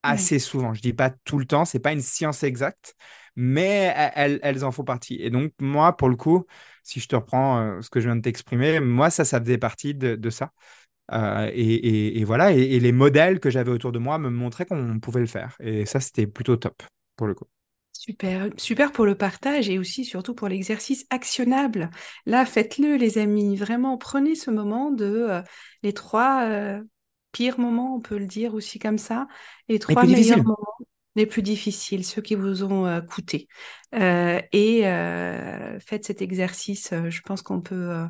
Assez 0.03 0.39
souvent. 0.39 0.73
Je 0.73 0.81
dis 0.81 0.93
pas 0.93 1.09
tout 1.25 1.39
le 1.39 1.45
temps, 1.45 1.65
c'est 1.65 1.79
pas 1.79 1.91
une 1.93 2.01
science 2.01 2.43
exacte, 2.43 2.95
mais 3.35 3.89
e- 3.97 4.11
elles, 4.15 4.39
elles 4.43 4.65
en 4.65 4.71
font 4.71 4.85
partie. 4.85 5.15
Et 5.21 5.29
donc, 5.29 5.53
moi, 5.61 5.97
pour 5.97 6.09
le 6.09 6.15
coup, 6.15 6.45
si 6.83 6.99
je 7.01 7.07
te 7.07 7.15
reprends 7.17 7.59
euh, 7.59 7.81
ce 7.81 7.89
que 7.89 7.99
je 7.99 8.07
viens 8.07 8.15
de 8.15 8.21
t'exprimer, 8.21 8.79
moi, 8.79 9.09
ça, 9.09 9.25
ça 9.25 9.41
faisait 9.41 9.57
partie 9.57 9.95
de, 9.95 10.15
de 10.15 10.29
ça. 10.29 10.51
Euh, 11.13 11.49
et, 11.53 11.61
et- 11.75 12.19
et 12.19 12.23
voilà, 12.25 12.53
et, 12.53 12.61
et 12.61 12.79
les 12.79 12.91
modèles 12.91 13.39
que 13.39 13.49
j'avais 13.49 13.71
autour 13.71 13.91
de 13.91 13.99
moi 13.99 14.19
me 14.19 14.29
montraient 14.29 14.65
qu'on 14.65 14.99
pouvait 14.99 15.21
le 15.21 15.27
faire. 15.27 15.55
Et 15.61 15.85
ça, 15.85 15.99
c'était 15.99 16.27
plutôt 16.27 16.57
top, 16.57 16.83
pour 17.17 17.27
le 17.27 17.35
coup. 17.35 17.45
Super, 17.99 18.47
super 18.55 18.93
pour 18.93 19.05
le 19.05 19.13
partage 19.13 19.69
et 19.69 19.77
aussi 19.77 20.05
surtout 20.05 20.33
pour 20.33 20.47
l'exercice 20.47 21.05
actionnable. 21.09 21.89
Là, 22.25 22.45
faites-le, 22.45 22.95
les 22.95 23.17
amis. 23.17 23.57
Vraiment, 23.57 23.97
prenez 23.97 24.35
ce 24.35 24.49
moment 24.49 24.89
de 24.89 25.05
euh, 25.05 25.41
les 25.83 25.91
trois 25.91 26.43
euh, 26.45 26.81
pires 27.33 27.59
moments, 27.59 27.97
on 27.97 27.99
peut 27.99 28.17
le 28.17 28.25
dire 28.25 28.53
aussi 28.53 28.79
comme 28.79 28.97
ça, 28.97 29.27
les 29.67 29.75
Et 29.75 29.79
trois 29.79 30.05
meilleurs 30.05 30.37
moments, 30.37 30.77
les 31.17 31.25
plus 31.25 31.41
difficiles, 31.41 32.05
ceux 32.05 32.21
qui 32.21 32.35
vous 32.35 32.63
ont 32.63 32.85
euh, 32.85 33.01
coûté. 33.01 33.49
Et 33.91 34.83
faites 35.85 36.05
cet 36.05 36.21
exercice. 36.21 36.93
je 37.09 37.21
pense 37.21 37.41
qu'on 37.41 37.59
peut, 37.59 38.05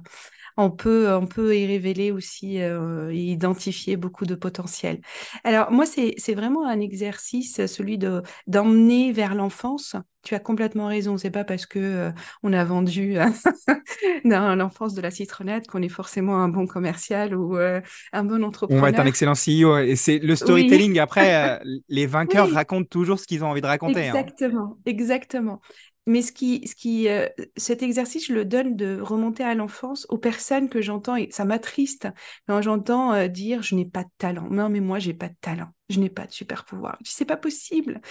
on 0.59 0.71
peut, 0.71 1.13
on 1.13 1.25
peut 1.25 1.57
y 1.57 1.65
révéler 1.65 2.11
aussi 2.11 2.61
euh, 2.61 3.09
et 3.11 3.17
identifier 3.31 3.95
beaucoup 3.95 4.25
de 4.25 4.35
potentiel. 4.35 4.99
Alors 5.45 5.71
moi, 5.71 5.85
c'est, 5.85 6.15
vraiment 6.33 6.67
un 6.67 6.81
exercice, 6.81 7.65
celui 7.65 7.97
de 7.97 8.21
d'emmener 8.47 9.11
vers 9.13 9.35
l'enfance. 9.35 9.95
Tu 10.21 10.35
as 10.35 10.39
complètement 10.39 10.87
raison. 10.87 11.17
C'est 11.17 11.31
pas 11.31 11.45
parce 11.45 11.65
que 11.65 11.79
euh, 11.79 12.11
on 12.43 12.51
a 12.51 12.63
vendu 12.65 13.15
dans 14.25 14.55
l'enfance 14.55 14.93
de 14.93 15.01
la 15.01 15.11
citronnette 15.11 15.67
qu'on 15.67 15.81
est 15.81 15.89
forcément 15.89 16.37
un 16.43 16.49
bon 16.49 16.67
commercial 16.67 17.35
ou 17.35 17.57
euh, 17.57 17.81
un 18.11 18.23
bon 18.25 18.43
On 18.67 18.79
va 18.81 18.89
être 18.89 18.99
un 18.99 19.05
entrepreneur. 19.05 19.07
excellent 19.07 19.35
CEO. 19.35 19.77
Et 19.79 19.95
c'est 19.95 20.19
le 20.19 20.27
Oui, 20.27 20.35
storytelling. 20.35 20.99
Après, 20.99 21.59
euh, 21.59 21.63
les 21.89 22.05
vainqueurs 22.05 22.47
oui. 22.47 22.53
racontent 22.53 22.87
toujours 22.89 23.19
ce 23.19 23.27
qu'ils 23.27 23.43
ont 23.43 23.47
envie 23.47 23.61
de 23.61 23.67
raconter. 23.67 24.09
hein. 24.09 24.13
Exactement, 24.15 24.77
exactement. 24.85 25.61
Mais 26.09 26.23
ce 26.23 26.31
qui, 26.31 26.67
ce 26.67 26.73
qui, 26.73 27.07
euh, 27.07 27.27
cet 27.55 27.83
exercice, 27.83 28.25
je 28.25 28.33
le 28.33 28.43
donne 28.43 28.75
de 28.75 28.99
remonter 28.99 29.43
à 29.43 29.53
l'enfance 29.53 30.07
aux 30.09 30.17
personnes 30.17 30.67
que 30.67 30.81
j'entends, 30.81 31.15
et 31.15 31.29
ça 31.29 31.45
m'attriste 31.45 32.07
quand 32.47 32.63
j'entends 32.63 33.13
euh, 33.13 33.27
dire 33.27 33.61
je 33.61 33.75
n'ai 33.75 33.85
pas 33.85 34.03
de 34.03 34.09
talent. 34.17 34.47
Non, 34.49 34.69
mais 34.69 34.79
moi, 34.79 34.97
j'ai 34.97 35.13
pas 35.13 35.29
de 35.29 35.35
talent. 35.39 35.69
Je 35.87 35.99
n'ai 35.99 36.09
pas 36.09 36.25
de 36.25 36.31
super 36.31 36.65
pouvoir. 36.65 36.97
C'est 37.03 37.25
pas 37.25 37.37
possible. 37.37 38.01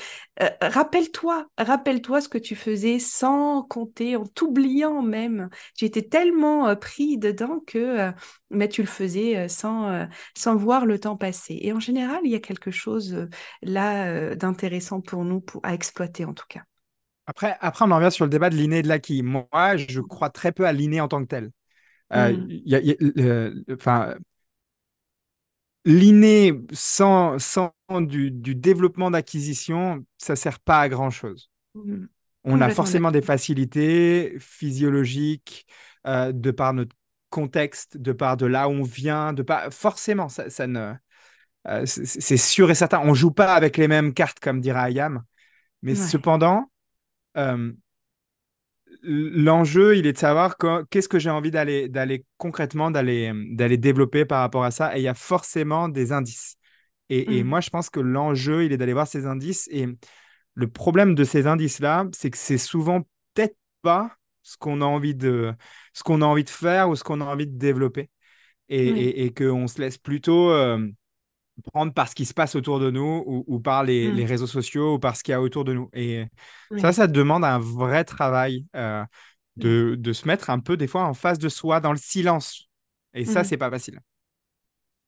Euh, 0.40 0.48
rappelle-toi, 0.60 1.48
rappelle-toi 1.58 2.20
ce 2.20 2.28
que 2.28 2.38
tu 2.38 2.54
faisais 2.54 3.00
sans 3.00 3.64
compter, 3.64 4.14
en 4.14 4.26
t'oubliant 4.26 5.02
même. 5.02 5.48
Tu 5.76 5.84
étais 5.84 6.02
tellement 6.02 6.76
pris 6.76 7.18
dedans 7.18 7.58
que 7.66 8.12
mais 8.50 8.68
tu 8.68 8.80
le 8.80 8.88
faisais 8.88 9.48
sans, 9.48 10.06
sans 10.36 10.54
voir 10.54 10.86
le 10.86 11.00
temps 11.00 11.16
passer. 11.16 11.58
Et 11.62 11.72
en 11.72 11.80
général, 11.80 12.20
il 12.22 12.30
y 12.30 12.36
a 12.36 12.40
quelque 12.40 12.70
chose 12.70 13.28
là 13.62 14.36
d'intéressant 14.36 15.00
pour 15.00 15.24
nous 15.24 15.44
à 15.64 15.74
exploiter 15.74 16.24
en 16.24 16.34
tout 16.34 16.46
cas. 16.48 16.62
Après, 17.28 17.56
après, 17.60 17.86
on 17.86 17.92
en 17.92 17.98
revient 17.98 18.12
sur 18.12 18.26
le 18.26 18.30
débat 18.30 18.50
de 18.50 18.56
l'inné 18.56 18.78
et 18.78 18.82
de 18.82 18.88
l'acquis. 18.88 19.22
Moi, 19.22 19.48
je 19.76 20.00
crois 20.00 20.30
très 20.30 20.52
peu 20.52 20.66
à 20.66 20.72
l'inné 20.72 21.00
en 21.00 21.08
tant 21.08 21.22
que 21.22 21.28
tel. 21.28 21.52
Euh, 22.14 22.32
Mm, 22.32 22.48
il 22.48 22.62
y 22.68 22.74
a- 22.76 22.80
il 22.80 22.88
y 22.88 22.92
a- 22.92 22.96
le- 23.00 23.64
le- 23.68 23.76
enfin, 23.76 24.16
l'inné 25.84 26.52
sans, 26.72 27.38
sans 27.38 27.72
du, 28.00 28.30
du 28.30 28.54
développement 28.54 29.10
d'acquisition, 29.10 30.04
ça 30.18 30.36
sert 30.36 30.60
pas 30.60 30.80
à 30.80 30.88
grand-chose. 30.88 31.50
mm. 31.74 32.08
On 32.44 32.60
a 32.60 32.70
forcément 32.70 33.10
des 33.10 33.22
facilités 33.22 34.36
physiologiques 34.40 35.66
euh, 36.06 36.32
de 36.32 36.50
par 36.50 36.72
notre 36.74 36.96
contexte, 37.30 37.96
de 37.98 38.12
par 38.12 38.36
de 38.36 38.46
là 38.46 38.68
où 38.68 38.72
on 38.72 38.82
vient, 38.82 39.32
de 39.32 39.42
par 39.42 39.72
forcément, 39.72 40.28
ça, 40.28 40.50
ça 40.50 40.66
ne, 40.66 40.94
euh, 41.68 41.86
c'est 41.86 42.36
sûr 42.38 42.70
et 42.70 42.74
certain. 42.76 43.00
On 43.04 43.14
joue 43.14 43.32
pas 43.32 43.54
avec 43.54 43.76
les 43.76 43.88
mêmes 43.88 44.14
cartes, 44.14 44.40
comme 44.40 44.60
dirait 44.60 44.80
Ayam, 44.80 45.24
mais 45.82 45.94
Ouais. 45.94 45.96
cependant, 45.96 46.70
euh, 47.38 47.72
l'enjeu, 49.02 49.96
il 49.96 50.06
est 50.06 50.12
de 50.12 50.18
savoir 50.18 50.56
qu'est-ce 50.90 51.08
que 51.08 51.18
j'ai 51.18 51.30
envie 51.30 51.50
d'aller 51.50 51.88
d'aller 51.88 52.24
concrètement 52.36 52.90
d'aller 52.90 53.32
d'aller 53.50 53.76
développer 53.76 54.24
par 54.24 54.40
rapport 54.40 54.64
à 54.64 54.70
ça. 54.70 54.96
Et 54.96 55.00
il 55.00 55.02
y 55.04 55.08
a 55.08 55.14
forcément 55.14 55.88
des 55.88 56.12
indices. 56.12 56.56
Et, 57.10 57.38
et 57.38 57.42
Mm, 57.42 57.44
moi, 57.44 57.60
je 57.60 57.70
pense 57.70 57.90
que 57.90 58.00
l'enjeu, 58.00 58.64
il 58.64 58.72
est 58.72 58.76
d'aller 58.76 58.92
voir 58.92 59.06
ces 59.08 59.26
indices. 59.26 59.68
Et 59.72 59.86
le 60.54 60.68
problème 60.68 61.14
de 61.14 61.24
ces 61.24 61.46
indices-là, 61.46 62.06
c'est 62.14 62.30
que 62.30 62.38
c'est 62.38 62.58
souvent 62.58 63.02
peut-être 63.34 63.56
pas 63.82 64.12
ce 64.42 64.56
qu'on 64.58 64.80
a 64.82 64.84
envie 64.86 65.14
de, 65.14 65.54
ce 65.94 66.02
qu'on 66.02 66.22
a 66.22 66.26
envie 66.26 66.44
de 66.44 66.50
faire 66.50 66.90
ou 66.90 66.96
ce 66.96 67.04
qu'on 67.04 67.20
a 67.20 67.24
envie 67.24 67.46
de 67.46 67.56
développer. 67.58 68.10
Et, 68.68 68.88
Oui. 68.88 69.08
et, 69.08 69.24
et 69.26 69.34
qu'on 69.34 69.66
se 69.68 69.80
laisse 69.80 69.98
plutôt 69.98 70.50
euh, 70.52 70.88
prendre 71.72 71.92
par 71.92 72.08
ce 72.08 72.14
qui 72.14 72.24
se 72.26 72.34
passe 72.34 72.54
autour 72.54 72.80
de 72.80 72.90
nous 72.90 73.22
ou, 73.26 73.44
ou 73.46 73.60
par 73.60 73.84
les, 73.84 74.12
les 74.12 74.24
réseaux 74.26 74.46
sociaux 74.46 74.94
ou 74.94 74.98
par 74.98 75.16
ce 75.16 75.22
qu'il 75.22 75.32
y 75.32 75.34
a 75.34 75.40
autour 75.42 75.64
de 75.64 75.72
nous. 75.74 75.90
Et 75.92 76.26
ça, 76.76 76.92
Oui. 76.92 76.92
ça 76.92 77.06
demande 77.06 77.44
un 77.44 77.58
vrai 77.58 78.04
travail 78.04 78.66
euh, 78.76 79.04
Oui. 79.56 79.74
de, 79.74 79.96
de 79.98 80.12
se 80.12 80.26
mettre 80.28 80.50
un 80.50 80.60
peu 80.60 80.76
des 80.76 80.86
fois 80.88 81.04
en 81.04 81.14
face 81.14 81.38
de 81.38 81.48
soi 81.48 81.80
dans 81.80 81.92
le 81.92 81.98
silence. 81.98 82.68
Et 83.14 83.24
ça, 83.26 83.42
Mm. 83.42 83.44
c'est 83.44 83.56
pas 83.58 83.70
facile. 83.70 84.00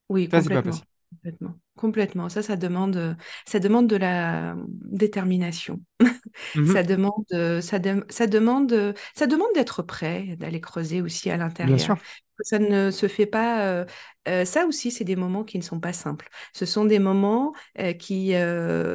Oui, 0.08 0.28
Ça, 0.30 0.42
pas 0.50 0.62
facile. 0.62 0.84
Complètement. 1.10 1.58
Complètement. 1.76 2.28
Ça, 2.28 2.42
ça 2.42 2.56
demande, 2.56 2.96
euh, 2.96 3.14
ça 3.46 3.58
demande 3.58 3.86
de 3.86 3.96
la 3.96 4.54
détermination. 4.68 5.80
Mhm. 6.54 6.66
Ça 6.66 6.82
demande, 6.82 7.24
euh, 7.32 7.60
ça, 7.60 7.78
dem- 7.78 8.04
ça 8.08 8.26
demande, 8.26 8.72
euh, 8.72 8.92
ça 9.14 9.26
demande 9.26 9.48
d'être 9.54 9.82
prêt, 9.82 10.36
d'aller 10.38 10.60
creuser 10.60 11.02
aussi 11.02 11.30
à 11.30 11.36
l'intérieur. 11.36 11.96
Ça 12.42 12.58
ne 12.58 12.90
se 12.90 13.06
fait 13.08 13.26
pas. 13.26 13.66
euh, 13.66 13.84
euh, 14.28 14.44
ça 14.46 14.64
aussi, 14.66 14.90
c'est 14.90 15.04
des 15.04 15.16
moments 15.16 15.44
qui 15.44 15.58
ne 15.58 15.62
sont 15.62 15.80
pas 15.80 15.92
simples. 15.92 16.28
Ce 16.54 16.64
sont 16.66 16.86
des 16.86 16.98
moments 16.98 17.52
euh, 17.78 17.92
qui, 17.92 18.32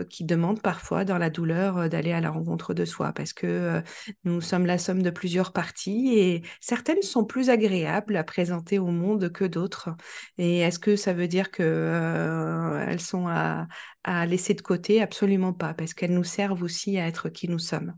qui 0.09 0.23
demandent 0.25 0.61
parfois, 0.61 1.05
dans 1.05 1.17
la 1.19 1.29
douleur, 1.29 1.87
d'aller 1.89 2.11
à 2.11 2.21
la 2.21 2.31
rencontre 2.31 2.73
de 2.73 2.85
soi, 2.85 3.13
parce 3.13 3.33
que 3.33 3.81
nous 4.23 4.41
sommes 4.41 4.65
la 4.65 4.77
somme 4.79 5.03
de 5.03 5.09
plusieurs 5.11 5.53
parties 5.53 6.17
et 6.17 6.43
certaines 6.61 7.01
sont 7.03 7.25
plus 7.25 7.49
agréables 7.51 8.15
à 8.17 8.23
présenter 8.23 8.79
au 8.79 8.87
monde 8.87 9.31
que 9.31 9.45
d'autres. 9.45 9.89
Et 10.37 10.59
est-ce 10.61 10.79
que 10.79 10.95
ça 10.95 11.13
veut 11.13 11.27
dire 11.27 11.51
que 11.51 11.63
euh, 12.71 12.85
elles 12.87 13.01
sont 13.01 13.27
à, 13.27 13.67
à 14.03 14.25
laisser 14.25 14.53
de 14.53 14.61
côté? 14.61 15.01
Absolument 15.01 15.53
pas, 15.53 15.73
parce 15.73 15.93
qu'elles 15.93 16.13
nous 16.13 16.23
servent 16.23 16.63
aussi 16.63 16.97
à 16.97 17.07
être 17.07 17.29
qui 17.29 17.47
nous 17.47 17.59
sommes. 17.59 17.93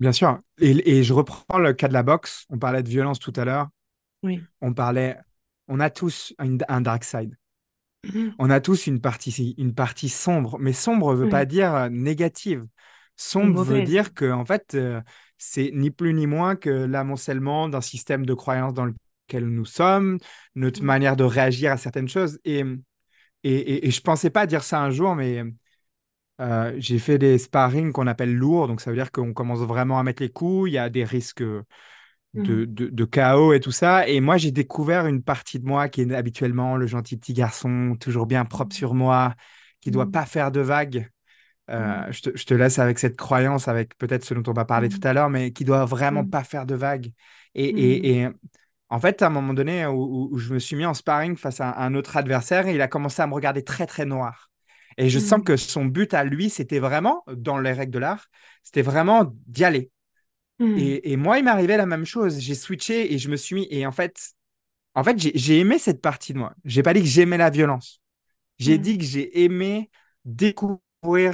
Bien 0.00 0.12
sûr. 0.12 0.38
Et, 0.58 0.98
et 0.98 1.02
je 1.02 1.12
reprends 1.12 1.58
le 1.58 1.72
cas 1.72 1.88
de 1.88 1.92
la 1.92 2.02
boxe. 2.02 2.44
On 2.50 2.58
parlait 2.58 2.82
de 2.82 2.88
violence 2.88 3.18
tout 3.18 3.32
à 3.36 3.44
l'heure. 3.44 3.68
Oui. 4.22 4.42
On 4.60 4.72
parlait. 4.72 5.18
On 5.66 5.80
a 5.80 5.90
tous 5.90 6.34
une- 6.42 6.64
un 6.68 6.80
dark 6.80 7.04
side. 7.04 7.36
Mhm. 8.04 8.34
On 8.38 8.48
a 8.48 8.60
tous 8.60 8.86
une 8.86 9.00
partie, 9.00 9.56
une 9.58 9.74
partie 9.74 10.08
sombre. 10.08 10.58
Mais 10.60 10.72
sombre 10.72 11.14
veut 11.14 11.28
pas 11.28 11.44
dire 11.44 11.74
euh, 11.74 11.88
négative. 11.88 12.64
Sombre 13.16 13.64
veut 13.64 13.82
dire 13.82 14.14
que, 14.14 14.30
en 14.30 14.44
fait, 14.44 14.76
euh, 14.76 15.00
c'est 15.36 15.72
ni 15.74 15.90
plus 15.90 16.14
ni 16.14 16.28
moins 16.28 16.54
que 16.54 16.70
l'amoncellement 16.70 17.68
d'un 17.68 17.80
système 17.80 18.24
de 18.24 18.34
croyances 18.34 18.74
dans 18.74 18.84
lequel 18.84 19.46
nous 19.48 19.64
sommes, 19.64 20.18
notre 20.54 20.84
manière 20.84 21.16
de 21.16 21.24
réagir 21.24 21.72
à 21.72 21.76
certaines 21.76 22.08
choses. 22.08 22.38
Et, 22.44 22.64
et, 23.44 23.52
et, 23.54 23.88
et 23.88 23.90
je 23.90 24.00
pensais 24.00 24.30
pas 24.30 24.46
dire 24.46 24.62
ça 24.64 24.80
un 24.82 24.90
jour, 24.90 25.14
mais 25.14 25.42
euh, 26.40 26.74
j'ai 26.78 26.98
fait 26.98 27.18
des 27.18 27.38
sparring 27.38 27.92
qu'on 27.92 28.06
appelle 28.06 28.34
lourds. 28.34 28.68
Donc, 28.68 28.80
ça 28.80 28.90
veut 28.90 28.96
dire 28.96 29.12
qu'on 29.12 29.32
commence 29.34 29.60
vraiment 29.60 29.98
à 29.98 30.02
mettre 30.02 30.22
les 30.22 30.30
coups. 30.30 30.70
Il 30.70 30.74
y 30.74 30.78
a 30.78 30.88
des 30.90 31.04
risques 31.04 31.42
de, 31.42 31.64
Mhm. 32.34 32.62
de, 32.66 32.88
de 32.88 33.04
chaos 33.04 33.52
et 33.54 33.60
tout 33.60 33.72
ça. 33.72 34.08
Et 34.08 34.20
moi, 34.20 34.36
j'ai 34.38 34.52
découvert 34.52 35.06
une 35.06 35.22
partie 35.22 35.58
de 35.60 35.66
moi 35.66 35.88
qui 35.88 36.02
est 36.02 36.14
habituellement 36.14 36.76
le 36.76 36.86
gentil 36.86 37.16
petit 37.16 37.34
garçon, 37.34 37.96
toujours 38.00 38.26
bien 38.26 38.44
propre 38.44 38.74
sur 38.76 38.94
moi, 38.94 39.34
qui 39.80 39.90
doit 39.90 40.06
Mhm. 40.06 40.12
pas 40.12 40.26
faire 40.26 40.52
de 40.52 40.60
vagues. 40.60 41.08
Euh, 41.70 42.02
Mhm. 42.02 42.08
je 42.12 42.22
te, 42.22 42.36
je 42.36 42.44
te 42.46 42.54
laisse 42.54 42.78
avec 42.78 42.98
cette 42.98 43.16
croyance, 43.16 43.68
avec 43.68 43.96
peut-être 43.98 44.24
ce 44.24 44.34
dont 44.34 44.44
on 44.50 44.54
va 44.54 44.64
parler 44.66 44.88
tout 44.88 44.98
Mhm. 44.98 45.04
à 45.04 45.12
l'heure, 45.14 45.30
mais 45.30 45.52
qui 45.52 45.64
doit 45.64 45.84
vraiment 45.86 46.24
Mhm. 46.24 46.26
pas 46.26 46.44
faire 46.44 46.66
de 46.66 46.74
vagues. 46.74 47.12
Et, 47.54 47.66
Mhm. 47.70 48.08
et, 48.14 48.22
et 48.22 48.28
en 48.90 49.00
fait, 49.00 49.22
à 49.22 49.26
un 49.26 49.30
moment 49.30 49.54
donné 49.54 49.86
où, 49.86 50.36
je 50.38 50.54
me 50.54 50.58
suis 50.58 50.76
mis 50.76 50.86
en 50.86 50.94
sparring 50.94 51.36
face 51.36 51.60
à 51.60 51.78
un 51.78 51.94
autre 51.94 52.16
adversaire, 52.16 52.68
il 52.68 52.80
a 52.80 52.88
commencé 52.88 53.22
à 53.22 53.26
me 53.26 53.34
regarder 53.34 53.62
très, 53.64 53.86
très 53.86 54.04
noir. 54.06 54.50
Et 54.96 55.10
je 55.10 55.18
sens 55.18 55.40
Mhm. 55.40 55.44
que 55.44 55.56
son 55.56 55.84
but 55.84 56.14
à 56.14 56.24
lui, 56.24 56.50
c'était 56.50 56.78
vraiment, 56.80 57.24
dans 57.32 57.58
les 57.58 57.72
règles 57.72 57.92
de 57.92 57.98
l'art, 57.98 58.26
c'était 58.62 58.82
vraiment 58.82 59.32
d'y 59.46 59.64
aller. 59.64 59.90
Mhm. 60.58 60.98
Et, 61.02 61.12
et 61.12 61.16
moi, 61.16 61.38
il 61.38 61.44
m'arrivait 61.44 61.76
la 61.76 61.86
même 61.86 62.04
chose. 62.04 62.38
J'ai 62.40 62.54
switché 62.54 63.12
et 63.12 63.18
je 63.18 63.28
me 63.30 63.36
suis 63.36 63.54
mis. 63.56 63.68
Et 63.70 63.86
en 63.86 63.92
fait, 63.92 64.32
en 64.94 65.04
fait 65.04 65.18
j'ai 65.18 65.58
aimé 65.60 65.78
cette 65.78 66.02
partie 66.02 66.32
de 66.34 66.38
moi. 66.38 66.54
J'ai 66.64 66.82
pas 66.82 66.94
dit 66.94 67.00
que 67.02 67.06
j'aimais 67.06 67.38
la 67.38 67.50
violence. 67.50 68.02
J'ai 68.58 68.78
Mm. 68.78 68.78
dit 68.78 68.98
que 68.98 69.04
j'ai 69.04 69.44
aimé 69.44 69.90
découvrir 70.24 70.78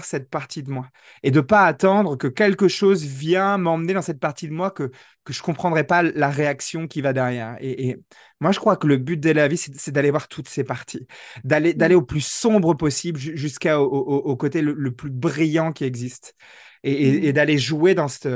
cette 0.03 0.29
partie 0.31 0.63
de 0.63 0.71
moi 0.71 0.89
et 1.23 1.31
de 1.31 1.41
pas 1.41 1.65
attendre 1.67 2.17
que 2.17 2.27
quelque 2.29 2.69
chose 2.69 3.05
vienne 3.05 3.63
m'emmener 3.63 3.95
dans 3.95 4.03
cette 4.03 4.21
partie 4.21 4.47
de 4.47 4.53
moi 4.53 4.71
que, 4.71 4.91
que 5.25 5.33
je 5.33 5.43
comprendrais 5.43 5.85
pas 5.85 6.03
la 6.03 6.29
réaction 6.31 6.87
qui 6.87 7.01
va 7.01 7.13
derrière. 7.13 7.57
Et, 7.61 7.89
et 7.89 7.97
moi, 8.41 8.53
je 8.53 8.61
crois 8.61 8.77
que 8.77 8.87
le 8.87 8.99
but 8.99 9.17
de 9.19 9.31
la 9.31 9.49
vie, 9.49 9.57
c'est 9.57 9.91
d'aller 9.91 10.11
voir 10.11 10.29
toutes 10.29 10.49
ces 10.49 10.65
parties, 10.65 11.07
d'aller 11.45 11.73
d'aller 11.75 11.95
Mm. 11.95 11.99
au 11.99 12.03
plus 12.03 12.21
sombre 12.25 12.75
possible 12.75 13.19
ju- 13.19 13.37
jusqu'à 13.37 13.81
au, 13.81 13.87
au- 13.87 14.19
au 14.31 14.37
côté 14.37 14.61
le, 14.63 14.75
le 14.75 14.93
plus 14.95 15.11
brillant 15.11 15.73
qui 15.73 15.85
existe 15.85 16.35
et, 16.83 16.93
et- 16.93 17.29
et 17.29 17.33
Mm. 17.33 17.33
d'aller 17.33 17.59
jouer 17.59 17.95
dans, 17.95 18.09
cette, 18.09 18.29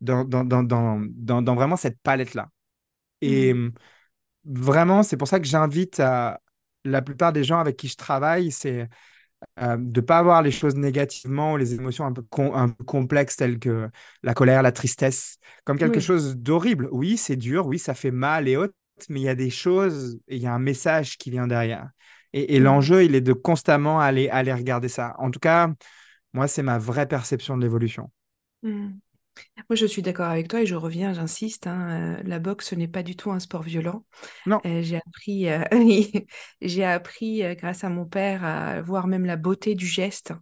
dans, 0.00 0.24
dans, 0.24 0.44
dans, 0.44 0.62
dans, 0.64 1.54
vraiment 1.54 1.76
cette 1.76 1.98
palette-là. 2.02 2.50
Et 3.22 3.54
Mm. 3.54 3.72
vraiment, 4.44 5.02
c'est 5.02 5.16
pour 5.16 5.28
ça 5.28 5.40
que 5.40 5.46
j'invite 5.46 6.00
à 6.00 6.40
la 6.84 7.02
plupart 7.02 7.32
des 7.32 7.44
gens 7.44 7.58
avec 7.60 7.76
qui 7.76 7.88
je 7.88 7.96
travaille, 7.96 8.50
c'est 8.52 8.88
euh, 9.60 9.76
de 9.76 10.00
ne 10.00 10.06
pas 10.06 10.22
voir 10.22 10.42
les 10.42 10.50
choses 10.50 10.76
négativement 10.76 11.54
ou 11.54 11.56
les 11.56 11.74
émotions 11.74 12.04
un 12.06 12.12
peu, 12.12 12.22
com- 12.22 12.52
un 12.54 12.68
peu 12.70 12.84
complexes 12.84 13.36
telles 13.36 13.58
que 13.58 13.88
la 14.22 14.34
colère, 14.34 14.62
la 14.62 14.72
tristesse, 14.72 15.38
comme 15.64 15.78
quelque 15.78 15.96
Oui. 15.96 16.02
chose 16.02 16.36
d'horrible. 16.36 16.88
Oui, 16.92 17.16
c'est 17.16 17.36
dur, 17.36 17.66
oui, 17.66 17.78
ça 17.78 17.94
fait 17.94 18.10
mal 18.10 18.48
et 18.48 18.56
autres, 18.56 18.74
mais 19.08 19.20
il 19.20 19.24
y 19.24 19.28
a 19.28 19.34
des 19.34 19.50
choses 19.50 20.18
et 20.28 20.36
il 20.36 20.42
y 20.42 20.46
a 20.46 20.54
un 20.54 20.58
message 20.58 21.18
qui 21.18 21.30
vient 21.30 21.46
derrière. 21.46 21.90
Et, 22.32 22.56
et 22.56 22.60
l'enjeu, 22.60 23.04
il 23.04 23.14
est 23.14 23.20
de 23.20 23.32
constamment 23.32 24.00
aller, 24.00 24.28
aller 24.28 24.52
regarder 24.52 24.88
ça. 24.88 25.14
En 25.18 25.30
tout 25.30 25.40
cas, 25.40 25.70
moi, 26.32 26.48
c'est 26.48 26.62
ma 26.62 26.78
vraie 26.78 27.06
perception 27.08 27.56
de 27.56 27.62
l'évolution. 27.62 28.10
Mm. 28.62 29.00
Moi, 29.68 29.76
je 29.76 29.86
suis 29.86 30.02
d'accord 30.02 30.26
avec 30.28 30.48
toi 30.48 30.60
et 30.62 30.66
je 30.66 30.74
reviens, 30.74 31.12
j'insiste, 31.12 31.66
hein, 31.66 32.18
euh, 32.18 32.22
la 32.24 32.38
boxe, 32.38 32.68
ce 32.70 32.74
n'est 32.74 32.88
pas 32.88 33.02
du 33.02 33.16
tout 33.16 33.30
un 33.30 33.40
sport 33.40 33.62
violent. 33.62 34.04
Non, 34.46 34.60
Euh, 34.66 34.82
j'ai 34.82 34.96
appris, 34.96 35.48
euh, 35.48 35.62
j'ai 36.60 36.84
appris 36.84 37.42
grâce 37.56 37.84
à 37.84 37.88
mon 37.88 38.06
père 38.06 38.44
à 38.44 38.80
voir 38.82 39.06
même 39.08 39.24
la 39.26 39.36
beauté 39.36 39.74
du 39.74 39.86
geste. 39.86 40.32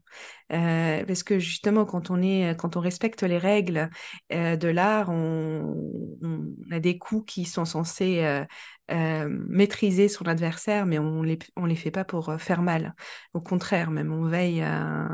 Parce 0.49 1.23
que 1.23 1.39
justement, 1.39 1.85
quand 1.87 2.11
on 2.11 2.21
est, 2.23 2.57
quand 2.59 2.77
on 2.77 2.81
respecte 2.81 3.23
les 3.23 3.39
règles 3.39 3.89
de 4.31 4.69
l'art, 4.69 5.09
on, 5.11 5.77
on 6.23 6.45
a 6.73 6.81
des 6.81 6.99
coups 6.99 7.33
qui 7.33 7.45
sont 7.45 7.65
censés 7.65 8.45
maîtriser 8.91 10.09
son 10.09 10.27
adversaire, 10.27 10.87
mais 10.87 10.99
on 10.99 11.23
les, 11.23 11.39
on 11.57 11.65
les 11.67 11.77
fait 11.77 11.91
pas 11.93 12.05
pour 12.05 12.35
faire 12.41 12.63
mal. 12.63 12.95
Au 13.35 13.41
contraire, 13.41 13.91
même 13.91 14.13
on 14.13 14.25
veille 14.27 14.63
à, 14.63 15.09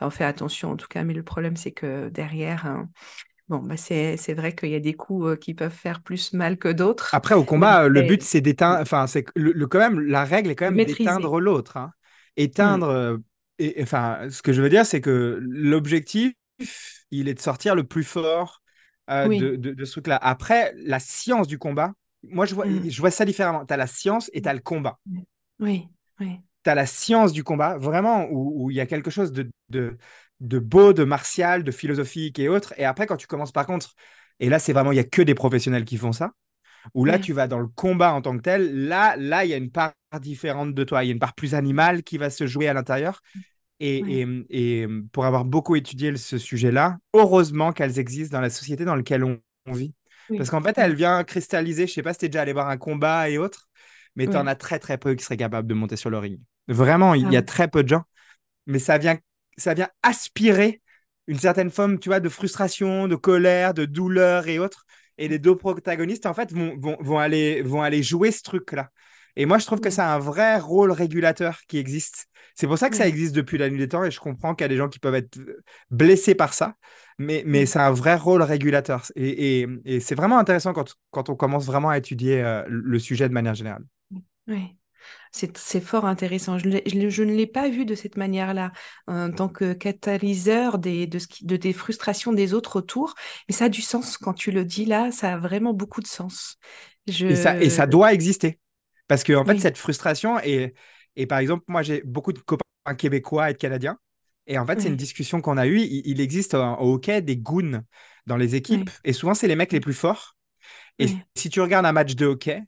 on 0.00 0.10
fait 0.10 0.24
attention 0.24 0.72
en 0.72 0.76
tout 0.76 0.88
cas, 0.88 1.04
mais 1.04 1.14
le 1.14 1.22
problème 1.22 1.56
c'est 1.56 1.72
que 1.72 2.08
derrière, 2.10 2.66
hein, 2.66 2.90
bon, 3.48 3.60
bah 3.60 3.76
c'est, 3.78 4.16
vrai 4.34 4.54
qu'il 4.54 4.70
y 4.70 4.76
a 4.76 4.80
des 4.80 4.94
coups 4.94 5.26
euh, 5.28 5.36
qui 5.36 5.54
peuvent 5.54 5.72
faire 5.74 6.02
plus 6.02 6.32
mal 6.34 6.58
que 6.58 6.68
d'autres, 6.68 7.12
Après, 7.12 7.34
au 7.34 7.44
combat, 7.44 7.88
le 7.88 8.02
but, 8.02 8.22
c'est 8.22 8.40
d'éteindre. 8.40 8.80
Enfin, 8.80 9.06
c'est 9.06 9.24
le, 9.34 9.52
le- 9.52 9.66
quand 9.66 9.78
même, 9.78 9.98
la 10.00 10.24
règle 10.24 10.50
est 10.50 10.56
quand 10.56 10.66
même 10.66 10.84
d'éteindre 10.84 11.40
l'autre. 11.40 11.76
hein. 11.76 11.92
Mm. 12.58 12.82
Éteindre. 12.82 12.88
euh, 12.88 13.16
et, 13.58 13.82
enfin, 13.82 14.28
ce 14.30 14.42
que 14.42 14.52
je 14.52 14.60
veux 14.62 14.68
dire, 14.68 14.84
c'est 14.86 15.00
que 15.00 15.38
l'objectif, 15.42 16.34
il 17.10 17.28
est 17.28 17.34
de 17.34 17.40
sortir 17.40 17.74
le 17.74 17.84
plus 17.84 18.04
fort 18.04 18.62
euh, 19.10 19.28
Oui. 19.28 19.52
de, 19.52 19.56
de, 19.56 19.72
de 19.72 19.84
ce 19.84 19.92
truc-là. 19.92 20.16
Après, 20.22 20.72
la 20.76 21.00
science 21.00 21.48
du 21.48 21.58
combat, 21.58 21.94
moi, 22.24 22.44
je 22.46 22.54
vois, 22.54 22.66
Mm. 22.66 22.88
je 22.88 23.00
vois 23.00 23.10
ça 23.10 23.24
différemment. 23.24 23.64
Tu 23.66 23.72
as 23.74 23.76
la 23.78 23.86
science 23.86 24.30
et 24.34 24.42
tu 24.42 24.48
as 24.48 24.54
le 24.54 24.60
combat. 24.60 24.98
Oui, 25.60 25.88
oui, 26.20 26.42
Tu 26.68 26.72
as 26.72 26.74
la 26.74 26.86
science 26.86 27.32
du 27.32 27.44
combat, 27.44 27.78
vraiment, 27.78 28.26
où 28.30 28.70
il 28.70 28.76
y 28.76 28.80
a 28.80 28.86
quelque 28.86 29.10
chose 29.10 29.32
de, 29.32 29.50
de, 29.70 29.96
de 30.40 30.58
beau, 30.58 30.92
de 30.92 31.04
martial, 31.04 31.64
de 31.64 31.70
philosophique 31.70 32.38
et 32.38 32.48
autres. 32.48 32.74
Et 32.76 32.84
après, 32.84 33.06
quand 33.06 33.16
tu 33.16 33.26
commences, 33.26 33.52
par 33.52 33.66
contre, 33.66 33.94
et 34.40 34.48
là, 34.48 34.58
c'est 34.58 34.72
vraiment, 34.72 34.92
il 34.92 34.96
n'y 34.96 35.00
a 35.00 35.04
que 35.04 35.22
des 35.22 35.34
professionnels 35.34 35.84
qui 35.84 35.96
font 35.96 36.12
ça 36.12 36.32
où 36.94 37.04
là, 37.04 37.18
tu 37.18 37.32
vas 37.32 37.48
dans 37.48 37.58
le 37.58 37.68
combat 37.68 38.12
en 38.14 38.22
tant 38.22 38.36
que 38.36 38.42
tel. 38.42 38.86
Là, 38.86 39.16
là, 39.16 39.44
il 39.44 39.50
y 39.50 39.54
a 39.54 39.56
une 39.56 39.70
part 39.70 39.92
différente 40.20 40.74
de 40.74 40.84
toi. 40.84 41.04
Il 41.04 41.08
y 41.08 41.10
a 41.10 41.12
une 41.12 41.18
part 41.18 41.34
plus 41.34 41.54
animale 41.54 42.02
qui 42.02 42.18
va 42.18 42.30
se 42.30 42.46
jouer 42.46 42.68
à 42.68 42.74
l'intérieur. 42.74 43.20
Et, 43.80 44.22
et, 44.22 44.26
et 44.50 44.86
pour 45.12 45.24
avoir 45.26 45.44
beaucoup 45.44 45.76
étudié 45.76 46.16
ce 46.16 46.38
sujet-là, 46.38 46.98
heureusement 47.14 47.72
qu'elles 47.72 47.98
existent 47.98 48.36
dans 48.36 48.42
la 48.42 48.50
société 48.50 48.84
dans 48.84 48.96
laquelle 48.96 49.24
on, 49.24 49.40
on 49.66 49.72
vit. 49.72 49.94
Parce 50.36 50.50
qu'en 50.50 50.62
fait, 50.62 50.78
elle 50.78 50.94
vient 50.94 51.22
cristalliser. 51.24 51.86
Je 51.86 51.92
sais 51.92 52.02
pas 52.02 52.12
si 52.12 52.20
tu 52.20 52.24
es 52.26 52.28
déjà 52.28 52.42
allé 52.42 52.52
voir 52.52 52.68
un 52.68 52.76
combat 52.78 53.30
et 53.30 53.38
autres, 53.38 53.68
mais 54.16 54.28
tu 54.28 54.36
en 54.36 54.46
oui. 54.46 54.48
as 54.48 54.56
très, 54.56 54.78
très 54.78 54.98
peu 54.98 55.14
qui 55.14 55.24
seraient 55.24 55.36
capables 55.36 55.68
de 55.68 55.74
monter 55.74 55.96
sur 55.96 56.10
le 56.10 56.18
ring. 56.18 56.40
Vraiment, 56.68 57.14
il 57.14 57.30
y 57.32 57.36
a 57.36 57.42
très 57.42 57.68
peu 57.68 57.82
de 57.82 57.88
gens, 57.88 58.02
mais 58.66 58.78
ça 58.78 58.98
vient, 58.98 59.18
ça 59.56 59.74
vient 59.74 59.88
aspirer 60.02 60.82
une 61.26 61.38
certaine 61.38 61.70
forme, 61.70 61.98
tu 61.98 62.08
vois, 62.08 62.20
de 62.20 62.28
frustration, 62.28 63.08
de 63.08 63.16
colère, 63.16 63.74
de 63.74 63.84
douleur 63.84 64.48
et 64.48 64.58
autres. 64.58 64.84
Et 65.18 65.28
les 65.28 65.38
deux 65.38 65.56
protagonistes, 65.56 66.26
en 66.26 66.34
fait, 66.34 66.52
vont, 66.52 66.76
vont, 66.78 66.96
vont 67.00 67.18
aller, 67.18 67.62
vont 67.62 67.82
aller 67.82 68.02
jouer 68.02 68.32
ce 68.32 68.42
truc-là. 68.42 68.90
Et 69.36 69.46
moi, 69.46 69.58
je 69.58 69.66
trouve 69.66 69.80
que 69.80 69.90
c'est 69.90 70.02
un 70.02 70.18
vrai 70.18 70.58
rôle 70.58 70.90
régulateur 70.92 71.60
qui 71.68 71.78
existe. 71.78 72.26
C'est 72.54 72.66
pour 72.66 72.78
ça 72.78 72.90
que 72.90 72.96
ça 72.96 73.06
existe 73.06 73.34
depuis 73.34 73.58
la 73.58 73.70
nuit 73.70 73.78
des 73.78 73.88
temps 73.88 74.04
et 74.04 74.10
je 74.10 74.18
comprends 74.20 74.54
qu'il 74.54 74.64
y 74.64 74.66
a 74.66 74.68
des 74.68 74.76
gens 74.76 74.88
qui 74.88 74.98
peuvent 74.98 75.14
être 75.14 75.38
blessés 75.90 76.34
par 76.34 76.54
ça, 76.54 76.74
mais, 77.18 77.44
mais 77.46 77.66
c'est 77.66 77.78
un 77.78 77.92
vrai 77.92 78.16
rôle 78.16 78.42
régulateur. 78.42 79.04
Et, 79.14 79.60
et, 79.60 79.68
et 79.84 80.00
c'est 80.00 80.14
vraiment 80.16 80.38
intéressant 80.38 80.72
quand, 80.72 80.94
quand 81.10 81.28
on 81.28 81.36
commence 81.36 81.66
vraiment 81.66 81.90
à 81.90 81.98
étudier 81.98 82.42
euh, 82.42 82.64
le 82.68 82.98
sujet 82.98 83.28
de 83.28 83.34
manière 83.34 83.54
générale. 83.54 83.84
oui. 84.46 84.77
C'est, 85.32 85.80
fort 85.80 86.06
intéressant. 86.06 86.58
Je, 86.58 86.68
ne 86.68 87.32
l'ai 87.32 87.46
pas 87.46 87.68
vu 87.68 87.84
de 87.84 87.94
cette 87.94 88.16
manière-là, 88.16 88.72
en 89.06 89.30
tant 89.30 89.48
que 89.48 89.72
catalyseur 89.72 90.78
des, 90.78 91.06
de, 91.06 91.18
ce 91.18 91.26
qui, 91.26 91.44
de 91.44 91.56
tes 91.56 91.72
frustrations 91.72 92.32
des 92.32 92.54
autres 92.54 92.76
autour. 92.76 93.14
Mais 93.48 93.54
ça 93.54 93.66
a 93.66 93.68
du 93.68 93.82
sens 93.82 94.16
quand 94.16 94.32
tu 94.32 94.50
le 94.50 94.64
dis 94.64 94.84
là, 94.84 95.10
ça 95.10 95.34
a 95.34 95.38
vraiment 95.38 95.74
beaucoup 95.74 96.00
de 96.00 96.06
sens. 96.06 96.56
Et 97.06 97.36
ça, 97.36 97.56
et 97.56 97.64
Je... 97.64 97.70
ça 97.70 97.86
doit 97.86 98.12
exister. 98.12 98.58
Parce 99.06 99.24
que, 99.24 99.32
en 99.32 99.44
fait, 99.44 99.52
Oui, 99.52 99.60
cette 99.60 99.78
frustration, 99.78 100.38
et, 100.40 100.74
et 101.16 101.26
par 101.26 101.38
exemple, 101.38 101.64
moi, 101.68 101.82
j'ai 101.82 102.02
beaucoup 102.04 102.32
de 102.32 102.38
copains 102.38 102.64
québécois 102.96 103.50
et 103.50 103.54
de 103.54 103.58
canadiens. 103.58 103.98
Et 104.46 104.58
en 104.58 104.66
fait, 104.66 104.80
c'est 104.80 104.88
une 104.88 104.96
discussion 104.96 105.40
qu'on 105.40 105.56
a 105.56 105.66
eue. 105.66 105.80
Il, 105.80 106.02
il 106.06 106.20
existe 106.20 106.54
au, 106.54 106.58
au 106.58 106.94
hockey 106.94 107.22
des 107.22 107.36
goons 107.36 107.82
dans 108.26 108.36
les 108.36 108.54
équipes. 108.54 108.88
oui, 108.88 109.00
Et 109.04 109.12
souvent, 109.12 109.34
c'est 109.34 109.48
les 109.48 109.56
mecs 109.56 109.72
les 109.72 109.80
plus 109.80 109.94
forts. 109.94 110.36
Et 110.98 111.08
si 111.34 111.48
tu 111.48 111.60
regardes 111.60 111.86
un 111.86 111.92
match 111.92 112.14
de 112.14 112.26
hockey, 112.26 112.62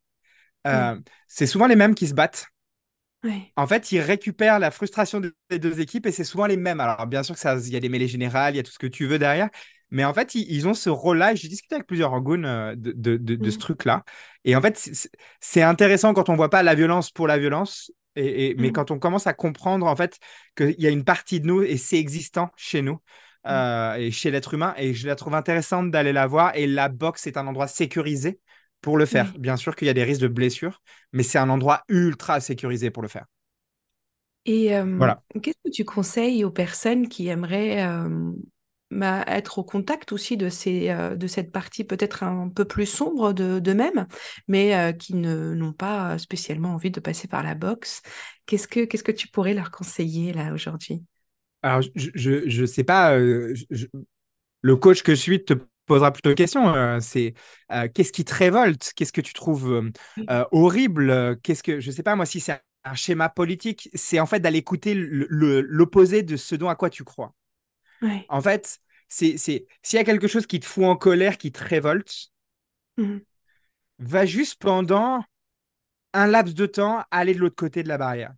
euh, 0.66 0.98
c'est 1.28 1.46
souvent 1.46 1.66
les 1.66 1.76
mêmes 1.76 1.94
qui 1.94 2.06
se 2.08 2.14
battent. 2.14 2.46
oui, 3.22 3.54
En 3.56 3.66
fait, 3.66 3.92
ils 3.92 4.00
récupèrent 4.00 4.58
la 4.58 4.70
frustration 4.70 5.20
des 5.50 5.58
deux 5.58 5.80
équipes 5.80 6.06
et 6.06 6.12
c'est 6.12 6.24
souvent 6.24 6.46
les 6.46 6.56
mêmes. 6.56 6.80
Alors, 6.80 7.06
bien 7.06 7.22
sûr 7.22 7.34
que 7.34 7.40
ça, 7.40 7.56
il 7.58 7.68
y 7.72 7.76
a 7.76 7.80
des 7.80 7.88
mêlées 7.90 8.08
générales, 8.08 8.54
il 8.54 8.56
y 8.56 8.60
a 8.60 8.62
tout 8.62 8.70
ce 8.72 8.78
que 8.78 8.86
tu 8.86 9.06
veux 9.06 9.18
derrière. 9.18 9.50
Mais 9.90 10.04
en 10.04 10.14
fait, 10.14 10.34
ils, 10.34 10.50
ils 10.50 10.66
ont 10.68 10.72
ce 10.74 10.88
rôle-là. 10.88 11.34
J'ai 11.34 11.48
discuté 11.48 11.74
avec 11.74 11.86
plusieurs 11.86 12.10
Rangoon 12.10 12.44
euh, 12.44 12.74
de, 12.76 13.16
de, 13.16 13.50
ce 13.50 13.58
mm, 13.58 13.58
truc-là. 13.58 14.04
Et 14.44 14.56
en 14.56 14.62
fait, 14.62 14.78
c'est- 15.40 15.62
intéressant 15.62 16.14
quand 16.14 16.28
on 16.28 16.36
voit 16.36 16.48
pas 16.48 16.62
la 16.62 16.74
violence 16.74 17.10
pour 17.10 17.26
la 17.26 17.38
violence. 17.38 17.90
Et, 18.16 18.50
et- 18.50 18.54
mais 18.56 18.70
mm, 18.70 18.72
quand 18.72 18.90
on 18.90 18.98
commence 18.98 19.26
à 19.26 19.34
comprendre, 19.34 19.86
en 19.86 19.96
fait, 19.96 20.18
qu'il 20.56 20.74
y 20.80 20.86
a 20.86 20.90
une 20.90 21.04
partie 21.04 21.40
de 21.40 21.46
nous 21.46 21.62
et 21.62 21.76
c'est 21.76 21.98
existant 21.98 22.50
chez 22.56 22.82
nous 22.82 23.00
mm, 23.48 23.64
euh, 23.64 23.94
et 23.96 24.10
chez 24.10 24.30
l'être 24.30 24.54
humain. 24.54 24.74
Et 24.78 24.94
je 24.94 25.06
la 25.06 25.16
trouve 25.16 25.34
intéressante 25.34 25.90
d'aller 25.90 26.12
la 26.12 26.26
voir. 26.26 26.52
Et 26.56 26.66
la 26.66 26.88
boxe 26.88 27.26
est 27.26 27.36
un 27.36 27.46
endroit 27.46 27.66
sécurisé 27.68 28.40
pour 28.80 28.98
le 28.98 29.06
faire. 29.06 29.32
oui. 29.32 29.38
Bien 29.38 29.56
sûr 29.56 29.76
qu'il 29.76 29.86
y 29.86 29.90
a 29.90 29.94
des 29.94 30.04
risques 30.04 30.22
de 30.22 30.28
blessures, 30.28 30.82
mais 31.12 31.22
c'est 31.22 31.38
un 31.38 31.50
endroit 31.50 31.84
ultra 31.88 32.40
sécurisé 32.40 32.90
pour 32.90 33.02
le 33.02 33.08
faire. 33.08 33.26
Et 34.46 34.74
euh, 34.76 34.98
Voilà. 34.98 35.22
qu'est-ce 35.42 35.58
que 35.64 35.70
tu 35.70 35.84
conseilles 35.84 36.44
aux 36.44 36.50
personnes 36.50 37.08
qui 37.08 37.28
aimeraient 37.28 37.84
euh, 37.86 38.32
bah, 38.90 39.22
être 39.26 39.58
au 39.58 39.64
contact 39.64 40.12
aussi 40.12 40.36
de, 40.36 40.48
ces, 40.48 40.88
euh, 40.90 41.14
de 41.16 41.26
cette 41.26 41.52
partie 41.52 41.84
peut-être 41.84 42.22
un 42.22 42.48
peu 42.48 42.64
plus 42.64 42.86
sombre 42.86 43.32
de, 43.32 43.58
d'eux-mêmes, 43.58 44.06
mais 44.48 44.96
qui 44.98 45.14
ne, 45.14 45.54
n'ont 45.54 45.72
pas 45.74 46.18
spécialement 46.18 46.70
envie 46.74 46.90
de 46.90 47.00
passer 47.00 47.28
par 47.28 47.42
la 47.42 47.54
boxe? 47.54 48.02
Qu'est-ce 48.46 48.66
que, 48.68 48.84
qu'est-ce 48.84 49.04
que 49.04 49.12
tu 49.12 49.28
pourrais 49.28 49.54
leur 49.54 49.70
conseiller 49.70 50.32
là 50.32 50.52
aujourd'hui? 50.52 51.04
Alors, 51.62 51.82
je, 51.94 52.10
je, 52.14 52.48
je 52.48 52.64
sais 52.64 52.84
pas, 52.84 53.18
je- 53.18 53.86
le 54.62 54.76
coach 54.76 55.02
que 55.02 55.14
je 55.14 55.20
suis 55.20 55.44
te 55.44 55.54
posera 55.90 56.12
plutôt 56.12 56.30
une 56.30 56.36
question. 56.36 56.74
euh, 56.74 57.00
c'est 57.00 57.34
euh, 57.72 57.88
qu'est-ce 57.92 58.12
qui 58.12 58.24
te 58.24 58.34
révolte? 58.34 58.92
Qu'est-ce 58.96 59.12
que 59.12 59.20
tu 59.20 59.32
trouves 59.34 59.72
euh, 59.72 59.90
euh, 60.30 60.44
horrible? 60.52 61.38
Qu'est-ce 61.42 61.62
que, 61.62 61.80
je 61.80 61.90
sais 61.90 62.02
pas, 62.02 62.16
moi, 62.16 62.26
si 62.26 62.40
c'est 62.40 62.60
un 62.84 62.94
schéma 62.94 63.28
politique, 63.28 63.90
c'est 63.94 64.20
en 64.20 64.26
fait 64.26 64.40
d'aller 64.40 64.58
écouter 64.58 64.94
l'opposé 64.96 66.22
de 66.22 66.36
ce 66.36 66.54
dont 66.54 66.68
à 66.68 66.76
quoi 66.76 66.90
tu 66.90 67.04
crois. 67.04 67.34
ouais, 68.02 68.30
En 68.30 68.40
fait, 68.40 68.80
c'est, 69.08 69.36
s'il 69.38 69.64
y 69.94 69.98
a 69.98 70.04
quelque 70.04 70.28
chose 70.28 70.46
qui 70.46 70.60
te 70.60 70.66
fout 70.66 70.84
en 70.84 70.96
colère, 70.96 71.38
qui 71.38 71.52
te 71.52 71.62
révolte, 71.62 72.30
mhm, 72.96 73.20
va 74.00 74.26
juste 74.26 74.56
pendant 74.60 75.22
un 76.14 76.26
laps 76.28 76.54
de 76.54 76.66
temps 76.66 77.04
aller 77.10 77.34
de 77.34 77.40
l'autre 77.40 77.56
côté 77.56 77.82
de 77.82 77.88
la 77.88 77.98
barrière. 77.98 78.34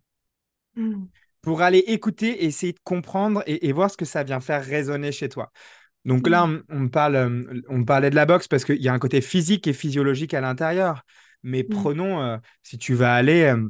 mhm, 0.75 1.11
pour 1.41 1.61
aller 1.61 1.79
écouter 1.87 2.45
essayer 2.45 2.73
de 2.73 2.79
comprendre 2.83 3.43
et, 3.47 3.67
et 3.67 3.71
voir 3.73 3.91
ce 3.91 3.97
que 3.97 4.05
ça 4.05 4.23
vient 4.23 4.39
faire 4.39 4.63
résonner 4.63 5.11
chez 5.11 5.29
toi. 5.29 5.51
Donc 6.05 6.27
là, 6.27 6.45
oui, 6.45 6.63
on, 6.69 6.89
parle, 6.89 7.15
euh, 7.15 7.61
on 7.69 7.83
parlait 7.85 8.09
de 8.09 8.15
la 8.15 8.25
boxe 8.25 8.47
parce 8.47 8.65
qu'il 8.65 8.81
y 8.81 8.89
a 8.89 8.93
un 8.93 8.99
côté 8.99 9.21
physique 9.21 9.67
et 9.67 9.73
physiologique 9.73 10.33
à 10.33 10.41
l'intérieur. 10.41 11.03
Mais 11.43 11.63
mhm, 11.67 11.73
prenons, 11.73 12.21
euh, 12.21 12.37
si 12.61 12.77
tu 12.77 12.93
vas 12.93 13.13
aller, 13.15 13.43
euh, 13.43 13.69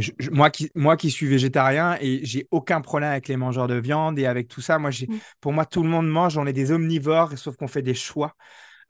je- 0.00 0.12
je- 0.18 0.30
moi, 0.30 0.50
qui, 0.50 0.70
moi 0.74 0.96
qui 0.96 1.10
suis 1.10 1.26
végétarien 1.28 1.98
et 2.00 2.20
j'ai 2.24 2.48
aucun 2.50 2.80
problème 2.80 3.10
avec 3.12 3.28
les 3.28 3.36
mangeurs 3.36 3.68
de 3.68 3.74
viande 3.76 4.18
et 4.18 4.26
avec 4.26 4.48
tout 4.48 4.60
ça, 4.62 4.78
moi, 4.78 4.90
j'ai, 4.90 5.08
mhm, 5.08 5.20
pour 5.40 5.52
moi, 5.52 5.66
tout 5.66 5.82
le 5.82 5.88
monde 5.88 6.08
mange, 6.08 6.38
on 6.38 6.46
est 6.46 6.52
des 6.54 6.72
omnivores, 6.72 7.38
sauf 7.38 7.56
qu'on 7.56 7.68
fait 7.68 7.82
des 7.82 7.94
choix. 7.94 8.34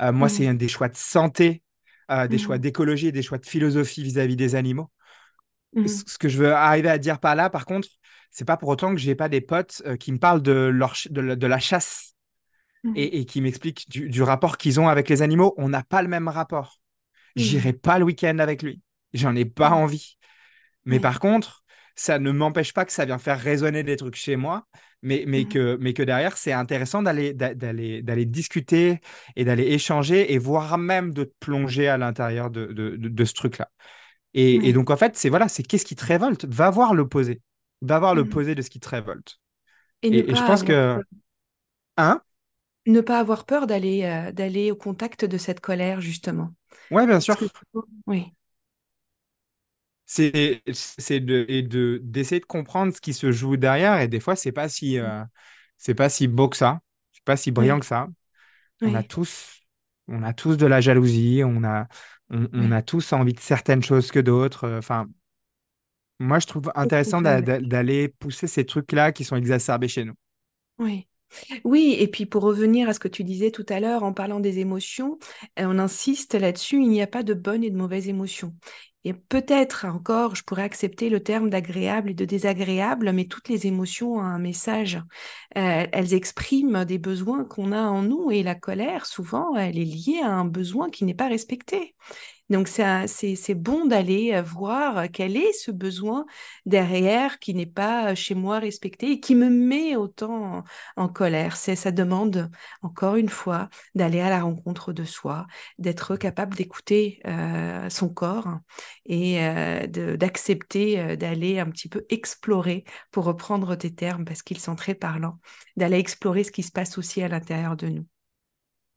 Euh, 0.03 0.13
moi, 0.13 0.29
c'est 0.29 0.53
des 0.55 0.69
choix 0.69 0.89
de 0.89 0.97
santé, 0.97 1.63
des 2.29 2.39
choix 2.39 2.59
d'écologie 2.59 3.09
et 3.09 3.13
des 3.13 3.23
choix 3.23 3.39
de 3.39 3.47
philosophie 3.47 4.03
vis-à-vis 4.05 4.37
des 4.37 4.55
animaux. 4.57 4.91
Ce 5.87 6.19
que 6.19 6.29
je 6.29 6.39
veux 6.39 6.53
arriver 6.53 6.89
à 6.91 6.99
dire 6.99 7.19
par 7.21 7.35
là, 7.35 7.51
par 7.51 7.65
contre, 7.67 7.89
c'est 8.31 8.45
pas 8.45 8.57
pour 8.57 8.69
autant 8.69 8.91
que 8.95 9.01
j'ai 9.01 9.15
pas 9.15 9.29
des 9.29 9.41
potes 9.41 9.83
qui 9.99 10.13
me 10.13 10.19
parlent 10.19 10.43
de, 10.43 10.53
leur, 10.53 10.95
de 11.11 11.47
la 11.47 11.59
chasse 11.59 12.10
Mhm. 12.85 12.97
et, 12.97 13.21
et 13.21 13.25
qui 13.27 13.41
m'expliquent 13.41 13.89
du, 13.91 14.09
du 14.09 14.23
rapport 14.23 14.59
qu'ils 14.59 14.81
ont 14.81 14.89
avec 14.89 15.09
les 15.09 15.23
animaux. 15.23 15.55
On 15.57 15.69
n'a 15.69 15.83
pas 15.83 16.03
le 16.03 16.09
même 16.09 16.29
rapport. 16.29 16.81
J'irai 17.37 17.73
pas 17.73 17.99
le 17.99 18.05
week-end 18.05 18.39
avec 18.39 18.63
lui. 18.63 18.83
J'en 19.15 19.37
ai 19.37 19.45
pas 19.45 19.71
envie. 19.71 20.17
Mais 20.85 21.01
par 21.01 21.21
contre, 21.21 21.65
ça 21.97 22.19
ne 22.19 22.31
m'empêche 22.33 22.73
pas 22.73 22.85
que 22.85 22.93
ça 22.93 23.05
vient 23.05 23.19
faire 23.19 23.39
résonner 23.41 23.83
des 23.83 23.97
trucs 23.97 24.17
chez 24.17 24.37
moi, 24.37 24.67
mais, 25.03 25.25
mais, 25.27 25.43
Mhm. 25.43 25.49
que, 25.49 25.77
mais 25.81 25.93
que 25.93 26.03
derrière, 26.03 26.37
c'est 26.37 26.53
intéressant 26.53 27.03
d'aller, 27.03 27.35
d'a- 27.35 27.55
d'aller, 27.55 28.03
d'aller 28.03 28.25
discuter 28.27 29.01
et 29.37 29.45
d'aller 29.45 29.65
échanger 29.65 30.33
et 30.33 30.39
voire 30.39 30.79
même 30.79 31.13
de 31.13 31.25
te 31.25 31.35
plonger 31.41 31.89
à 31.89 31.99
l'intérieur 31.99 32.51
de, 32.51 32.67
de, 32.67 32.97
de, 32.97 33.09
de 33.09 33.25
ce 33.25 33.35
truc-là. 33.35 33.71
Et, 34.35 34.73
donc, 34.73 34.91
en 34.91 34.97
fait, 34.97 35.17
c'est 35.17 35.29
voilà, 35.29 35.49
c'est 35.49 35.63
qu'est-ce 35.63 35.85
qui 35.85 35.97
te 35.97 36.05
révolte? 36.05 36.45
Va 36.47 36.71
voir 36.71 36.95
l'opposé. 36.95 37.43
Va 37.83 37.99
voir 37.99 38.15
Mhm. 38.15 38.15
l'opposé 38.15 38.55
de 38.55 38.63
ce 38.63 38.71
qui 38.71 38.81
te 38.81 38.89
révolte. 38.89 39.41
Et 40.03 40.11
ne 40.11 40.17
Et, 40.19 40.31
et 40.33 40.35
je 40.35 40.43
pense 40.45 40.63
que, 40.63 41.03
hein? 41.97 42.21
Ne 42.91 43.01
pas 43.01 43.19
avoir 43.21 43.47
peur 43.47 43.67
d'aller 43.67 44.05
euh, 44.05 44.33
d'aller 44.33 44.71
au 44.71 44.77
contact 44.77 45.25
de 45.25 45.39
cette 45.39 45.61
colère, 45.61 46.01
justement. 46.01 46.55
Ouais, 46.91 47.07
bien 47.07 47.21
sûr. 47.21 47.37
que 47.37 47.45
oui. 48.07 48.33
C'est, 50.07 50.63
c'est 50.73 51.21
de, 51.21 51.45
et 51.49 51.63
de, 51.63 52.01
d'essayer 52.03 52.41
de 52.41 52.45
comprendre 52.47 52.93
ce 52.95 53.01
qui 53.01 53.15
se 53.15 53.31
joue 53.31 53.57
derrière. 53.57 54.01
Et 54.01 54.09
des 54.09 54.19
fois, 54.21 54.35
c'est 54.35 54.51
pas 54.53 54.69
si, 54.69 54.99
euh, 54.99 55.23
c'est 55.79 55.95
pas 55.95 56.09
si 56.09 56.27
beau 56.27 56.49
que 56.49 56.57
ça. 56.57 56.81
C'est 57.13 57.25
pas 57.25 57.37
si 57.37 57.53
brillant 57.53 57.77
Oui. 57.77 57.81
que 57.81 57.87
ça. 57.87 58.09
On 58.83 58.95
a 58.95 59.03
tous, 59.05 59.63
on 60.09 60.23
a 60.23 60.33
tous 60.35 60.57
de 60.57 60.67
la 60.67 60.81
jalousie. 60.81 61.43
On 61.45 61.65
a, 61.65 61.89
on, 62.31 62.73
a 62.73 62.83
tous 62.83 63.13
envie 63.13 63.35
de 63.35 63.41
certaines 63.41 63.83
choses 63.85 64.11
que 64.13 64.21
d'autres. 64.21 64.71
Enfin, 64.79 65.09
moi, 66.21 66.39
je 66.39 66.47
trouve 66.47 66.71
intéressant 66.77 67.21
d'a- 67.23 67.41
d'a- 67.43 67.61
d'aller 67.61 68.09
pousser 68.09 68.47
ces 68.47 68.65
trucs-là 68.67 69.13
qui 69.13 69.25
sont 69.25 69.37
exacerbés 69.37 69.89
chez 69.89 70.05
nous. 70.05 70.15
Oui. 70.79 71.09
Oui, 71.65 71.97
et 71.99 72.09
puis 72.09 72.27
pour 72.27 72.43
revenir 72.43 72.89
à 72.89 72.93
ce 72.95 73.01
que 73.01 73.09
tu 73.09 73.25
disais 73.25 73.51
tout 73.51 73.67
à 73.69 73.81
l'heure 73.81 74.03
en 74.03 74.13
parlant 74.13 74.41
des 74.41 74.59
émotions, 74.59 75.19
on 75.57 75.79
insiste 75.79 76.35
là-dessus, 76.35 76.83
il 76.83 76.89
n'y 76.89 77.03
a 77.03 77.07
pas 77.07 77.23
de 77.23 77.35
bonnes 77.35 77.65
et 77.65 77.71
de 77.71 77.77
mauvaises 77.77 78.09
émotions. 78.09 78.55
Et 79.05 79.15
peut-être 79.15 79.87
encore, 79.87 80.37
je 80.37 80.43
pourrais 80.45 80.63
accepter 80.65 81.09
le 81.09 81.23
terme 81.23 81.49
d'agréable 81.49 82.11
et 82.11 82.15
de 82.15 82.27
désagréable, 82.27 83.13
mais 83.13 83.25
toutes 83.25 83.49
les 83.49 83.67
émotions 83.67 84.17
ont 84.17 84.21
un 84.21 84.39
message. 84.39 85.01
Elles 85.55 86.13
expriment 86.13 86.85
des 86.85 86.99
besoins 86.99 87.45
qu'on 87.45 87.73
a 87.73 87.83
en 87.83 88.03
nous 88.03 88.31
et 88.31 88.43
la 88.43 88.55
colère, 88.55 89.07
souvent, 89.07 89.57
elle 89.57 89.79
est 89.79 89.85
liée 89.85 90.21
à 90.23 90.31
un 90.33 90.45
besoin 90.45 90.91
qui 90.91 91.05
n'est 91.05 91.15
pas 91.15 91.29
respecté. 91.29 91.95
Donc, 92.51 92.69
c'est 92.69 93.55
bon 93.55 93.87
d'aller 93.87 94.41
voir 94.43 95.05
quel 95.13 95.37
est 95.37 95.53
ce 95.53 95.71
besoin 95.71 96.27
derrière 96.67 97.39
qui 97.39 97.55
n'est 97.55 97.65
pas 97.65 98.15
chez 98.15 98.35
moi 98.35 98.59
respecté 98.59 99.13
et 99.13 99.21
qui 99.21 99.35
me 99.35 99.49
met 99.49 99.97
autant 99.97 100.65
en, 100.97 101.09
colère. 101.09 101.57
C'est, 101.57 101.77
ça 101.77 101.93
demande, 101.93 102.51
encore 102.83 103.17
une 103.17 103.29
fois, 103.29 103.69
d'aller 103.95 104.21
à 104.21 104.31
la 104.31 104.43
rencontre 104.43 104.93
de 104.93 105.05
soi, 105.05 105.47
d'être 105.79 106.17
capable 106.17 106.57
d'écouter 106.57 107.23
son 107.89 108.09
corps 108.09 108.59
et 109.07 109.39
d'accepter 109.89 111.17
d'aller 111.17 111.61
un 111.61 111.71
petit 111.71 111.89
peu 111.89 112.05
explorer, 112.11 112.85
pour 113.11 113.25
reprendre 113.25 113.77
tes 113.77 113.95
termes, 113.95 114.25
parce 114.25 114.43
qu'ils 114.43 114.61
sont 114.61 114.77
très 114.77 114.95
parlants, 114.95 115.39
d'aller 115.77 115.99
explorer 115.99 116.45
ce 116.45 116.51
qui 116.51 116.63
se 116.63 116.73
passe 116.73 116.99
aussi 116.99 117.23
à 117.23 117.29
l'intérieur 117.29 117.77
de 117.77 117.89
nous. 117.89 118.07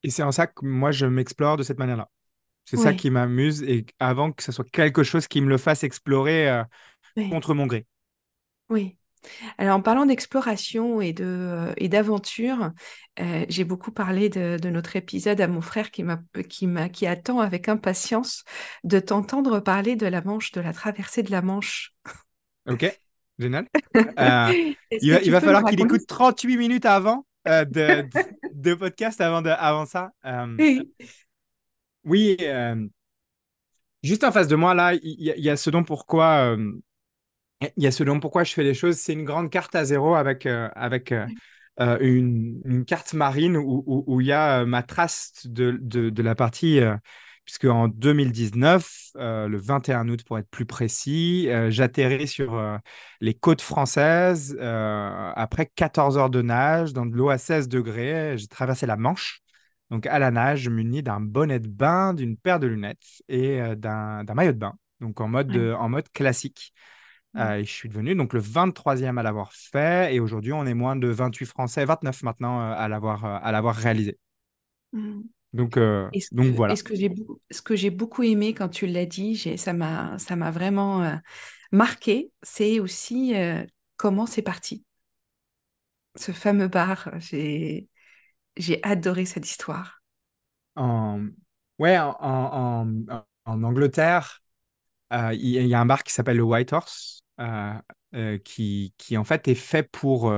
Et 0.04 0.10
c'est 0.10 0.24
en 0.24 0.32
ça 0.32 0.48
que 0.48 0.66
moi, 0.66 0.92
je 0.92 1.06
m'explore 1.06 1.58
de 1.58 1.64
cette 1.64 1.80
manière-là. 1.80 2.10
C'est 2.66 2.78
ça 2.78 2.94
qui 2.94 3.10
m'amuse 3.10 3.62
et 3.64 3.86
avant 4.00 4.32
que 4.32 4.44
ce 4.44 4.52
soit 4.52 4.70
quelque 4.70 5.04
chose 5.04 5.28
qui 5.28 5.42
me 5.42 5.50
le 5.50 5.58
fasse 5.58 5.84
explorer 5.84 6.50
euh, 6.50 6.64
contre 7.30 7.54
mon 7.54 7.68
gré. 7.68 7.86
oui. 8.70 8.98
Alors, 9.58 9.78
en 9.78 9.82
parlant 9.82 10.06
d'exploration 10.06 11.02
et 11.02 11.14
de, 11.14 11.24
euh, 11.26 11.74
et 11.78 11.90
d'aventure, 11.90 12.72
euh, 13.20 13.46
j'ai 13.50 13.64
beaucoup 13.64 13.92
parlé 13.92 14.30
de, 14.30 14.58
de 14.62 14.70
notre 14.70 14.96
épisode 14.98 15.42
à 15.42 15.48
mon 15.48 15.62
frère 15.62 15.92
qui 15.92 16.04
m'a, 16.04 16.22
qui 16.50 16.68
m'a, 16.68 16.90
qui 16.90 17.08
attend 17.08 17.40
avec 17.40 17.70
impatience 17.70 18.44
de 18.84 19.00
t'entendre 19.00 19.60
parler 19.62 19.96
de 19.96 20.08
la 20.08 20.22
Manche, 20.22 20.52
de 20.52 20.62
la 20.62 20.74
traversée 20.74 21.24
de 21.24 21.32
la 21.32 21.42
Manche. 21.42 21.94
Ok, 22.68 22.86
génial. 23.40 23.68
Il 25.02 25.12
va, 25.12 25.22
il 25.22 25.32
va 25.32 25.42
falloir 25.42 25.66
qu'il 25.66 25.82
écoute 25.82 26.06
38 26.08 26.58
minutes 26.58 26.86
avant 26.86 27.26
de, 27.46 27.64
de, 27.64 28.08
de 28.54 28.74
podcast 28.76 29.20
avant, 29.22 29.42
de, 29.42 29.50
avant 29.50 29.86
ça. 29.86 30.12
Oui, 30.58 30.94
oui, 32.06 32.38
euh, 32.42 32.88
juste 34.04 34.24
en 34.24 34.32
face 34.32 34.48
de 34.48 34.56
moi, 34.56 34.74
là, 34.74 34.94
il 34.96 35.02
y, 35.22 35.32
a- 35.32 35.36
il 35.38 35.44
y 35.44 35.50
a 35.50 35.58
ce 35.58 35.70
dont 35.70 35.84
pourquoi, 35.84 36.56
euh, 36.56 36.72
il 37.78 37.84
y 37.84 37.88
a 37.88 37.92
ce 37.92 38.04
dont 38.04 38.20
pourquoi 38.20 38.44
je 38.44 38.54
fais 38.54 38.64
les 38.64 38.74
choses. 38.74 38.98
C'est 38.98 39.14
une 39.14 39.26
grande 39.26 39.50
carte 39.50 39.76
à 39.76 39.86
zéro 39.86 40.16
avec, 40.16 40.46
euh, 40.46 40.70
avec 40.76 41.14
une, 41.80 42.62
une 42.66 42.86
carte 42.86 43.14
marine 43.14 43.58
où, 43.58 43.84
où- 43.88 44.04
où 44.08 44.22
il 44.22 44.28
y 44.28 44.32
a 44.34 44.66
ma 44.66 44.84
trace 44.84 45.34
de, 45.46 45.78
de, 45.82 46.10
de 46.10 46.24
la 46.24 46.36
partie, 46.36 46.80
puisque 47.46 47.66
en 47.66 47.88
2019, 47.90 48.90
euh, 49.18 49.48
le 49.50 49.58
21 49.60 50.10
août 50.10 50.24
pour 50.26 50.40
être 50.40 50.50
plus 50.50 50.66
précis, 50.66 51.50
j'atterris 51.70 52.28
sur 52.30 52.60
les 53.22 53.36
côtes 53.36 53.62
françaises 53.62 54.58
après 54.62 55.68
14 55.76 56.18
heures 56.18 56.32
de 56.32 56.42
nage 56.42 56.94
dans 56.94 57.06
de 57.06 57.16
l'eau 57.16 57.30
à 57.30 57.38
16 57.40 57.68
degrés. 57.70 58.38
J'ai 58.38 58.48
traversé 58.48 58.86
la 58.88 58.98
Manche. 58.98 59.43
Donc 59.94 60.08
à 60.08 60.20
la 60.20 60.32
nage, 60.32 60.68
muni 60.68 61.04
d'un 61.04 61.20
bonnet 61.22 61.60
de 61.60 61.68
bain, 61.68 62.14
d'une 62.14 62.36
paire 62.36 62.60
de 62.60 62.68
lunettes 62.68 63.22
et 63.30 63.62
euh, 63.62 63.76
d'un 63.76 64.24
maillot 64.34 64.52
de 64.52 64.58
bain. 64.58 64.74
Donc 65.00 65.22
en 65.22 65.28
mode, 65.28 65.56
en 65.56 65.88
mode 65.88 66.10
classique. 66.10 66.74
Euh, 67.36 67.60
je 67.60 67.72
suis 67.72 67.90
devenu 67.90 68.14
donc 68.16 68.34
le 68.34 68.42
23e 68.42 69.18
à 69.18 69.24
l'avoir 69.24 69.54
fait. 69.54 70.14
Et 70.14 70.20
aujourd'hui, 70.20 70.54
on 70.54 70.66
est 70.66 70.74
moins 70.74 70.96
de 70.96 71.08
28 71.08 71.46
Français, 71.46 71.86
29 71.86 72.24
maintenant, 72.24 72.62
euh, 72.62 72.74
à 72.76 72.88
l'avoir 72.88 73.26
euh, 73.26 73.38
à 73.42 73.52
l'avoir 73.52 73.76
réalisé. 73.76 74.18
Mm. 74.92 75.22
Donc, 75.54 75.76
ce 75.76 75.80
que, 75.80 76.36
donc 76.36 76.46
et 76.48 76.52
voilà. 76.52 76.76
ce 76.76 76.84
que 76.84 76.96
j'ai, 76.96 77.14
ce 77.52 77.62
que 77.62 77.76
j'ai 77.76 77.92
beaucoup 77.92 78.24
aimé 78.24 78.56
quand 78.56 78.70
tu 78.70 78.88
l'as 78.88 79.06
dit, 79.06 79.38
ça 79.58 79.74
m'a, 79.74 80.18
ça 80.18 80.36
m'a 80.36 80.50
vraiment 80.50 81.20
marqué, 81.72 82.32
c'est 82.42 82.80
aussi 82.80 83.36
comment 83.96 84.26
c'est 84.26 84.42
parti. 84.42 84.84
Ce 86.16 86.32
fameux 86.32 86.70
bar, 86.70 87.12
j'ai, 87.20 87.88
j'ai 88.58 88.80
adoré 88.84 89.26
cette 89.26 89.50
histoire. 89.50 90.02
En, 90.76 91.28
ouais, 91.80 91.98
en, 92.00 92.88
en, 93.46 93.64
Angleterre, 93.64 94.42
euh, 95.14 95.34
il 95.34 95.68
y, 95.68 95.74
a 95.76 95.80
un 95.82 95.86
bar 95.86 96.04
qui 96.04 96.14
s'appelle 96.14 96.38
le 96.38 96.44
White 96.44 96.74
Horse, 96.74 97.24
euh, 97.40 97.74
euh, 98.16 98.38
qui, 98.40 98.94
qui 98.98 99.18
en 99.18 99.24
fait 99.24 99.48
est 99.48 99.56
fait 99.56 99.84
pour. 99.84 100.34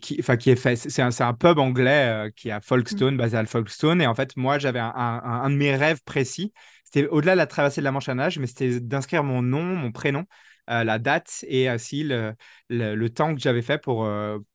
qui, 0.00 0.16
enfin, 0.20 0.36
qui 0.36 0.50
est 0.50 0.56
fait. 0.56 0.76
C'est 0.76 1.02
un, 1.02 1.10
un 1.20 1.34
pub 1.34 1.58
anglais 1.58 2.32
qui 2.36 2.48
est 2.48 2.52
à 2.52 2.60
Mm. 2.60 2.62
Folkestone, 2.64 3.16
basé 3.16 3.36
à 3.36 3.44
Folkestone. 3.46 4.00
Et 4.00 4.06
en 4.06 4.14
fait, 4.14 4.36
moi, 4.36 4.58
j'avais 4.58 4.78
un, 4.80 4.92
un- 4.94 5.22
un 5.44 5.50
de 5.50 5.56
mes 5.56 5.74
rêves 5.76 6.02
précis. 6.04 6.52
C'était 6.84 7.06
au-delà 7.08 7.32
de 7.32 7.38
la 7.38 7.46
traversée 7.46 7.80
de 7.80 7.84
la 7.84 7.92
Manche 7.92 8.08
à 8.08 8.14
nage, 8.14 8.38
mais 8.38 8.46
c'était 8.46 8.80
d'inscrire 8.80 9.24
mon 9.24 9.42
nom, 9.42 9.62
mon 9.62 9.92
prénom, 9.92 10.24
la 10.68 10.98
date 10.98 11.44
et 11.48 11.70
aussi 11.70 12.04
le, 12.04 12.34
le, 12.68 12.94
le 12.94 13.10
temps 13.10 13.34
que 13.34 13.40
j'avais 13.40 13.62
fait 13.62 13.78
pour, 13.78 14.06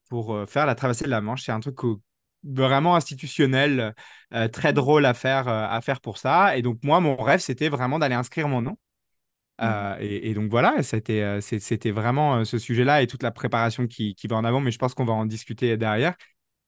pour 0.10 0.34
euh, 0.36 0.46
faire 0.46 0.66
la 0.66 0.76
traversée 0.76 1.06
de 1.06 1.10
la 1.10 1.22
Manche. 1.22 1.44
C'est 1.44 1.52
un 1.52 1.60
truc 1.60 1.78
vraiment 2.44 2.96
institutionnel, 2.96 3.94
euh, 4.34 4.48
très 4.48 4.72
Mm. 4.72 4.76
drôle 4.76 5.06
à 5.06 5.14
faire, 5.14 5.48
euh, 5.48 5.68
à 5.70 5.82
faire 5.82 6.02
pour 6.02 6.18
ça. 6.18 6.58
Et 6.58 6.62
donc, 6.62 6.80
moi, 6.84 7.00
mon 7.00 7.16
rêve, 7.16 7.40
c'était 7.40 7.70
vraiment 7.70 8.00
d'aller 8.00 8.16
inscrire 8.16 8.48
mon 8.48 8.62
nom. 8.62 8.78
Mm. 9.60 9.96
Et, 10.00 10.30
et 10.30 10.34
donc 10.34 10.50
voilà, 10.52 10.84
c'était 10.84 11.92
vraiment 11.92 12.46
ce 12.46 12.60
sujet-là 12.60 13.02
et 13.02 13.08
toute 13.08 13.24
la 13.24 13.32
préparation 13.32 13.88
qui, 13.88 14.16
qui 14.16 14.28
va 14.28 14.36
en 14.36 14.44
avant, 14.46 14.62
mais 14.62 14.72
je 14.72 14.78
pense 14.78 14.94
qu'on 14.94 15.06
va 15.06 15.14
en 15.14 15.26
discuter 15.26 15.78
derrière. 15.78 16.16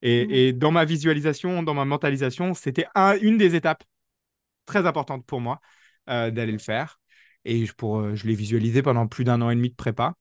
Mm. 0.02 0.08
Et, 0.08 0.48
et 0.50 0.54
dans 0.54 0.72
ma 0.72 0.86
visualisation, 0.86 1.64
dans 1.64 1.74
ma 1.76 1.86
mentalisation, 1.86 2.54
c'était 2.54 2.88
un- 2.96 3.18
une 3.22 3.38
des 3.38 3.56
étapes 3.56 3.84
très 4.66 4.86
importantes 4.86 5.26
pour 5.26 5.42
moi 5.42 5.60
d'aller 6.08 6.52
le 6.52 6.58
faire. 6.58 7.00
Et 7.46 7.66
je, 7.68 7.74
pour, 7.74 8.16
je 8.16 8.28
l'ai 8.28 8.36
visualisé 8.36 8.82
pendant 8.82 9.08
plus 9.08 9.24
d'un 9.24 9.42
an 9.42 9.50
et 9.52 9.56
demi 9.56 9.70
de 9.70 9.76
prépa. 9.76 10.16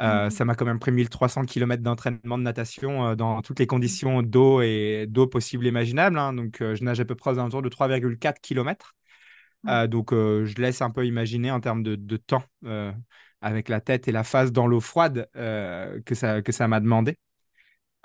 Euh, 0.00 0.26
Mm. 0.26 0.30
ça 0.30 0.44
m'a 0.44 0.54
quand 0.54 0.64
même 0.64 0.78
pris 0.78 0.90
1300 0.90 1.44
km 1.44 1.82
d'entraînement 1.82 2.38
de 2.38 2.42
natation 2.42 3.08
euh, 3.08 3.14
dans 3.14 3.42
toutes 3.42 3.58
les 3.60 3.66
conditions 3.66 4.22
d'eau 4.22 4.62
et 4.62 5.06
d'eau 5.08 5.26
possibles 5.26 5.66
et 5.66 5.68
imaginables. 5.68 6.18
hein. 6.18 6.32
Donc, 6.32 6.60
euh, 6.62 6.74
je 6.74 6.82
nage 6.84 7.00
à 7.00 7.04
peu 7.04 7.14
près 7.14 7.30
aux 7.32 7.38
alentours 7.38 7.62
de 7.62 7.68
3,4 7.68 8.40
km. 8.40 8.94
Mm. 9.64 9.68
Euh, 9.70 9.86
donc, 9.86 10.12
je 10.12 10.54
laisse 10.60 10.82
un 10.82 10.90
peu 10.90 11.06
imaginer 11.06 11.50
en 11.50 11.60
termes 11.60 11.82
de, 11.82 11.94
de 11.96 12.16
temps 12.16 12.42
avec 13.42 13.68
la 13.68 13.80
tête 13.80 14.08
et 14.08 14.12
la 14.12 14.24
face 14.24 14.52
dans 14.52 14.66
l'eau 14.66 14.80
froide 14.80 15.28
que 15.34 16.14
ça, 16.14 16.42
que 16.42 16.52
ça 16.52 16.68
m'a 16.68 16.80
demandé. 16.80 17.18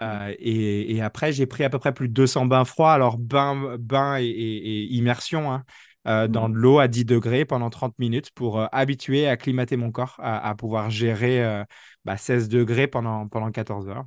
Euh, 0.02 0.34
et, 0.40 0.96
et 0.96 1.02
après, 1.02 1.34
j'ai 1.34 1.48
pris 1.48 1.64
à 1.64 1.70
peu 1.70 1.80
près 1.80 1.94
plus 1.94 2.08
de 2.08 2.14
200 2.14 2.46
bains 2.46 2.66
froids. 2.66 2.94
Alors, 2.94 3.18
bain, 3.18 3.78
bain 3.80 4.18
et, 4.20 4.26
et- 4.26 4.84
et 4.84 4.94
immersion 4.94 5.52
hein, 5.52 5.64
euh, 6.08 6.28
dans 6.28 6.48
Mm. 6.48 6.50
de 6.50 6.56
l'eau 6.56 6.80
à 6.80 6.88
10 6.88 7.06
degrés 7.06 7.46
pendant 7.46 7.70
30 7.70 7.98
minutes 8.00 8.32
pour 8.32 8.60
euh, 8.60 8.68
habituer, 8.72 9.28
acclimater 9.28 9.78
mon 9.78 9.92
corps 9.92 10.16
à, 10.20 10.48
à 10.50 10.56
pouvoir 10.56 10.90
gérer 10.90 11.44
euh, 11.44 11.64
bah, 12.06 12.18
16 12.18 12.50
degrés 12.50 12.88
pendant, 12.88 13.28
pendant 13.28 13.52
14 13.52 13.88
heures. 13.90 14.06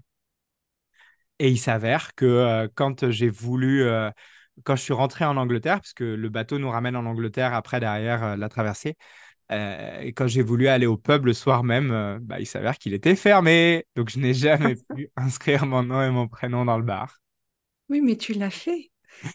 Et 1.38 1.48
il 1.50 1.58
s'avère 1.58 2.14
que 2.14 2.24
euh, 2.26 2.68
quand 2.74 3.10
j'ai 3.10 3.28
voulu, 3.30 3.82
euh, 3.84 4.10
quand 4.64 4.76
je 4.76 4.82
suis 4.82 4.92
rentré 4.92 5.24
en 5.24 5.36
Angleterre, 5.36 5.76
parce 5.80 5.94
que 5.94 6.04
le 6.04 6.28
bateau 6.28 6.58
nous 6.58 6.70
ramène 6.70 6.96
en 6.96 7.06
Angleterre 7.06 7.54
après 7.54 7.80
derrière 7.80 8.36
la 8.36 8.48
traversée, 8.48 8.96
et 9.52 10.12
quand 10.14 10.26
j'ai 10.28 10.42
voulu 10.42 10.68
aller 10.68 10.86
au 10.86 10.96
pub 10.96 11.26
le 11.26 11.34
soir 11.34 11.64
même, 11.64 12.18
bah, 12.22 12.40
il 12.40 12.46
s'avère 12.46 12.78
qu'il 12.78 12.94
était 12.94 13.16
fermé. 13.16 13.86
Donc, 13.96 14.10
je 14.10 14.18
n'ai 14.18 14.34
jamais 14.34 14.76
pu 14.94 15.10
inscrire 15.16 15.66
mon 15.66 15.82
nom 15.84 16.02
et 16.02 16.10
mon 16.10 16.28
prénom 16.28 16.64
dans 16.64 16.78
le 16.78 16.84
bar. 16.84 17.18
Oui, 17.90 18.00
mais 18.00 18.16
tu 18.16 18.32
l'as 18.32 18.48
fait. 18.50 18.89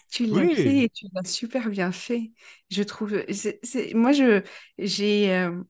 Tu 0.09 0.25
l'as 0.25 0.47
Oui, 0.47 0.53
fait 0.53 0.83
et 0.85 0.89
tu 0.89 1.05
l'as 1.13 1.23
super 1.25 1.69
bien 1.69 1.91
fait. 1.91 2.31
Je 2.69 2.83
trouve. 2.83 3.13
moi, 3.95 4.11
je 4.13 4.43
j'ai. 4.77 5.33
euh, 5.35 5.63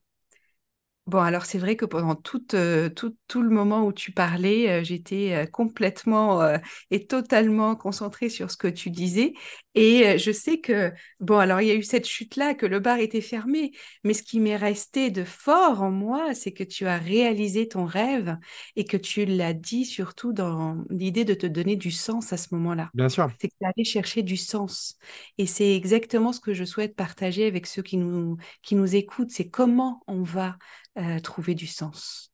Bon, 1.08 1.20
alors 1.22 1.46
c'est 1.46 1.60
vrai 1.60 1.76
que 1.76 1.86
pendant 1.86 2.16
tout, 2.16 2.44
euh, 2.56 2.90
tout, 2.90 3.16
tout 3.28 3.44
le 3.44 3.50
moment 3.52 3.86
où 3.86 3.94
tu 3.94 4.12
parlais, 4.12 4.82
euh, 4.82 4.84
j'étais 4.84 5.34
euh, 5.36 5.46
complètement 5.46 6.42
et 6.90 7.06
totalement 7.06 7.76
concentrée 7.76 8.28
sur 8.30 8.50
ce 8.50 8.58
que 8.58 8.68
tu 8.68 8.90
disais. 8.90 9.34
Et 9.76 10.08
euh, 10.08 10.18
je 10.18 10.32
sais 10.32 10.60
que, 10.60 10.92
bon, 11.20 11.38
alors 11.38 11.62
il 11.62 11.68
y 11.68 11.72
a 11.72 11.76
eu 11.76 11.84
cette 11.84 12.08
chute-là, 12.08 12.56
que 12.56 12.66
le 12.66 12.80
bar 12.80 13.00
était 13.00 13.22
fermé, 13.22 13.72
mais 14.04 14.14
ce 14.14 14.24
qui 14.24 14.40
m'est 14.40 14.56
resté 14.56 15.12
de 15.12 15.24
fort 15.24 15.84
en 15.84 15.92
moi, 15.92 16.34
c'est 16.34 16.54
que 16.54 16.64
tu 16.64 16.88
as 16.88 16.98
réalisé 16.98 17.68
ton 17.68 17.86
rêve 17.86 18.38
et 18.76 18.86
que 18.86 18.98
tu 18.98 19.26
l'as 19.26 19.54
dit 19.54 19.86
surtout 19.86 20.34
dans 20.34 20.84
l'idée 20.90 21.26
de 21.26 21.34
te 21.34 21.46
donner 21.46 21.76
du 21.76 21.92
sens 21.92 22.32
à 22.34 22.38
ce 22.38 22.56
moment-là. 22.56 22.90
bien 22.94 23.10
sûr. 23.10 23.30
C'est 23.40 23.50
que 23.50 23.54
tu 23.60 23.66
allé 23.66 23.84
chercher 23.84 24.24
du 24.24 24.38
sens. 24.38 24.98
Et 25.38 25.46
c'est 25.46 25.76
exactement 25.76 26.32
ce 26.32 26.40
que 26.40 26.54
je 26.54 26.64
souhaite 26.64 26.96
partager 26.96 27.46
avec 27.46 27.68
ceux 27.68 27.82
qui 27.82 27.98
nous, 27.98 28.38
qui 28.62 28.76
nous 28.76 28.96
écoutent, 28.96 29.32
c'est 29.32 29.50
comment 29.50 30.02
on 30.08 30.24
va 30.24 30.58
euh, 30.98 31.20
trouver 31.20 31.54
du 31.54 31.68
sens. 31.68 32.32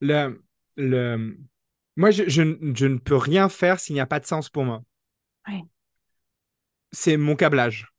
Le, 0.00 0.42
le... 0.76 1.38
Moi, 1.96 2.10
je, 2.10 2.24
je 2.28 2.42
ne 2.42 2.74
je 2.74 2.86
ne 2.86 2.98
peux 2.98 3.16
rien 3.16 3.48
faire 3.48 3.80
s'il 3.80 3.94
n'y 3.94 4.00
a 4.00 4.06
pas 4.06 4.20
de 4.20 4.26
sens 4.26 4.50
pour 4.50 4.64
moi. 4.64 4.82
Ouais. 5.48 5.62
C'est 6.98 7.18
mon 7.18 7.36
câblage. 7.36 7.92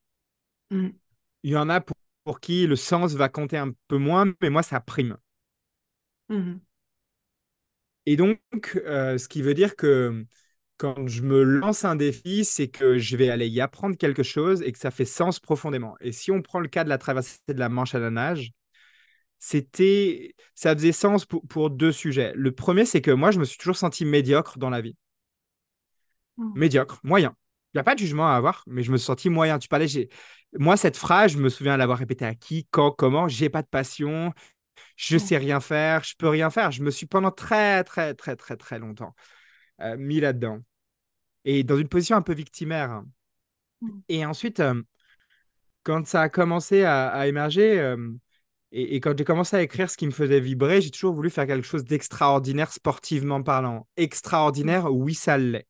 Mm. 0.71 0.87
Il 1.43 1.51
y 1.51 1.55
en 1.55 1.69
a 1.69 1.81
pour, 1.81 1.95
pour 2.23 2.39
qui 2.39 2.65
le 2.65 2.75
sens 2.75 3.13
va 3.13 3.29
compter 3.29 3.55
un 3.55 3.71
peu 3.87 3.97
moins, 3.97 4.33
mais 4.41 4.49
moi, 4.49 4.63
ça 4.63 4.79
prime. 4.79 5.17
Mhm. 6.29 6.59
Et 8.07 8.15
donc, 8.15 8.41
euh, 8.75 9.19
ce 9.19 9.27
qui 9.27 9.43
veut 9.43 9.53
dire 9.53 9.75
que 9.75 10.25
quand 10.77 11.07
je 11.07 11.21
me 11.21 11.43
lance 11.43 11.85
un 11.85 11.95
défi, 11.95 12.43
c'est 12.43 12.69
que 12.69 12.97
je 12.97 13.15
vais 13.15 13.29
aller 13.29 13.47
y 13.47 13.61
apprendre 13.61 13.95
quelque 13.95 14.23
chose 14.23 14.63
et 14.63 14.71
que 14.71 14.79
ça 14.79 14.89
fait 14.89 15.05
sens 15.05 15.39
profondément. 15.39 15.95
Et 15.99 16.11
si 16.11 16.31
on 16.31 16.41
prend 16.41 16.59
le 16.59 16.67
cas 16.67 16.83
de 16.83 16.89
la 16.89 16.97
traversée 16.97 17.37
de 17.47 17.59
la 17.59 17.69
Manche 17.69 17.93
à 17.93 17.99
la 17.99 18.09
nage, 18.09 18.51
c'était, 19.37 20.33
ça 20.55 20.73
faisait 20.73 20.91
sens 20.91 21.23
pour, 21.27 21.47
pour 21.47 21.69
deux 21.69 21.91
sujets. 21.91 22.33
Le 22.35 22.51
premier, 22.51 22.85
c'est 22.85 23.01
que 23.01 23.11
moi, 23.11 23.29
je 23.29 23.37
me 23.37 23.45
suis 23.45 23.59
toujours 23.59 23.77
senti 23.77 24.05
médiocre 24.05 24.57
dans 24.57 24.71
la 24.71 24.81
vie. 24.81 24.95
Mm. 26.37 26.57
Médiocre, 26.57 26.99
moyen. 27.03 27.35
N'y 27.77 27.81
a 27.81 27.83
pas 27.83 27.93
de 27.93 27.99
jugement 27.99 28.27
à 28.27 28.35
avoir, 28.35 28.63
mais 28.65 28.81
je 28.81 28.91
me 28.91 28.97
suis 28.97 29.05
senti 29.05 29.29
moyen. 29.29 29.59
Tu 29.59 29.67
parlais, 29.67 29.87
j'ai... 29.87 30.09
moi, 30.57 30.77
cette 30.77 30.97
phrase, 30.97 31.33
je 31.33 31.37
me 31.37 31.47
souviens 31.49 31.77
l'avoir 31.77 31.99
répétée 31.99 32.25
à 32.25 32.33
qui, 32.33 32.67
quand, 32.71 32.91
comment. 32.91 33.27
J'ai 33.27 33.49
pas 33.49 33.61
de 33.61 33.67
passion, 33.67 34.33
je 34.95 35.17
sais 35.19 35.37
rien 35.37 35.59
faire, 35.59 36.03
je 36.03 36.15
peux 36.17 36.27
rien 36.27 36.49
faire. 36.49 36.71
Je 36.71 36.81
me 36.81 36.89
suis 36.89 37.05
pendant 37.05 37.29
très, 37.29 37.83
très, 37.83 38.15
très, 38.15 38.35
très, 38.35 38.57
très 38.57 38.79
longtemps 38.79 39.13
euh, 39.81 39.95
mis 39.95 40.19
là-dedans. 40.19 40.59
Et 41.45 41.63
dans 41.63 41.77
une 41.77 41.87
position 41.87 42.17
un 42.17 42.23
peu 42.23 42.33
victimaire. 42.33 42.89
hein. 42.89 43.05
Mm. 43.81 43.89
Et 44.09 44.25
ensuite, 44.25 44.59
euh, 44.59 44.81
quand 45.83 46.07
ça 46.07 46.23
a 46.23 46.29
commencé 46.29 46.83
à, 46.83 47.09
à 47.09 47.27
émerger, 47.27 47.79
euh, 47.79 48.11
et, 48.71 48.95
et 48.95 48.99
quand 48.99 49.15
j'ai 49.15 49.23
commencé 49.23 49.55
à 49.55 49.61
écrire 49.61 49.89
ce 49.89 49.97
qui 49.97 50.07
me 50.07 50.11
faisait 50.11 50.39
vibrer, 50.39 50.81
j'ai 50.81 50.89
toujours 50.89 51.13
voulu 51.13 51.29
faire 51.29 51.45
quelque 51.45 51.67
chose 51.67 51.85
d'extraordinaire 51.85 52.71
sportivement 52.71 53.43
parlant. 53.43 53.87
Extraordinaire, 53.97 54.91
oui, 54.91 55.13
ça 55.13 55.37
l'est. 55.37 55.67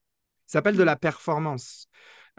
Ça 0.48 0.60
s'appelle 0.60 0.78
de 0.78 0.84
la 0.84 0.96
performance. 0.96 1.90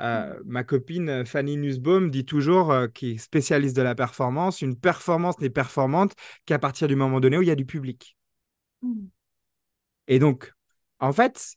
Euh, 0.01 0.39
ma 0.45 0.65
copine 0.65 1.09
euh, 1.09 1.25
Fanny 1.25 1.57
Nussbaum 1.57 2.11
dit 2.11 2.25
toujours, 2.25 2.71
euh, 2.71 2.87
qui 2.89 3.13
est 3.13 3.19
spécialiste 3.19 3.77
de 3.77 3.83
la 3.83 3.95
performance, 3.95 4.63
une 4.63 4.77
performance 4.77 5.39
n'est 5.41 5.51
performante 5.51 6.15
qu'à 6.47 6.59
partir 6.59 6.89
du 6.89 6.97
moment 6.97 7.21
donné 7.21 7.37
où 7.39 7.43
il 7.43 7.49
y 7.49 7.51
a 7.51 7.57
du 7.57 7.67
public. 7.67 8.17
Mm. 8.83 9.09
Et 10.07 10.19
donc, 10.19 10.53
en 11.01 11.13
fait, 11.13 11.55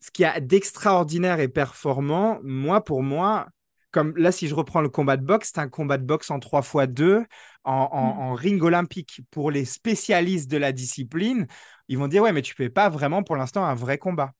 ce 0.00 0.12
qu'il 0.12 0.24
y 0.24 0.26
a 0.26 0.40
d'extraordinaire 0.40 1.40
et 1.40 1.48
performant, 1.48 2.38
moi, 2.42 2.84
pour 2.84 3.02
moi, 3.02 3.48
comme 3.92 4.16
là, 4.16 4.32
si 4.32 4.48
je 4.48 4.54
reprends 4.54 4.80
le 4.82 4.88
combat 4.90 5.16
de 5.16 5.24
boxe, 5.24 5.52
c'est 5.54 5.60
un 5.60 5.68
combat 5.68 5.98
de 5.98 6.04
boxe 6.04 6.30
en 6.30 6.40
3 6.40 6.62
x 6.62 6.88
2 6.88 7.24
en, 7.64 7.72
en- 7.92 8.14
Mm. 8.14 8.18
en 8.20 8.34
ring 8.34 8.62
olympique. 8.62 9.22
Pour 9.30 9.50
les 9.50 9.64
spécialistes 9.64 10.50
de 10.50 10.58
la 10.58 10.72
discipline, 10.72 11.46
ils 11.88 11.98
vont 11.98 12.08
dire, 12.08 12.22
ouais, 12.22 12.32
mais 12.32 12.42
tu 12.42 12.54
fais 12.54 12.70
pas 12.70 12.88
vraiment 12.90 13.22
pour 13.22 13.36
l'instant 13.36 13.64
un 13.64 13.74
vrai 13.74 13.98
combat. 13.98 14.32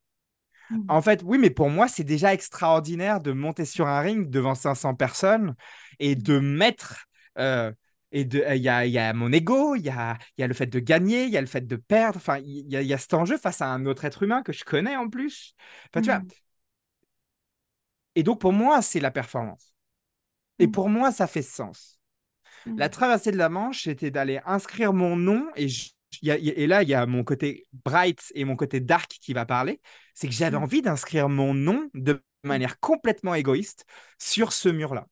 Mm. 0.71 0.85
En 0.89 1.03
fait, 1.03 1.23
oui, 1.25 1.39
mais 1.39 1.51
pour 1.51 1.71
moi, 1.71 1.89
c'est 1.89 2.05
déjà 2.05 2.33
extraordinaire 2.35 3.21
de 3.21 3.33
monter 3.33 3.65
sur 3.65 3.87
un 3.87 4.01
ring 4.01 4.29
devant 4.31 4.55
500 4.55 4.95
personnes 4.95 5.55
et 5.99 6.15
de 6.15 6.39
mettre. 6.39 7.07
euh, 7.39 7.73
et 8.11 8.25
de, 8.25 8.43
il 8.57 8.63
y 8.63 8.71
a, 8.71 8.87
il 8.87 8.93
y 8.93 8.99
a 8.99 9.13
mon 9.13 9.31
ego, 9.33 9.75
il 9.75 9.83
y 9.85 9.91
a, 9.91 10.17
il 10.39 10.41
y 10.41 10.45
a 10.45 10.47
le 10.47 10.55
fait 10.55 10.65
de 10.67 10.79
gagner, 10.79 11.25
il 11.25 11.31
y 11.31 11.37
a 11.37 11.43
le 11.43 11.47
fait 11.47 11.67
de 11.67 11.77
perdre. 11.77 12.17
Enfin, 12.17 12.39
il 12.39 12.67
y 12.73 12.87
y 12.87 12.95
a 12.95 12.99
cet 12.99 13.13
enjeu 13.13 13.37
face 13.37 13.61
à 13.61 13.67
un 13.69 13.85
autre 13.85 14.07
être 14.07 14.23
humain 14.23 14.43
que 14.43 14.53
je 14.53 14.65
connais 14.65 14.97
en 14.97 15.11
plus. 15.11 15.55
Enfin, 15.93 16.01
tu 16.01 16.11
vois. 16.11 16.21
Mm. 16.21 16.29
Et 18.15 18.23
donc, 18.23 18.41
pour 18.41 18.53
moi, 18.53 18.83
c'est 18.83 19.01
la 19.01 19.11
performance. 19.11 19.75
Et 20.59 20.69
Mm. 20.69 20.73
pour 20.73 20.89
moi, 20.89 21.13
ça 21.13 21.27
fait 21.27 21.43
sens. 21.43 22.01
La 22.77 22.89
traversée 22.89 23.33
de 23.33 23.37
la 23.39 23.49
Manche, 23.49 23.85
c'était 23.85 24.11
d'aller 24.11 24.41
inscrire 24.47 24.93
mon 24.93 25.17
nom. 25.17 25.49
Et, 25.57 25.69
y 26.23 26.31
a- 26.31 26.37
et 26.39 26.67
là, 26.67 26.83
il 26.83 26.89
y 26.89 26.95
a 26.95 27.07
mon 27.07 27.25
côté 27.25 27.67
bright 27.85 28.33
et 28.35 28.45
mon 28.45 28.57
côté 28.57 28.81
dark 28.81 29.11
qui 29.21 29.33
va 29.35 29.47
parler. 29.47 29.81
C'est 30.15 30.29
que 30.29 30.35
j'avais 30.35 30.59
Mm. 30.59 30.63
envie 30.63 30.83
d'inscrire 30.83 31.29
mon 31.29 31.55
nom 31.55 31.89
de 31.95 32.23
manière 32.45 32.79
complètement 32.81 33.35
égoïste 33.35 33.85
sur 34.19 34.53
ce 34.53 34.69
mur-là. 34.69 35.07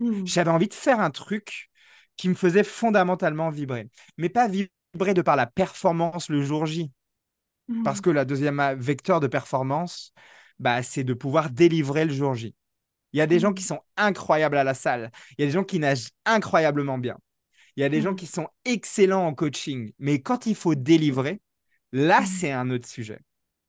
Mm. 0.00 0.26
J'avais 0.26 0.50
envie 0.50 0.68
de 0.68 0.74
faire 0.74 1.00
un 1.00 1.10
truc 1.10 1.70
qui 2.16 2.28
me 2.28 2.34
faisait 2.34 2.64
fondamentalement 2.64 3.50
vibrer. 3.50 3.88
Mais 4.18 4.28
pas 4.28 4.48
vibrer 4.48 5.14
de 5.14 5.22
par 5.22 5.36
la 5.36 5.46
performance 5.46 6.28
le 6.28 6.42
jour 6.42 6.66
J. 6.66 6.90
Mm. 7.68 7.82
Parce 7.84 8.00
que 8.00 8.10
la 8.10 8.24
deuxième 8.24 8.62
vecteur 8.78 9.20
de 9.20 9.26
performance, 9.26 10.12
bah, 10.58 10.82
c'est 10.82 11.04
de 11.04 11.14
pouvoir 11.14 11.50
délivrer 11.50 12.04
le 12.04 12.12
jour 12.12 12.34
J. 12.34 12.54
Il 13.12 13.18
y 13.18 13.22
a 13.22 13.26
des 13.26 13.40
gens 13.40 13.52
Mm. 13.52 13.54
qui 13.54 13.62
sont 13.64 13.80
incroyables 13.96 14.56
à 14.56 14.64
la 14.64 14.74
salle. 14.74 15.10
Il 15.38 15.42
y 15.42 15.44
a 15.44 15.46
des 15.46 15.52
gens 15.52 15.64
qui 15.64 15.78
nagent 15.78 16.10
incroyablement 16.26 16.98
bien. 16.98 17.18
Il 17.80 17.82
y 17.82 17.86
a 17.86 17.88
des 17.88 18.02
gens 18.02 18.14
qui 18.14 18.26
sont 18.26 18.46
excellents 18.66 19.26
en 19.26 19.32
coaching. 19.34 19.92
Mais 19.98 20.20
quand 20.20 20.44
il 20.44 20.54
faut 20.54 20.74
délivrer, 20.74 21.40
là, 21.92 22.20
Mm. 22.20 22.26
c'est 22.26 22.52
un 22.52 22.68
autre 22.68 22.86
sujet. 22.86 23.20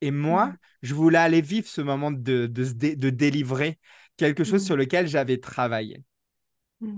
Et 0.02 0.12
moi, 0.12 0.48
Mm. 0.48 0.58
je 0.82 0.94
voulais 0.94 1.18
aller 1.18 1.40
vivre 1.42 1.66
ce 1.68 1.80
moment 1.80 2.12
de, 2.12 2.46
de, 2.48 2.66
se 2.66 2.74
dé- 2.74 2.98
de 2.98 3.10
délivrer 3.10 3.80
quelque 4.18 4.44
chose 4.44 4.64
Mm. 4.64 4.66
sur 4.66 4.76
lequel 4.76 5.08
j'avais 5.08 5.38
travaillé. 5.38 6.04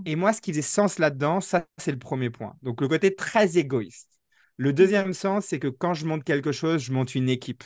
Et 0.05 0.15
moi, 0.15 0.33
ce 0.33 0.41
qui 0.41 0.51
faisait 0.51 0.63
sens 0.63 0.97
là-dedans, 0.97 1.41
ça, 1.41 1.67
c'est 1.77 1.91
le 1.91 1.99
premier 1.99 2.31
point. 2.31 2.55
Donc, 2.63 2.81
le 2.81 2.87
côté 2.87 3.15
très 3.15 3.57
égoïste. 3.57 4.19
Le 4.57 4.73
deuxième 4.73 5.13
sens, 5.13 5.45
c'est 5.45 5.59
que 5.59 5.67
quand 5.67 5.93
je 5.93 6.05
monte 6.05 6.23
quelque 6.23 6.51
chose, 6.51 6.81
je 6.83 6.93
monte 6.93 7.15
une 7.15 7.29
équipe 7.29 7.63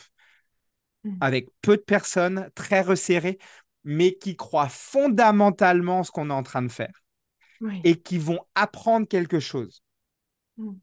avec 1.20 1.48
peu 1.62 1.76
de 1.76 1.82
personnes, 1.82 2.50
très 2.54 2.80
resserrées, 2.82 3.38
mais 3.84 4.14
qui 4.14 4.36
croient 4.36 4.68
fondamentalement 4.68 6.02
ce 6.02 6.10
qu'on 6.10 6.30
est 6.30 6.32
en 6.32 6.42
train 6.42 6.62
de 6.62 6.70
faire 6.72 6.92
Oui. 7.60 7.80
et 7.84 8.00
qui 8.00 8.18
vont 8.18 8.40
apprendre 8.54 9.06
quelque 9.08 9.40
chose. 9.40 9.82
Mm. 10.58 10.80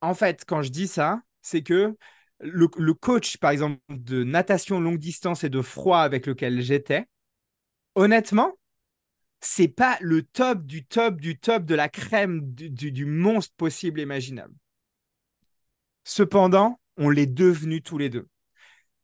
En 0.00 0.14
fait, 0.14 0.44
quand 0.46 0.62
je 0.62 0.70
dis 0.70 0.88
ça, 0.88 1.20
c'est 1.42 1.62
que 1.62 1.96
le, 2.40 2.68
le 2.78 2.94
coach, 2.94 3.36
par 3.36 3.50
exemple, 3.50 3.78
de 3.90 4.24
natation 4.24 4.80
longue 4.80 4.98
distance 4.98 5.44
et 5.44 5.50
de 5.50 5.60
froid 5.62 5.98
avec 6.00 6.26
lequel 6.26 6.60
j'étais, 6.62 7.06
honnêtement, 7.94 8.54
c'est 9.40 9.68
pas 9.68 9.98
le 10.00 10.22
top 10.22 10.64
du 10.66 10.86
top 10.86 11.20
du 11.20 11.38
top 11.38 11.64
de 11.66 11.74
la 11.74 11.88
crème 11.88 12.54
du, 12.54 12.70
du- 12.70 12.92
du 12.92 13.06
monstre 13.06 13.54
possible 13.56 14.00
et 14.00 14.04
imaginable. 14.04 14.54
Cependant, 16.04 16.78
on 16.98 17.08
l'est 17.08 17.24
devenus 17.24 17.82
tous 17.82 17.96
les 17.96 18.10
deux. 18.10 18.28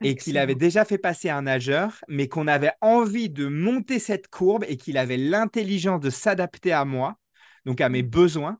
Et 0.02 0.14
qu'il 0.14 0.36
avait 0.38 0.54
déjà 0.54 0.84
fait 0.84 0.98
passer 0.98 1.30
un 1.30 1.42
nageur, 1.42 2.04
mais 2.08 2.28
qu'on 2.28 2.46
avait 2.46 2.72
envie 2.80 3.30
de 3.30 3.46
monter 3.46 3.98
cette 3.98 4.28
courbe 4.28 4.64
et 4.68 4.76
qu'il 4.76 4.98
avait 4.98 5.16
l'intelligence 5.16 6.00
de 6.00 6.10
s'adapter 6.10 6.72
à 6.72 6.84
moi, 6.84 7.18
donc 7.64 7.80
à 7.80 7.88
mes 7.88 8.02
Mm. 8.02 8.10
besoins, 8.10 8.58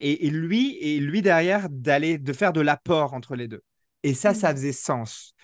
et, 0.00 0.26
et 0.26 0.30
lui, 0.30 0.76
et 0.80 1.00
lui 1.00 1.22
derrière, 1.22 1.68
d'aller, 1.70 2.18
de 2.18 2.32
faire 2.32 2.52
de 2.52 2.60
l'apport 2.60 3.14
entre 3.14 3.36
les 3.36 3.48
deux. 3.48 3.62
Et 4.02 4.14
ça, 4.14 4.34
ça 4.34 4.52
Mm. 4.52 4.56
faisait 4.56 4.72
sens. 4.72 5.34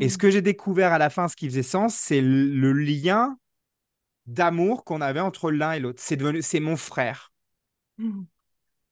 Et 0.00 0.08
ce 0.08 0.16
Mm. 0.16 0.18
que 0.18 0.30
j'ai 0.30 0.42
découvert 0.42 0.92
à 0.92 0.98
la 0.98 1.10
fin, 1.10 1.28
ce 1.28 1.36
qui 1.36 1.48
faisait 1.48 1.62
sens, 1.62 1.94
c'est 1.96 2.20
le, 2.22 2.46
le 2.48 2.72
lien 2.72 3.38
d'amour 4.26 4.84
qu'on 4.84 5.00
avait 5.00 5.20
entre 5.20 5.50
l'un 5.52 5.72
et 5.72 5.80
l'autre. 5.80 6.02
C'est 6.02 6.16
devenu, 6.16 6.42
c'est 6.42 6.60
mon 6.60 6.76
frère. 6.76 7.32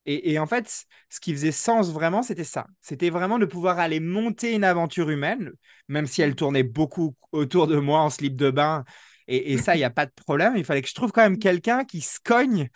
Et, 0.07 0.33
et 0.33 0.39
en 0.39 0.47
fait, 0.47 0.85
ce 1.11 1.21
qui 1.21 1.33
faisait 1.33 1.53
sens 1.53 1.93
vraiment, 1.93 2.23
c'était 2.23 2.45
ça. 2.45 2.67
C'était 2.81 3.11
vraiment 3.11 3.39
de 3.39 3.45
pouvoir 3.47 3.79
aller 3.79 4.01
monter 4.01 4.55
une 4.55 4.65
aventure 4.65 5.11
humaine, 5.11 5.53
même 5.89 6.07
si 6.07 6.23
elle 6.23 6.35
tournait 6.35 6.63
beaucoup 6.63 7.15
autour 7.33 7.67
de 7.67 7.77
moi 7.77 8.01
en 8.01 8.11
slip 8.11 8.37
de 8.37 8.51
bain. 8.51 8.85
Et, 9.29 9.53
et 9.53 9.59
ça, 9.59 9.75
il 9.77 9.79
n'y 9.79 9.85
a 9.85 9.91
pas 9.91 10.07
de 10.07 10.13
problème. 10.13 10.57
Il 10.57 10.65
fallait 10.65 10.83
que 10.83 10.89
je 10.89 10.95
trouve 10.95 11.13
quand 11.13 11.23
même 11.23 11.39
quelqu'un 11.39 11.85
qui 11.85 12.01
se 12.01 12.19
cogne, 12.25 12.69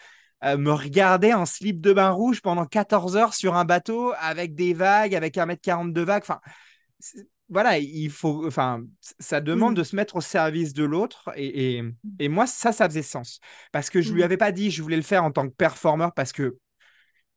euh, 0.45 0.57
me 0.59 0.73
regarder 0.73 1.33
en 1.33 1.47
slip 1.47 1.81
de 1.81 1.93
bain 1.93 2.11
rouge 2.11 2.43
pendant 2.43 2.67
14 2.67 3.17
heures 3.17 3.35
sur 3.35 3.57
un 3.57 3.65
bateau 3.65 4.13
avec 4.21 4.55
des 4.55 4.75
vagues, 4.75 5.15
avec 5.15 5.37
1m40 5.39 5.93
de 5.93 6.01
vagues. 6.03 6.23
Enfin, 6.23 6.41
voilà, 7.49 7.79
il 7.79 8.11
faut, 8.11 8.47
enfin, 8.47 8.83
ça 9.19 9.41
demande 9.41 9.73
Mm. 9.73 9.77
de 9.77 9.83
se 9.83 9.95
mettre 9.97 10.17
au 10.17 10.21
service 10.21 10.73
de 10.73 10.85
l'autre. 10.85 11.31
Et, 11.37 11.77
et, 11.79 11.85
et 12.19 12.29
moi, 12.29 12.47
ça, 12.47 12.73
ça 12.73 12.89
faisait 12.89 13.03
sens. 13.03 13.39
Parce 13.73 13.91
que 13.91 14.01
je 14.01 14.13
lui 14.13 14.21
Mm. 14.21 14.25
avais 14.25 14.37
pas 14.37 14.53
dit 14.53 14.71
je 14.71 14.83
voulais 14.83 14.97
le 14.97 15.03
faire 15.03 15.25
en 15.25 15.31
tant 15.31 15.47
que 15.49 15.55
performeur 15.55 16.13
parce 16.15 16.33
que 16.33 16.57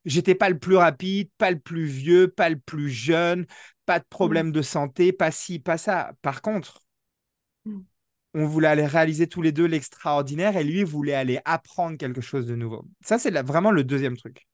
j'étais 0.06 0.36
pas 0.36 0.50
le 0.50 0.58
plus 0.60 0.76
rapide, 0.78 1.30
pas 1.38 1.52
le 1.52 1.60
plus 1.60 1.86
vieux, 1.86 2.28
pas 2.30 2.50
le 2.50 2.60
plus 2.60 2.90
jeune, 2.90 3.46
pas 3.86 4.00
de 4.00 4.06
Mm. 4.06 4.10
problème 4.10 4.52
de 4.52 4.62
santé, 4.62 5.12
pas 5.14 5.32
ci, 5.32 5.60
pas 5.60 5.78
ça. 5.78 6.12
Par 6.22 6.42
contre, 6.42 6.82
Mm. 7.66 7.80
on 8.34 8.46
voulait 8.46 8.68
aller 8.68 8.86
réaliser 8.86 9.28
tous 9.28 9.42
les 9.42 9.52
deux 9.52 9.66
l'extraordinaire 9.66 10.58
et 10.58 10.64
lui 10.64 10.84
voulait 10.84 11.14
aller 11.14 11.40
apprendre 11.46 11.98
quelque 11.98 12.22
chose 12.22 12.46
de 12.48 12.56
nouveau. 12.56 12.86
Ça, 13.02 13.18
c'est 13.20 13.32
vraiment 13.42 13.72
le 13.72 13.84
deuxième 13.84 14.18
truc. 14.18 14.48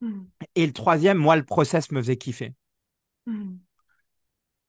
Mm. 0.00 0.24
Et 0.54 0.66
le 0.66 0.72
troisième, 0.72 1.18
moi, 1.18 1.36
le 1.36 1.44
process 1.44 1.90
me 1.92 2.00
faisait 2.02 2.16
kiffer. 2.16 2.54
Mm. 3.26 3.56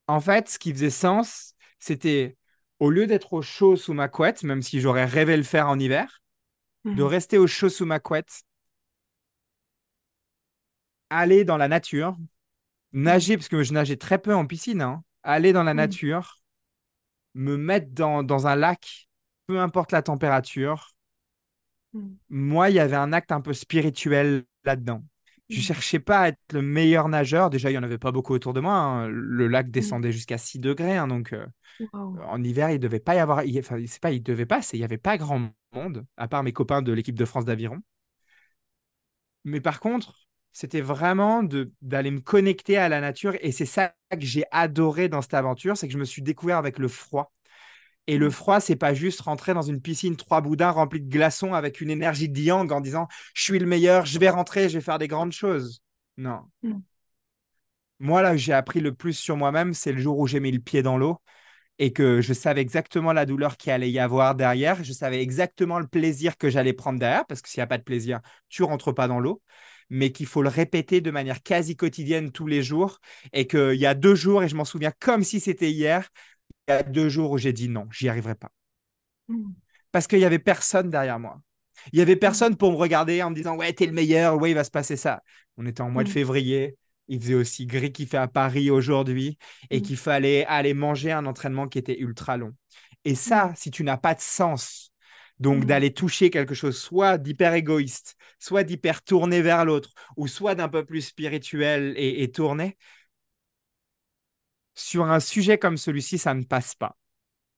En 0.07 0.21
fait, 0.21 0.49
ce 0.49 0.59
qui 0.59 0.71
faisait 0.71 0.89
sens, 0.89 1.53
c'était 1.79 2.37
au 2.79 2.89
lieu 2.89 3.07
d'être 3.07 3.33
au 3.33 3.41
chaud 3.41 3.75
sous 3.75 3.93
ma 3.93 4.07
couette, 4.07 4.43
même 4.43 4.61
si 4.61 4.79
j'aurais 4.79 5.05
rêvé 5.05 5.35
le 5.35 5.43
faire 5.43 5.67
en 5.67 5.79
hiver, 5.79 6.21
de 6.85 7.03
rester 7.03 7.37
au 7.37 7.47
chaud 7.47 7.69
sous 7.69 7.85
ma 7.85 7.99
couette, 7.99 8.43
aller 11.09 11.43
dans 11.45 11.57
la 11.57 11.67
nature, 11.67 12.17
nager, 12.93 13.37
parce 13.37 13.49
que 13.49 13.63
je 13.63 13.73
nageais 13.73 13.97
très 13.97 14.19
peu 14.19 14.33
en 14.35 14.45
piscine, 14.47 14.81
hein, 14.81 15.03
aller 15.23 15.53
dans 15.53 15.63
la 15.63 15.73
Mm. 15.73 15.77
nature, 15.77 16.39
me 17.35 17.57
mettre 17.57 17.91
dans, 17.93 18.23
dans 18.23 18.47
un 18.47 18.55
lac, 18.55 19.09
peu 19.47 19.59
importe 19.59 19.91
la 19.91 20.01
température. 20.01 20.91
Mm. 21.93 22.17
Moi, 22.29 22.69
il 22.69 22.75
y 22.75 22.79
avait 22.79 22.95
un 22.95 23.13
acte 23.13 23.31
un 23.31 23.41
peu 23.41 23.53
spirituel 23.53 24.43
là-dedans. 24.65 25.03
Je 25.49 25.59
Mm. 25.59 25.61
cherchais 25.61 25.99
pas 25.99 26.19
à 26.21 26.27
être 26.29 26.39
le 26.53 26.61
meilleur 26.61 27.07
nageur. 27.07 27.49
Déjà, 27.49 27.69
il 27.69 27.73
n'y 27.73 27.77
en 27.77 27.83
avait 27.83 27.97
pas 27.97 28.11
beaucoup 28.11 28.33
autour 28.33 28.53
de 28.53 28.59
moi. 28.59 28.73
hein. 28.73 29.07
Le 29.07 29.47
Mm. 29.47 29.51
lac 29.51 29.71
descendait 29.71 30.11
jusqu'à 30.11 30.37
6 30.37 30.59
degrés. 30.59 30.97
hein, 30.97 31.07
donc, 31.07 31.33
euh, 31.33 31.45
Wow. 31.79 32.19
en 32.23 32.43
hiver, 32.43 32.71
il 32.71 32.79
devait 32.79 32.99
pas 32.99 33.15
y 33.15 33.19
avoir. 33.19 33.43
il- 33.43 33.59
Enfin, 33.59 33.77
c'est 33.87 34.01
pas, 34.01 34.11
il 34.11 34.21
devait 34.23 34.45
pas, 34.45 34.61
il 34.73 34.79
y 34.79 34.83
avait 34.83 34.97
pas 34.97 35.17
grand 35.17 35.49
monde, 35.73 36.05
à 36.17 36.27
part 36.27 36.43
mes 36.43 36.53
copains 36.53 36.81
de 36.81 36.91
l'équipe 36.91 37.15
de 37.17 37.25
France 37.25 37.45
d'aviron. 37.45 37.81
Mais 39.45 39.61
par 39.61 39.79
contre, 39.79 40.26
c'était 40.57 40.81
vraiment 40.81 41.43
d'aller 41.83 42.09
me 42.09 42.19
connecter 42.19 42.77
à 42.77 42.89
la 42.89 42.99
nature. 42.99 43.35
Et 43.41 43.51
c'est 43.51 43.67
ça 43.67 43.93
que 44.09 44.21
j'ai 44.21 44.43
adoré 44.49 45.07
dans 45.07 45.21
cette 45.21 45.35
aventure, 45.35 45.77
c'est 45.77 45.85
que 45.85 45.93
je 45.93 45.99
me 45.99 46.03
suis 46.03 46.23
découvert 46.23 46.57
avec 46.57 46.79
le 46.79 46.87
froid. 46.87 47.31
Et 48.07 48.17
le 48.17 48.29
Mm. 48.29 48.31
froid, 48.31 48.59
c'est 48.59 48.75
pas 48.75 48.95
juste 48.95 49.21
rentrer 49.21 49.53
dans 49.53 49.61
une 49.61 49.79
piscine 49.81 50.15
trois 50.15 50.41
boudins 50.41 50.71
remplie 50.71 50.99
de 50.99 51.09
glaçons 51.09 51.53
avec 51.53 51.79
une 51.79 51.91
énergie 51.91 52.27
de 52.27 52.39
yang 52.39 52.71
en 52.71 52.81
disant 52.81 53.07
je 53.35 53.43
suis 53.43 53.59
le 53.59 53.67
meilleur, 53.67 54.07
je 54.07 54.17
vais 54.17 54.29
rentrer, 54.29 54.67
je 54.67 54.79
vais 54.79 54.83
faire 54.83 54.97
des 54.97 55.07
grandes 55.07 55.31
choses. 55.31 55.83
Non. 56.17 56.39
Mm. 56.63 56.79
Moi, 57.99 58.23
là, 58.23 58.35
j'ai 58.35 58.53
appris 58.53 58.79
le 58.79 58.95
plus 58.95 59.13
sur 59.13 59.37
moi-même, 59.37 59.75
c'est 59.75 59.91
le 59.91 60.01
jour 60.01 60.17
où 60.17 60.25
j'ai 60.25 60.39
mis 60.39 60.51
le 60.51 60.59
pied 60.59 60.81
dans 60.81 60.97
l'eau 60.97 61.21
et 61.77 61.93
que 61.93 62.21
je 62.21 62.33
savais 62.33 62.61
exactement 62.61 63.13
la 63.13 63.27
douleur 63.27 63.57
qu'il 63.57 63.71
allait 63.71 63.91
y 63.91 63.99
avoir 63.99 64.33
derrière. 64.33 64.83
Je 64.83 64.93
savais 64.93 65.21
exactement 65.21 65.77
le 65.77 65.87
plaisir 65.87 66.37
que 66.37 66.49
j'allais 66.49 66.73
prendre 66.73 66.97
derrière, 66.99 67.27
parce 67.27 67.43
que 67.43 67.49
s'il 67.49 67.59
n'y 67.59 67.65
a 67.65 67.67
pas 67.67 67.77
de 67.77 67.83
plaisir, 67.83 68.21
tu 68.49 68.63
rentres 68.63 68.93
pas 68.93 69.07
dans 69.07 69.19
l'eau, 69.19 69.41
mais 69.89 70.11
qu'il 70.11 70.25
faut 70.25 70.41
le 70.41 70.49
répéter 70.49 71.01
de 71.01 71.11
manière 71.11 71.41
quasi 71.43 71.75
quotidienne 71.75 72.31
tous 72.31 72.47
les 72.47 72.63
jours. 72.63 72.99
Et 73.33 73.47
qu'il 73.47 73.75
y 73.75 73.85
a 73.85 73.93
deux 73.95 74.15
jours, 74.15 74.43
et 74.43 74.49
je 74.49 74.55
m'en 74.55 74.65
souviens 74.65 74.91
comme 74.99 75.23
si 75.23 75.39
c'était 75.39 75.71
hier, 75.71 76.09
il 76.67 76.71
y 76.73 76.75
a 76.75 76.83
deux 76.83 77.09
jours 77.09 77.31
où 77.31 77.37
j'ai 77.37 77.53
dit 77.53 77.69
non, 77.69 77.87
j'y 77.91 78.09
arriverai 78.09 78.35
pas. 78.35 78.51
Mm. 79.27 79.53
Parce 79.91 80.07
qu'il 80.07 80.19
y 80.19 80.25
avait 80.25 80.39
personne 80.39 80.89
derrière 80.89 81.19
moi. 81.19 81.39
Il 81.93 81.99
y 81.99 82.01
avait 82.01 82.15
personne 82.15 82.55
pour 82.57 82.71
me 82.71 82.77
regarder 82.77 83.21
en 83.23 83.29
me 83.29 83.35
disant 83.35 83.55
ouais, 83.55 83.71
t'es 83.73 83.85
le 83.85 83.91
meilleur, 83.93 84.37
ouais, 84.37 84.51
il 84.51 84.55
va 84.55 84.63
se 84.63 84.71
passer 84.71 84.97
ça. 84.97 85.21
On 85.57 85.65
était 85.65 85.81
en 85.81 85.89
mois 85.89 86.03
de 86.03 86.09
Mm. 86.09 86.13
février. 86.13 86.77
Il 87.07 87.21
faisait 87.21 87.35
aussi 87.35 87.65
gris 87.65 87.91
qu'il 87.93 88.07
fait 88.07 88.17
à 88.17 88.27
Paris 88.27 88.69
aujourd'hui 88.69 89.37
et 89.69 89.81
qu'il 89.81 89.95
fallait 89.97 90.45
aller 90.45 90.73
manger 90.73 91.11
un 91.11 91.25
entraînement 91.25 91.67
qui 91.67 91.77
était 91.79 91.97
ultra 91.99 92.35
long. 92.35 92.53
Et 93.05 93.15
ça, 93.15 93.53
si 93.55 93.71
tu 93.71 93.83
n'as 93.83 93.95
pas 93.97 94.13
de 94.13 94.19
sens, 94.19 94.91
donc 95.39 95.63
Mm. 95.63 95.65
d'aller 95.65 95.93
toucher 95.93 96.29
quelque 96.29 96.53
chose, 96.55 96.77
soit 96.77 97.17
d'hyper 97.17 97.53
égoïste, 97.53 98.15
soit 98.39 98.63
d'hyper 98.63 99.03
tourné 99.03 99.41
vers 99.41 99.65
l'autre, 99.65 99.91
ou 100.17 100.27
soit 100.27 100.55
d'un 100.55 100.69
peu 100.69 100.85
plus 100.85 101.01
spirituel 101.01 101.93
et, 101.97 102.23
et 102.23 102.31
tourné, 102.31 102.77
sur 104.75 105.05
un 105.11 105.19
sujet 105.19 105.57
comme 105.57 105.75
celui-ci, 105.77 106.17
ça 106.17 106.33
ne 106.33 106.43
passe 106.43 106.73
pas. 106.75 106.95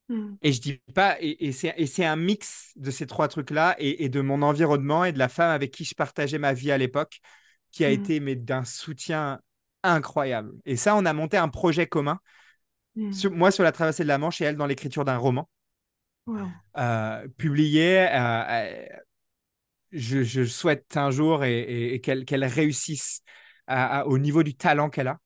Mm. 0.10 0.40
Et 0.42 0.54
je 0.54 0.62
dis 0.62 0.82
pas, 0.96 1.18
et, 1.20 1.48
et 1.50 1.52
c'est 1.52 2.06
un 2.06 2.16
mix 2.16 2.72
de 2.78 2.92
ces 2.92 3.06
trois 3.06 3.28
trucs-là 3.28 3.76
et, 3.78 4.06
et 4.06 4.10
de 4.10 4.22
mon 4.22 4.42
environnement 4.42 5.04
et 5.04 5.12
de 5.12 5.20
la 5.20 5.28
femme 5.28 5.52
avec 5.52 5.72
qui 5.72 5.84
je 5.84 5.96
partageais 5.96 6.38
ma 6.38 6.54
vie 6.54 6.72
à 6.72 6.78
l'époque, 6.78 7.20
qui 7.72 7.84
a 7.84 7.90
Mm. 7.90 7.94
été 7.94 8.20
mais 8.22 8.36
d'un 8.36 8.64
soutien 8.64 9.42
incroyable. 9.84 10.54
Et 10.66 10.78
ça, 10.78 10.96
on 10.96 11.06
a 11.06 11.14
monté 11.14 11.36
un 11.38 11.50
projet 11.50 11.88
commun, 11.88 12.20
Mm. 12.96 13.12
sur- 13.12 13.32
moi 13.32 13.52
sur 13.52 13.64
la 13.64 13.72
traversée 13.72 14.04
de 14.04 14.08
la 14.10 14.18
Manche 14.18 14.42
et 14.42 14.46
elle 14.46 14.58
dans 14.58 14.66
l'écriture 14.68 15.06
d'un 15.06 15.18
roman 15.18 15.50
Wow. 16.30 16.48
euh, 16.78 17.28
publié. 17.38 18.08
euh, 18.10 18.44
euh, 18.50 18.86
je, 19.92 20.24
je 20.24 20.44
souhaite 20.46 20.98
un 20.98 21.12
jour 21.12 21.44
et, 21.44 21.60
et- 21.60 21.94
et 21.96 22.02
qu'elle 22.02 22.46
réussisse 22.46 23.22
à- 23.68 24.00
à- 24.02 24.06
au 24.06 24.18
niveau 24.18 24.44
du 24.44 24.56
talent 24.56 24.90
qu'elle 24.90 25.08
a. 25.08 25.18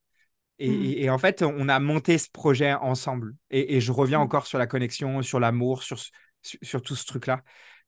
Et, 0.59 0.69
Mm. 0.69 0.83
et- 1.03 1.09
en 1.09 1.17
fait, 1.17 1.41
on 1.41 1.67
a 1.67 1.79
monté 1.79 2.17
ce 2.17 2.29
projet 2.31 2.73
ensemble. 2.73 3.35
Et, 3.49 3.81
je 3.81 3.91
reviens 3.91 4.19
Mm. 4.19 4.23
encore 4.23 4.47
sur 4.47 4.59
la 4.59 4.67
connexion, 4.67 5.21
sur 5.21 5.39
l'amour, 5.39 5.83
sur, 5.83 5.99
ce- 5.99 6.11
sur, 6.41 6.59
sur 6.61 6.81
tout 6.81 6.95
ce 6.95 7.05
truc-là. 7.05 7.41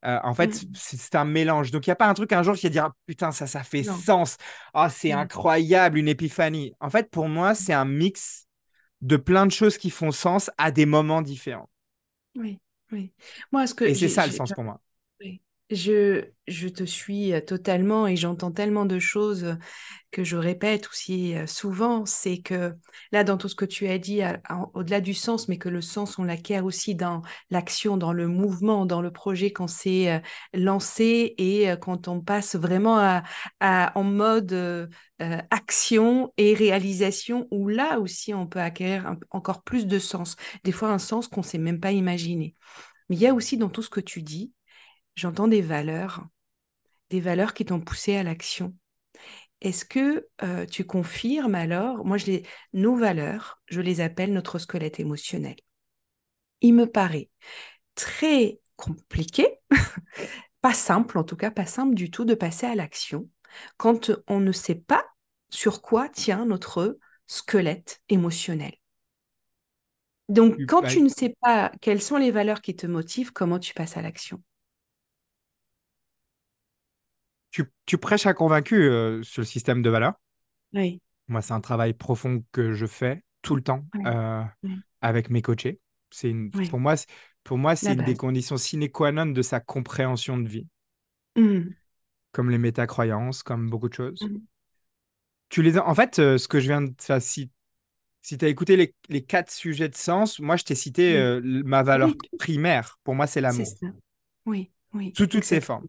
Euh, 0.06 0.20
en 0.24 0.34
fait, 0.34 0.64
Mm. 0.64 0.68
c'est 0.76 1.16
un 1.16 1.26
mélange. 1.26 1.72
Donc, 1.72 1.88
il 1.88 1.90
n'y 1.90 1.94
a 1.94 1.96
pas 1.96 2.08
un 2.08 2.14
truc 2.14 2.34
un 2.34 2.44
jour 2.44 2.56
qui 2.56 2.66
va 2.66 2.70
dire 2.72 2.86
Ah, 2.86 2.94
Putain, 3.06 3.32
ça, 3.32 3.48
ça 3.48 3.64
fait 3.64 3.84
Non. 3.84 3.94
sens. 3.96 4.38
Ah, 4.74 4.90
c'est 4.90 5.12
incroyable, 5.14 5.98
une 5.98 6.08
épiphanie. 6.10 6.74
En 6.80 6.90
fait, 6.90 7.10
pour 7.10 7.30
moi, 7.30 7.56
c'est 7.56 7.74
un 7.74 7.86
mix 7.86 8.48
de 9.02 9.18
plein 9.18 9.46
de 9.46 9.52
choses 9.52 9.78
qui 9.78 9.90
font 9.90 10.12
sens 10.12 10.52
à 10.58 10.72
des 10.72 10.86
moments 10.86 11.22
différents. 11.22 11.70
Oui, 12.36 12.60
oui. 12.96 13.14
Moi, 13.52 13.68
ce 13.68 13.76
que 13.76 13.86
Et 13.86 13.96
c'est 13.96 14.10
ça 14.10 14.26
le 14.26 14.32
sens 14.34 14.52
pour 14.54 14.64
moi. 14.64 14.82
Oui. 15.20 15.42
Je, 15.72 16.30
te 16.70 16.84
suis 16.84 17.34
euh, 17.34 17.42
totalement 17.42 18.06
et 18.06 18.16
j'entends 18.16 18.52
tellement 18.52 18.86
de 18.86 19.00
choses 19.00 19.58
que 20.12 20.24
je 20.24 20.38
répète 20.38 20.88
aussi 20.88 21.36
euh, 21.36 21.48
souvent. 21.48 22.06
C'est 22.06 22.38
que 22.38 22.76
là, 23.12 23.24
dans 23.24 23.36
tout 23.38 23.50
ce 23.50 23.56
que 23.56 23.66
tu 23.66 23.88
as 23.88 23.98
dit, 23.98 24.22
au-delà 24.76 25.02
du 25.02 25.16
sens, 25.16 25.48
mais 25.48 25.58
que 25.58 25.68
le 25.68 25.82
sens, 25.82 26.20
on 26.20 26.24
l'acquiert 26.24 26.66
aussi 26.66 26.94
dans 26.94 27.24
l'action, 27.50 27.98
dans 27.98 28.14
le 28.14 28.28
mouvement, 28.28 28.86
dans 28.86 29.02
le 29.02 29.10
projet 29.10 29.52
quand 29.52 29.68
c'est 29.68 30.12
euh, 30.12 30.20
lancé 30.54 31.34
et 31.40 31.74
quand 31.82 32.08
on 32.08 32.22
passe 32.22 32.56
vraiment 32.56 33.00
à, 33.60 33.92
en 33.96 34.04
mode 34.04 34.90
action 35.20 36.32
et 36.38 36.54
réalisation, 36.54 37.48
où 37.50 37.70
là 37.70 38.00
aussi, 38.00 38.36
on 38.36 38.46
peut 38.46 38.60
acquérir 38.60 39.16
encore 39.32 39.64
plus 39.64 39.88
de 39.88 39.98
sens. 39.98 40.36
Des 40.64 40.72
fois, 40.72 40.90
un 40.90 41.00
sens 41.00 41.28
qu'on 41.28 41.42
ne 41.42 41.46
s'est 41.46 41.58
même 41.58 41.80
pas 41.80 41.92
imaginé. 41.92 42.56
Mais 43.10 43.16
il 43.16 43.22
y 43.22 43.28
a 43.28 43.34
aussi 43.34 43.58
dans 43.58 43.70
tout 43.70 43.82
ce 43.82 43.90
que 43.90 44.00
tu 44.00 44.22
dis, 44.22 44.54
j'entends 45.16 45.48
des 45.48 45.62
valeurs, 45.62 46.26
des 47.10 47.20
valeurs 47.20 47.54
qui 47.54 47.66
t'ont 47.66 47.80
poussé 47.80 48.16
à 48.16 48.24
l'action. 48.24 48.76
Est-ce 49.62 49.86
que 49.86 50.28
euh, 50.44 50.66
tu 50.66 50.86
confirmes 50.86 51.56
alors, 51.56 52.06
moi 52.06 52.18
je 52.18 52.26
les, 52.26 52.44
nos 52.74 52.96
valeurs, 52.96 53.62
je 53.68 53.82
les 53.82 54.02
appelle 54.02 54.34
notre 54.34 54.60
squelette 54.60 55.00
émotionnel. 55.00 55.56
Il 56.62 56.74
me 56.74 56.86
paraît 56.86 57.30
très 57.96 58.60
compliqué, 58.76 59.48
pas 60.62 60.74
simple 60.74 61.18
en 61.18 61.24
tout 61.24 61.38
cas, 61.38 61.52
pas 61.52 61.66
simple 61.66 61.96
du 61.96 62.12
tout 62.12 62.26
de 62.26 62.34
passer 62.34 62.66
à 62.66 62.76
l'action 62.76 63.30
quand 63.78 64.12
on 64.28 64.40
ne 64.40 64.52
sait 64.52 64.76
pas 64.76 65.06
sur 65.50 65.82
quoi 65.82 66.10
tient 66.10 66.46
notre 66.46 66.98
squelette 67.28 68.02
émotionnel. 68.10 68.74
Donc 70.28 70.58
quand 70.68 70.82
tu 70.82 71.02
ne 71.02 71.10
sais 71.10 71.36
pas 71.40 71.72
quelles 71.82 72.02
sont 72.02 72.18
les 72.18 72.32
valeurs 72.32 72.62
qui 72.62 72.76
te 72.76 72.88
motivent, 72.88 73.32
comment 73.32 73.60
tu 73.60 73.74
passes 73.74 73.96
à 73.96 74.02
l'action? 74.02 74.42
Tu, 77.56 77.64
tu 77.86 77.98
prêches 77.98 78.26
à 78.26 78.34
convaincu 78.34 78.76
euh, 78.84 79.24
sur 79.24 79.42
le 79.42 79.46
système 79.46 79.82
de 79.82 79.90
valeurs. 79.90 80.16
Oui. 80.74 81.02
Moi, 81.30 81.42
c'est 81.42 81.54
un 81.54 81.62
travail 81.62 81.94
profond 81.94 82.44
que 82.52 82.74
je 82.74 82.86
fais 82.86 83.24
tout 83.42 83.56
le 83.56 83.62
temps 83.62 83.86
euh, 84.06 84.44
avec 85.00 85.30
mes 85.30 85.42
coachés. 85.42 85.80
C'est 86.12 86.30
une, 86.30 86.52
pour 86.52 86.80
moi, 86.82 86.98
c'est- 86.98 87.08
pour 87.46 87.58
moi, 87.58 87.78
c'est 87.78 87.94
une 87.94 88.04
des 88.04 88.16
conditions 88.18 88.58
sine 88.58 88.90
qua 88.90 89.14
non 89.14 89.28
de 89.28 89.42
sa 89.42 89.62
compréhension 89.62 90.38
de 90.38 90.50
vie, 90.50 90.68
Mm. 91.38 91.70
comme 92.34 92.50
les 92.50 92.58
métacroyances, 92.58 93.42
comme 93.42 93.70
beaucoup 93.70 93.88
de 93.88 93.94
choses. 93.94 94.22
Mm. 94.22 94.40
Tu 95.48 95.62
les 95.62 95.78
as- 95.78 95.88
En 95.88 95.96
fait, 95.96 96.20
euh, 96.20 96.38
ce 96.38 96.50
que 96.50 96.60
je 96.60 96.68
viens 96.68 96.82
de 96.82 96.94
enfin, 97.00 97.22
si, 97.22 97.50
si 98.22 98.38
tu 98.38 98.44
as 98.44 98.50
écouté 98.50 98.76
les, 98.76 98.94
les 99.08 99.24
quatre 99.24 99.50
sujets 99.52 99.88
de 99.88 99.96
sens, 99.96 100.40
moi, 100.42 100.58
je 100.58 100.66
t'ai 100.66 100.76
cité 100.76 101.14
Oui. 101.14 101.18
euh, 101.18 101.64
ma 101.64 101.84
valeur 101.84 102.10
primaire. 102.38 102.98
Pour 103.06 103.16
moi, 103.16 103.28
c'est 103.28 103.36
C'est 103.36 103.42
l'amour, 103.42 103.66
ça. 103.66 103.88
Oui, 104.46 104.72
oui. 104.94 105.14
sous 105.16 105.28
toutes 105.28 105.46
ses 105.46 105.62
formes. 105.62 105.88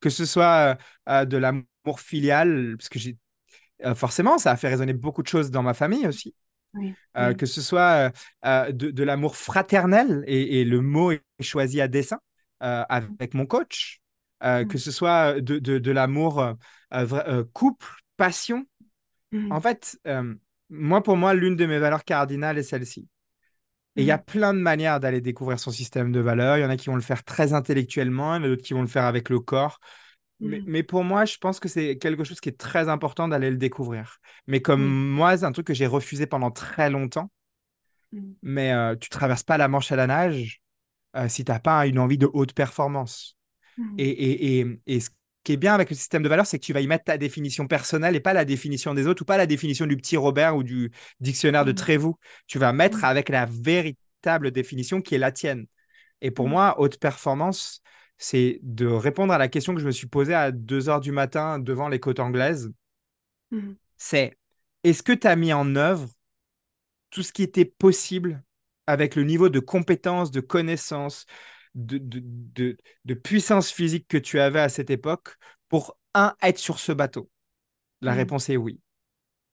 Que 0.00 0.10
ce 0.10 0.24
soit 0.24 0.44
euh, 0.72 0.74
euh, 1.08 1.24
de 1.24 1.36
l'amour 1.36 1.64
filial, 1.98 2.76
parce 2.78 2.88
que 2.88 2.98
j'ai 2.98 3.16
euh, 3.84 3.94
forcément, 3.94 4.38
ça 4.38 4.52
a 4.52 4.56
fait 4.56 4.68
résonner 4.68 4.92
beaucoup 4.92 5.22
de 5.22 5.28
choses 5.28 5.50
dans 5.50 5.62
ma 5.62 5.74
famille 5.74 6.06
aussi. 6.06 6.34
Oui, 6.74 6.94
Euh, 7.16 7.30
oui. 7.30 7.36
que 7.36 7.46
ce 7.46 7.62
soit 7.62 8.12
de, 8.44 8.90
de 8.90 9.02
l'amour 9.02 9.36
fraternel, 9.36 10.22
et, 10.26 10.60
et 10.60 10.64
le 10.64 10.80
mot 10.80 11.10
est 11.12 11.22
choisi 11.40 11.80
à 11.80 11.88
dessein 11.88 12.18
avec 12.60 13.34
mon 13.34 13.46
coach, 13.46 14.00
Mm. 14.40 14.66
que 14.66 14.78
ce 14.78 14.92
soit 14.92 15.40
de, 15.40 15.58
de, 15.58 15.78
de 15.78 15.90
l'amour 15.90 16.54
couple, 17.52 17.86
passion. 18.16 18.66
Mm. 19.32 19.50
En 19.52 19.60
fait, 19.60 19.98
moi, 20.70 21.02
pour 21.02 21.16
moi, 21.16 21.34
l'une 21.34 21.56
de 21.56 21.66
mes 21.66 21.78
valeurs 21.80 22.04
cardinales 22.04 22.58
est 22.58 22.62
celle-ci. 22.62 23.08
Et 23.96 24.02
il 24.02 24.06
y 24.06 24.10
a 24.10 24.18
Mm. 24.18 24.22
plein 24.22 24.54
de 24.54 24.60
manières 24.60 25.00
d'aller 25.00 25.20
découvrir 25.20 25.58
son 25.58 25.70
système 25.72 26.12
de 26.12 26.20
valeurs. 26.20 26.56
Il 26.56 26.60
y 26.62 26.64
en 26.64 26.70
a 26.70 26.76
qui 26.76 26.88
vont 26.88 26.96
le 26.96 27.02
faire 27.02 27.24
très 27.24 27.52
intellectuellement, 27.52 28.34
il 28.36 28.38
y 28.38 28.40
en 28.42 28.44
a 28.44 28.48
d'autres 28.48 28.62
qui 28.62 28.74
vont 28.74 28.82
le 28.82 28.86
faire 28.88 29.04
avec 29.04 29.28
le 29.28 29.40
corps. 29.40 29.80
mais, 30.40 30.62
mais 30.66 30.82
pour 30.84 31.04
moi, 31.04 31.24
je 31.24 31.36
pense 31.38 31.60
que 31.60 31.68
c'est 31.68 31.98
quelque 31.98 32.24
chose 32.24 32.40
qui 32.40 32.48
est 32.48 32.58
très 32.58 32.88
important 32.88 33.28
d'aller 33.28 33.50
le 33.50 33.56
découvrir. 33.56 34.18
Mais 34.46 34.60
comme 34.62 34.82
moi, 34.86 35.36
c'est 35.36 35.44
un 35.44 35.52
truc 35.52 35.66
que 35.66 35.74
j'ai 35.74 35.86
refusé 35.86 36.26
pendant 36.26 36.50
très 36.52 36.90
longtemps. 36.90 37.30
Mm. 38.12 38.36
Mais 38.42 38.72
euh, 38.72 38.96
tu 38.96 39.08
traverses 39.08 39.42
pas 39.42 39.58
la 39.58 39.68
Manche 39.68 39.90
à 39.92 39.96
la 39.96 40.06
nage 40.06 40.62
euh, 41.16 41.28
si 41.28 41.44
t'as 41.44 41.60
pas 41.60 41.86
une 41.86 41.98
envie 41.98 42.18
de 42.18 42.28
haute 42.32 42.52
performance. 42.54 43.36
Et, 43.98 44.08
et, 44.08 44.60
et, 44.60 44.80
et 44.86 45.00
ce 45.00 45.10
qui 45.44 45.52
est 45.52 45.56
bien 45.56 45.74
avec 45.74 45.88
le 45.90 45.96
système 45.96 46.22
de 46.22 46.28
valeurs, 46.28 46.46
c'est 46.46 46.58
que 46.58 46.64
tu 46.64 46.72
vas 46.72 46.80
y 46.80 46.86
mettre 46.86 47.04
ta 47.04 47.16
définition 47.18 47.66
personnelle 47.66 48.16
et 48.16 48.20
pas 48.20 48.32
la 48.34 48.44
définition 48.44 48.92
des 48.94 49.06
autres 49.06 49.22
ou 49.22 49.24
pas 49.24 49.36
la 49.36 49.46
définition 49.46 49.86
du 49.86 49.96
petit 49.96 50.16
Robert 50.16 50.56
ou 50.56 50.62
du 50.62 50.90
dictionnaire 51.20 51.64
de 51.64 51.72
Mm. 51.72 51.76
Trévoux. 51.76 52.18
Tu 52.46 52.58
vas 52.58 52.72
mettre 52.72 52.98
Mm. 52.98 53.04
avec 53.04 53.28
la 53.28 53.46
véritable 53.46 54.50
définition 54.50 55.00
qui 55.00 55.14
est 55.14 55.18
la 55.18 55.32
tienne. 55.32 55.66
Et 56.20 56.30
pour 56.30 56.46
Mm. 56.46 56.50
moi, 56.50 56.80
haute 56.80 56.98
performance, 56.98 57.82
c'est 58.18 58.58
de 58.62 58.86
répondre 58.86 59.32
à 59.32 59.38
la 59.38 59.48
question 59.48 59.74
que 59.74 59.80
je 59.80 59.86
me 59.86 59.92
suis 59.92 60.08
posée 60.08 60.34
à 60.34 60.50
2 60.50 60.88
heures 60.88 61.00
du 61.00 61.12
matin 61.12 61.58
devant 61.58 61.88
les 61.88 62.00
côtes 62.00 62.20
anglaises. 62.20 62.70
C'est 63.96 64.36
est-ce 64.84 65.02
que 65.02 65.12
tu 65.12 65.26
as 65.26 65.36
mis 65.36 65.52
en 65.52 65.76
œuvre 65.76 66.08
tout 67.10 67.22
ce 67.22 67.32
qui 67.32 67.42
était 67.42 67.64
possible 67.64 68.42
avec 68.86 69.16
le 69.16 69.22
niveau 69.24 69.48
de 69.48 69.60
compétence, 69.60 70.30
de 70.30 70.40
connaissance, 70.40 71.26
de, 71.78 71.98
de, 71.98 72.20
de, 72.24 72.78
de 73.06 73.14
puissance 73.14 73.70
physique 73.70 74.06
que 74.08 74.18
tu 74.18 74.40
avais 74.40 74.60
à 74.60 74.68
cette 74.68 74.90
époque 74.90 75.36
pour, 75.68 75.98
un, 76.14 76.34
être 76.42 76.58
sur 76.58 76.78
ce 76.78 76.92
bateau? 76.92 77.30
La 78.02 78.14
Mm. 78.14 78.16
réponse 78.18 78.48
est 78.50 78.56
oui. 78.56 78.80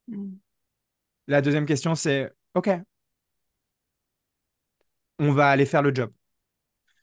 Mm. 0.09 0.39
La 1.27 1.41
deuxième 1.41 1.65
question, 1.67 1.95
c'est 1.95 2.31
OK, 2.55 2.69
on 5.19 5.31
va 5.33 5.49
aller 5.49 5.65
faire 5.65 5.81
le 5.81 5.93
job. 5.93 6.11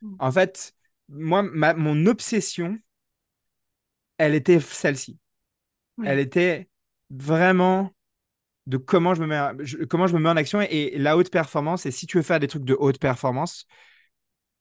Mm. 0.03 0.19
En 0.19 0.33
fait, 0.33 0.75
moi, 1.09 1.43
ma, 1.43 1.75
mon 1.75 2.07
obsession, 2.07 2.79
elle 4.19 4.35
était 4.35 4.61
celle-ci. 4.61 5.19
Oui. 5.99 6.07
Elle 6.09 6.19
était 6.19 6.69
vraiment 7.11 7.91
de 8.67 8.79
comment 8.79 9.15
je 9.15 9.23
me 9.23 9.29
mets, 9.29 9.65
je- 9.65 9.79
comment 9.85 10.07
je 10.07 10.15
me 10.15 10.21
mets 10.21 10.29
en 10.31 10.37
action 10.37 10.61
et, 10.63 10.69
et 10.71 10.99
la 10.99 11.17
haute 11.17 11.31
performance. 11.31 11.87
Et 11.87 11.91
si 11.91 12.07
tu 12.07 12.19
veux 12.19 12.23
faire 12.23 12.41
des 12.41 12.49
trucs 12.49 12.65
de 12.65 12.77
haute 12.79 12.99
performance, 13.01 13.67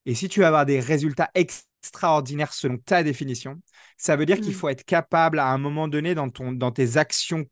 et 0.06 0.16
si 0.16 0.30
tu 0.30 0.40
veux 0.40 0.46
avoir 0.46 0.66
des 0.66 0.80
résultats 0.80 1.30
extraordinaires 1.36 2.54
selon 2.54 2.78
ta 2.78 3.04
définition, 3.04 3.62
ça 3.98 4.16
veut 4.16 4.26
dire 4.26 4.40
qu'il 4.42 4.54
Mm. 4.54 4.56
faut 4.56 4.70
être 4.70 4.84
capable 4.86 5.40
à 5.40 5.48
un 5.48 5.58
moment 5.58 5.88
donné 5.88 6.16
dans, 6.16 6.30
ton, 6.30 6.52
dans 6.52 6.72
tes 6.72 6.98
actions 6.98 7.46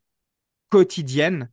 quotidiennes, 0.68 1.50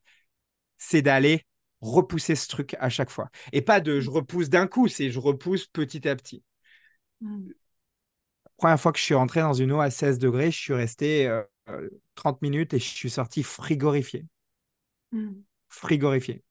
c'est 0.78 1.02
d'aller 1.02 1.46
repousser 1.82 2.36
ce 2.36 2.48
truc 2.48 2.76
à 2.80 2.90
chaque 2.90 3.10
fois. 3.10 3.30
Et 3.54 3.62
pas 3.62 3.80
de 3.80 4.00
je 4.00 4.10
repousse 4.10 4.50
d'un 4.50 4.68
coup, 4.68 4.88
c'est 4.88 5.12
je 5.12 5.20
repousse 5.20 5.68
petit 5.68 6.08
à 6.08 6.16
petit. 6.16 6.44
Mm. 7.22 7.52
Première 8.58 8.80
fois 8.80 8.92
que 8.92 9.00
je 9.00 9.04
suis 9.04 9.14
rentré 9.14 9.42
dans 9.42 9.54
une 9.54 9.72
eau 9.72 9.80
à 9.82 9.90
16 9.92 10.18
degrés, 10.20 10.52
je 10.52 10.58
suis 10.58 10.74
resté 10.74 11.28
euh, 11.28 11.44
euh, 11.70 11.90
30 12.16 12.42
minutes 12.42 12.74
et 12.74 12.80
je 12.80 12.86
suis 12.86 13.10
sorti 13.10 13.44
frigorifié. 13.44 14.26
Frigorifié. 15.70 16.44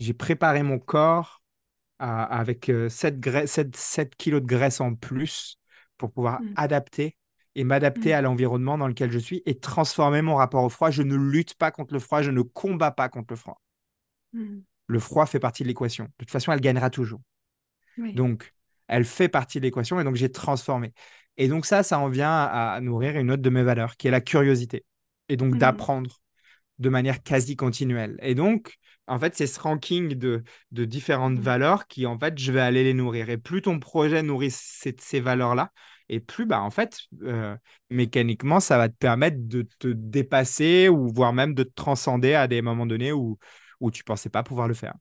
J'ai 0.00 0.14
préparé 0.14 0.62
mon 0.62 0.78
corps 0.78 1.39
avec 2.00 2.68
euh, 2.68 2.88
7, 2.88 3.20
gra- 3.20 3.46
7 3.46 3.76
7 3.76 4.16
kilos 4.16 4.40
de 4.42 4.46
graisse 4.46 4.80
en 4.80 4.94
plus 4.94 5.58
pour 5.98 6.10
pouvoir 6.10 6.40
Mm. 6.40 6.52
adapter 6.56 7.16
et 7.54 7.64
m'adapter 7.64 8.10
Mm. 8.10 8.14
à 8.14 8.22
l'environnement 8.22 8.78
dans 8.78 8.88
lequel 8.88 9.10
je 9.10 9.18
suis 9.18 9.42
et 9.46 9.58
transformer 9.58 10.22
mon 10.22 10.36
rapport 10.36 10.64
au 10.64 10.68
froid. 10.68 10.90
Je 10.90 11.02
ne 11.02 11.16
lutte 11.16 11.54
pas 11.54 11.70
contre 11.70 11.92
le 11.92 12.00
froid, 12.00 12.22
je 12.22 12.30
ne 12.30 12.42
combats 12.42 12.90
pas 12.90 13.08
contre 13.08 13.28
le 13.30 13.36
froid. 13.36 13.60
Mm. 14.32 14.60
Le 14.86 14.98
froid 14.98 15.26
fait 15.26 15.40
partie 15.40 15.62
de 15.62 15.68
l'équation. 15.68 16.04
De 16.04 16.10
toute 16.18 16.30
façon, 16.30 16.52
elle 16.52 16.60
gagnera 16.60 16.90
toujours. 16.90 17.20
Oui. 17.98 18.14
Donc, 18.14 18.54
elle 18.88 19.04
fait 19.04 19.28
partie 19.28 19.58
de 19.58 19.64
l'équation 19.64 20.00
et 20.00 20.04
donc 20.04 20.16
j'ai 20.16 20.32
transformé. 20.32 20.92
Et 21.36 21.48
donc 21.48 21.64
ça, 21.64 21.82
ça 21.82 21.98
en 21.98 22.08
vient 22.08 22.30
à, 22.32 22.80
nourrir 22.80 23.16
une 23.16 23.30
autre 23.30 23.42
de 23.42 23.50
mes 23.50 23.62
valeurs, 23.62 23.96
qui 23.96 24.08
est 24.08 24.10
la 24.10 24.20
curiosité. 24.20 24.84
Et 25.28 25.36
donc 25.36 25.58
d'apprendre 25.58 26.18
de 26.78 26.88
manière 26.88 27.22
quasi 27.22 27.56
continuelle. 27.56 28.18
Et 28.22 28.34
donc, 28.34 28.76
en 29.10 29.18
fait, 29.18 29.36
c'est 29.36 29.46
ce 29.46 29.60
ranking 29.60 30.14
de, 30.14 30.44
de 30.72 30.84
différentes 30.84 31.38
Mhm. 31.38 31.42
valeurs 31.42 31.86
qui, 31.88 32.06
en 32.06 32.18
fait, 32.18 32.38
je 32.38 32.52
vais 32.52 32.60
aller 32.60 32.84
les 32.84 32.94
nourrir. 32.94 33.30
Et 33.30 33.38
plus 33.38 33.62
ton 33.62 33.78
projet 33.80 34.22
nourrit 34.22 34.50
ces, 34.50 34.96
ces 35.00 35.20
valeurs-là, 35.20 35.72
et 36.08 36.20
plus, 36.20 36.46
bah, 36.46 36.60
en 36.62 36.70
fait, 36.70 36.98
euh, 37.22 37.56
mécaniquement, 37.90 38.60
ça 38.60 38.78
va 38.78 38.88
te 38.88 38.94
permettre 38.96 39.36
de 39.48 39.62
te 39.78 39.88
dépasser 39.88 40.88
ou 40.88 41.08
voire 41.12 41.32
même 41.32 41.54
de 41.54 41.62
te 41.64 41.72
transcender 41.74 42.34
à 42.34 42.48
des 42.48 42.62
moments 42.62 42.86
donnés 42.86 43.12
où, 43.12 43.38
où 43.80 43.90
tu 43.90 44.04
pensais 44.04 44.30
pas 44.30 44.42
pouvoir 44.42 44.68
le 44.68 44.74
faire. 44.74 44.94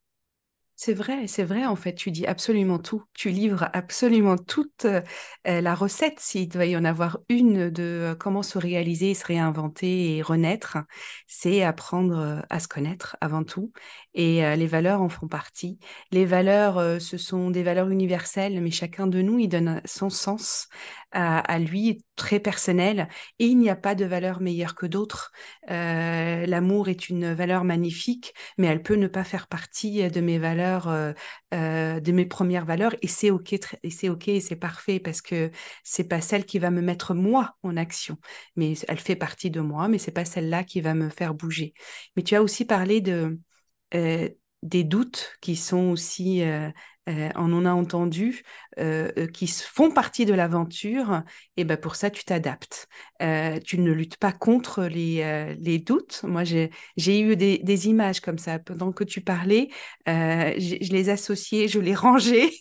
C'est 0.82 0.94
vrai, 0.94 1.28
c'est 1.28 1.44
vrai, 1.44 1.66
en 1.66 1.76
fait, 1.76 1.94
tu 1.94 2.10
dis 2.10 2.26
absolument 2.26 2.80
tout. 2.80 3.04
Tu 3.14 3.32
livres 3.32 3.68
absolument 3.74 4.38
toute 4.38 4.86
euh, 4.86 5.02
euh, 5.46 5.60
la 5.60 5.76
recette, 5.76 6.22
s'il 6.22 6.48
doit 6.48 6.68
y 6.68 6.78
en 6.78 6.86
avoir 6.86 7.20
une, 7.28 7.70
de 7.70 7.84
euh, 7.84 8.16
comment 8.16 8.44
se 8.44 8.58
réaliser, 8.58 9.14
se 9.14 9.26
réinventer 9.26 10.16
et 10.16 10.22
renaître. 10.22 10.78
C'est 11.28 11.64
apprendre 11.64 12.46
à 12.50 12.60
se 12.62 12.70
connaître 12.70 13.18
avant 13.20 13.44
tout. 13.44 13.74
Et 14.14 14.42
les 14.56 14.68
valeurs 14.68 15.02
en 15.02 15.10
font 15.10 15.28
partie. 15.28 15.80
Les 16.12 16.26
valeurs, 16.26 17.02
ce 17.02 17.18
sont 17.18 17.52
des 17.52 17.64
valeurs 17.64 17.90
universelles, 17.90 18.62
mais 18.62 18.72
chacun 18.72 19.08
de 19.08 19.22
nous, 19.22 19.38
il 19.40 19.50
donne 19.50 19.82
son 19.86 20.10
sens 20.10 20.70
à, 21.12 21.60
lui, 21.60 22.04
très 22.16 22.40
personnel. 22.40 23.08
Et 23.40 23.46
il 23.48 23.58
n'y 23.58 23.70
a 23.70 23.76
pas 23.76 23.96
de 23.96 24.06
valeur 24.06 24.42
meilleure 24.42 24.76
que 24.76 24.86
d'autres. 24.86 25.32
Euh, 25.70 26.46
L'amour 26.46 26.90
est 26.90 27.10
une 27.10 27.34
valeur 27.34 27.64
magnifique, 27.64 28.34
mais 28.58 28.68
elle 28.68 28.84
peut 28.84 28.96
ne 28.96 29.08
pas 29.08 29.24
faire 29.24 29.48
partie 29.48 30.10
de 30.10 30.22
mes 30.22 30.40
valeurs, 30.40 30.88
euh, 30.88 31.14
euh, 31.54 32.00
de 32.00 32.12
mes 32.12 32.26
premières 32.26 32.66
valeurs, 32.66 32.96
et 33.02 33.08
c'est 33.08 33.32
ok, 33.32 33.54
et 33.54 33.90
c'est 33.90 34.10
et 34.28 34.42
c'est 34.42 34.56
parfait 34.56 35.00
parce 35.00 35.22
que 35.22 35.52
c'est 35.84 36.08
pas 36.08 36.22
celle 36.22 36.46
qui 36.46 36.60
va 36.60 36.72
me 36.72 36.82
mettre 36.82 37.14
moi 37.14 37.56
en 37.64 37.78
action, 37.78 38.18
mais 38.56 38.74
elle 38.88 39.00
fait 39.00 39.16
partie 39.16 39.50
de 39.52 39.62
moi, 39.62 39.88
mais 39.88 39.98
c'est 39.98 40.12
pas 40.12 40.26
celle-là 40.26 40.64
qui 40.64 40.82
va 40.82 40.94
me 40.94 41.10
faire 41.10 41.34
bouger. 41.34 41.74
Mais 42.16 42.24
tu 42.24 42.36
as 42.36 42.44
aussi 42.44 42.66
parlé 42.66 43.02
de 43.02 43.40
des 44.62 44.84
doutes 44.84 45.38
qui 45.42 45.56
sont 45.56 45.90
aussi, 45.90 46.44
euh, 47.10 47.30
on 47.36 47.52
en 47.54 47.66
a 47.66 47.74
entendu, 47.74 48.44
euh, 48.80 49.28
qui 49.28 49.48
font 49.48 49.92
partie 49.92 50.26
de 50.26 50.34
l'aventure, 50.34 51.24
et 51.58 51.64
ben 51.64 51.78
pour 51.78 51.96
ça 51.96 52.10
tu 52.10 52.24
t'adaptes. 52.24 52.88
Euh, 53.22 53.60
tu 53.66 53.80
ne 53.80 53.92
luttes 53.92 54.18
pas 54.18 54.32
contre 54.32 54.86
les, 54.86 55.80
doutes. 55.80 56.22
Moi, 56.24 56.44
j'ai 56.44 56.70
eu 57.20 57.36
des, 57.36 57.88
images 57.88 58.20
comme 58.20 58.38
ça 58.38 58.60
pendant 58.60 58.92
que 58.92 59.04
tu 59.04 59.22
parlais. 59.22 59.70
je 60.06 60.92
les 60.92 61.10
associais, 61.10 61.68
je 61.68 61.80
les 61.80 61.96
rangeais. 61.96 62.52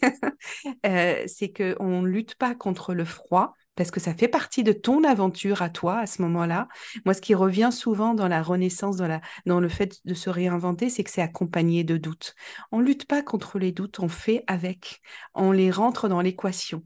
C'est 1.27 1.53
qu'on 1.53 2.03
ne 2.03 2.09
lutte 2.09 2.35
pas 2.37 2.55
contre 2.55 2.95
le 2.95 3.05
froid 3.05 3.55
parce 3.79 3.93
que 3.93 4.01
ça 4.01 4.13
fait 4.13 4.27
partie 4.27 4.65
de 4.65 4.73
ton 4.73 5.05
aventure 5.05 5.63
à 5.63 5.71
toi 5.71 6.01
à 6.01 6.07
ce 6.07 6.21
moment-là. 6.23 6.67
Moi, 7.05 7.15
ce 7.15 7.21
qui 7.21 7.37
revient 7.37 7.71
souvent 7.71 8.13
dans 8.13 8.27
la 8.27 8.43
renaissance, 8.43 8.97
dans, 8.97 9.61
le 9.61 9.69
fait 9.69 10.01
de 10.05 10.15
se 10.15 10.29
réinventer, 10.29 10.91
c'est 10.91 11.05
que 11.05 11.11
c'est 11.11 11.23
accompagné 11.23 11.85
de 11.85 11.97
doutes. 11.97 12.35
On 12.73 12.81
lutte 12.81 13.07
pas 13.07 13.23
contre 13.23 13.61
les 13.61 13.71
doutes, 13.71 14.01
on 14.01 14.09
fait 14.09 14.43
avec. 14.49 15.01
On 15.33 15.53
les 15.53 15.71
rentre 15.71 16.09
dans 16.09 16.21
l'équation 16.21 16.85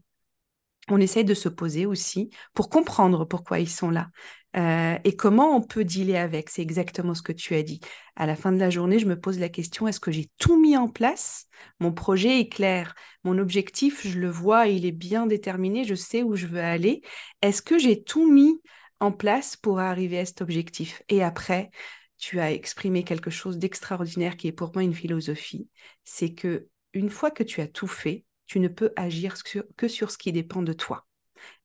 on 0.89 0.99
essaye 0.99 1.23
de 1.23 1.33
se 1.33 1.47
poser 1.47 1.85
aussi 1.85 2.29
pour 2.53 2.69
comprendre 2.69 3.23
pourquoi 3.23 3.59
ils 3.59 3.69
sont 3.69 3.89
là 3.89 4.09
euh, 4.55 4.97
et 5.03 5.15
comment 5.15 5.55
on 5.55 5.61
peut 5.61 5.83
dealer 5.83 6.17
avec? 6.17 6.49
C'est 6.49 6.61
exactement 6.61 7.15
ce 7.15 7.21
que 7.21 7.31
tu 7.31 7.55
as 7.55 7.63
dit. 7.63 7.79
À 8.15 8.25
la 8.25 8.35
fin 8.35 8.51
de 8.51 8.59
la 8.59 8.69
journée, 8.69 8.99
je 8.99 9.07
me 9.07 9.19
pose 9.19 9.39
la 9.39 9.49
question, 9.49 9.87
est-ce 9.87 9.99
que 9.99 10.11
j'ai 10.11 10.29
tout 10.37 10.59
mis 10.59 10.77
en 10.77 10.87
place? 10.87 11.47
Mon 11.79 11.91
projet 11.91 12.39
est 12.39 12.49
clair, 12.49 12.93
mon 13.23 13.37
objectif, 13.37 14.05
je 14.07 14.19
le 14.19 14.29
vois, 14.29 14.67
il 14.67 14.85
est 14.85 14.91
bien 14.91 15.25
déterminé, 15.25 15.83
je 15.83 15.95
sais 15.95 16.23
où 16.23 16.35
je 16.35 16.47
veux 16.47 16.61
aller. 16.61 17.01
Est-ce 17.41 17.61
que 17.61 17.79
j'ai 17.79 18.03
tout 18.03 18.31
mis 18.31 18.61
en 18.99 19.11
place 19.11 19.55
pour 19.55 19.79
arriver 19.79 20.19
à 20.19 20.25
cet 20.25 20.41
objectif? 20.41 21.01
Et 21.09 21.23
après, 21.23 21.71
tu 22.17 22.39
as 22.39 22.51
exprimé 22.51 23.03
quelque 23.03 23.31
chose 23.31 23.57
d'extraordinaire 23.57 24.37
qui 24.37 24.47
est 24.47 24.53
pour 24.53 24.71
moi 24.73 24.83
une 24.83 24.93
philosophie, 24.93 25.67
c'est 26.03 26.33
que 26.33 26.67
une 26.93 27.09
fois 27.09 27.31
que 27.31 27.43
tu 27.43 27.59
as 27.59 27.67
tout 27.67 27.87
fait, 27.87 28.23
tu 28.45 28.59
ne 28.59 28.67
peux 28.67 28.93
agir 28.95 29.35
que 29.75 29.87
sur 29.87 30.11
ce 30.11 30.17
qui 30.17 30.31
dépend 30.31 30.61
de 30.61 30.73
toi. 30.73 31.05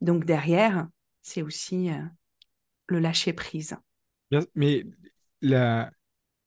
Donc 0.00 0.24
derrière, 0.24 0.88
c'est 1.22 1.42
aussi 1.42 1.90
euh, 1.90 2.02
le 2.88 2.98
lâcher 2.98 3.32
prise. 3.32 3.76
Mais 4.54 4.84
la... 5.40 5.90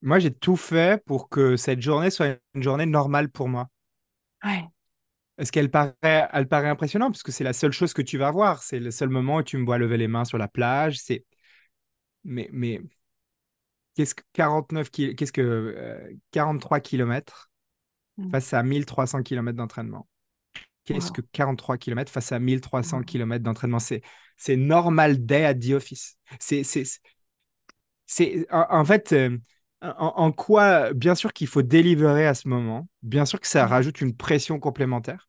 moi, 0.02 0.18
j'ai 0.18 0.32
tout 0.32 0.56
fait 0.56 1.02
pour 1.04 1.28
que 1.28 1.56
cette 1.56 1.80
journée 1.80 2.10
soit 2.10 2.36
une 2.54 2.62
journée 2.62 2.86
normale 2.86 3.28
pour 3.30 3.48
moi. 3.48 3.68
Ouais. 4.44 4.64
Est-ce 5.38 5.50
qu'elle 5.50 5.70
paraît, 5.70 5.94
elle 6.02 6.46
paraît 6.48 6.68
impressionnante? 6.68 7.14
Parce 7.14 7.22
que 7.22 7.32
c'est 7.32 7.44
la 7.44 7.52
seule 7.52 7.72
chose 7.72 7.94
que 7.94 8.02
tu 8.02 8.18
vas 8.18 8.30
voir. 8.30 8.62
C'est 8.62 8.78
le 8.78 8.90
seul 8.90 9.08
moment 9.08 9.36
où 9.36 9.42
tu 9.42 9.56
me 9.56 9.64
vois 9.64 9.78
lever 9.78 9.96
les 9.96 10.08
mains 10.08 10.24
sur 10.24 10.38
la 10.38 10.48
plage. 10.48 10.98
C'est 11.00 11.24
mais 12.24 12.48
mais 12.52 12.80
qu'est-ce 13.94 14.14
que 14.14 14.22
49 14.32 14.90
ki- 14.90 15.14
qu'est-ce 15.16 15.32
que 15.32 15.40
euh, 15.40 16.12
43 16.30 16.80
kilomètres 16.80 17.48
Mm. 18.18 18.30
face 18.30 18.52
à 18.52 18.62
1300 18.62 19.22
kilomètres 19.22 19.56
d'entraînement? 19.56 20.08
Qu'est-ce 20.84 21.10
Wow. 21.10 21.12
que 21.12 21.20
43 21.32 21.78
kilomètres 21.78 22.12
face 22.12 22.32
à 22.32 22.38
1300 22.38 23.02
Wow. 23.02 23.04
kilomètres 23.04 23.44
d'entraînement? 23.44 23.78
C'est 23.78 24.02
c'est 24.36 24.56
normal 24.56 25.24
day 25.24 25.44
at 25.44 25.54
the 25.54 25.70
office. 25.72 26.16
C'est 26.40 26.64
c'est 26.64 26.84
c'est 28.06 28.46
en, 28.50 28.84
fait 28.84 29.12
euh, 29.12 29.38
en, 29.80 29.92
en 30.16 30.32
quoi 30.32 30.92
bien 30.92 31.14
sûr 31.14 31.32
qu'il 31.32 31.46
faut 31.46 31.62
délivrer 31.62 32.26
à 32.26 32.34
ce 32.34 32.48
moment. 32.48 32.88
Bien 33.02 33.24
sûr 33.24 33.40
que 33.40 33.46
ça 33.46 33.66
rajoute 33.66 34.00
une 34.00 34.16
pression 34.16 34.58
complémentaire. 34.60 35.28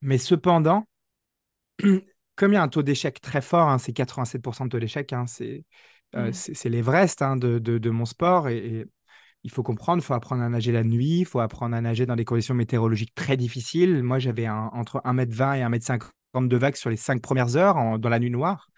Mais 0.00 0.18
cependant 0.18 0.86
comme 2.36 2.52
il 2.52 2.54
y 2.54 2.58
a 2.58 2.62
un 2.62 2.68
taux 2.68 2.82
d'échec 2.82 3.20
très 3.20 3.40
fort, 3.42 3.68
hein, 3.68 3.78
c'est 3.78 3.92
87% 3.92 4.66
de 4.66 4.70
taux 4.70 4.78
d'échec, 4.80 5.12
hein, 5.12 5.26
c'est 5.26 5.64
euh, 6.16 6.30
c'est 6.32 6.68
l'Everest 6.68 7.22
hein, 7.22 7.36
de, 7.36 7.58
de, 7.58 7.78
de 7.78 7.90
mon 7.90 8.04
sport. 8.06 8.48
Et, 8.48 8.58
et 8.58 8.86
il 9.44 9.50
faut 9.50 9.62
comprendre, 9.62 10.02
il 10.02 10.06
faut 10.06 10.14
apprendre 10.14 10.42
à 10.42 10.48
nager 10.48 10.72
la 10.72 10.84
nuit, 10.84 11.20
il 11.20 11.26
faut 11.26 11.40
apprendre 11.40 11.76
à 11.76 11.80
nager 11.80 12.06
dans 12.06 12.16
des 12.16 12.24
conditions 12.24 12.54
météorologiques 12.54 13.14
très 13.14 13.36
difficiles. 13.36 14.02
Moi, 14.02 14.18
j'avais 14.18 14.46
un- 14.46 14.70
entre 14.74 15.00
1m20 15.04 15.54
et 15.54 15.62
1m50 15.62 16.12
de 16.42 16.56
vagues 16.56 16.76
sur 16.76 16.90
les 16.90 16.96
cinq 16.96 17.22
premières 17.22 17.56
heures 17.56 17.76
en- 17.76 17.98
dans 17.98 18.08
la 18.08 18.18
nuit 18.18 18.30
noire. 18.30 18.70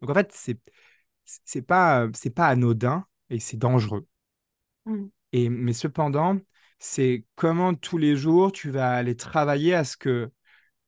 Donc 0.00 0.10
en 0.10 0.14
fait, 0.14 0.30
c'est 0.32 0.58
c'est 1.24 1.62
pas, 1.62 2.06
c'est 2.14 2.30
pas 2.30 2.48
anodin 2.48 3.06
et 3.30 3.40
c'est 3.40 3.56
dangereux. 3.56 4.06
Mm. 4.86 5.06
Et, 5.32 5.48
mais 5.48 5.72
cependant, 5.72 6.38
c'est 6.78 7.24
comment 7.34 7.74
tous 7.74 7.98
les 7.98 8.16
jours 8.16 8.52
tu 8.52 8.70
vas 8.70 8.92
aller 8.92 9.16
travailler 9.16 9.74
à 9.74 9.84
ce 9.84 9.96
que 9.96 10.30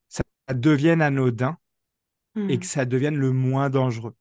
ça 0.09 0.23
devienne 0.55 1.03
anodin 1.03 1.59
et 2.37 2.57
Mm. 2.57 2.61
que 2.61 2.67
ça 2.67 2.85
devienne 2.85 3.17
le 3.17 3.33
moins 3.33 3.71
dangereux. 3.71 4.15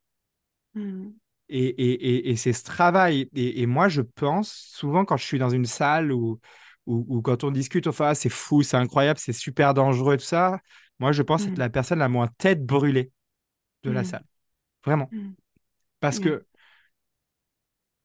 Mm. 0.73 1.09
Et, 1.49 1.65
et, 1.65 1.93
et, 1.93 2.29
et 2.31 2.35
c'est 2.37 2.53
ce 2.53 2.63
travail. 2.63 3.29
Et, 3.35 3.65
moi, 3.65 3.87
je 3.87 4.01
pense 4.01 4.51
souvent 4.51 5.05
quand 5.05 5.17
je 5.17 5.25
suis 5.25 5.37
dans 5.39 5.49
une 5.49 5.65
salle 5.65 6.11
ou, 6.11 6.39
ou, 6.87 7.21
quand 7.21 7.43
on 7.43 7.51
discute, 7.51 7.87
enfin, 7.87 8.07
ah, 8.09 8.15
c'est 8.15 8.29
fou, 8.29 8.63
c'est 8.63 8.77
incroyable, 8.77 9.19
c'est 9.19 9.33
super 9.33 9.73
dangereux 9.73 10.15
et 10.15 10.17
tout 10.17 10.23
ça. 10.23 10.59
Moi, 10.99 11.11
je 11.11 11.21
pense 11.21 11.45
être 11.45 11.57
Mm. 11.57 11.59
la 11.59 11.69
personne 11.69 11.99
la 11.99 12.09
moins 12.09 12.27
tête 12.37 12.65
brûlée 12.65 13.11
de 13.83 13.91
la 13.91 14.01
Mm. 14.01 14.05
salle. 14.05 14.25
Vraiment. 14.85 15.09
Mm. 15.11 15.31
Parce 15.99 16.19
que 16.19 16.45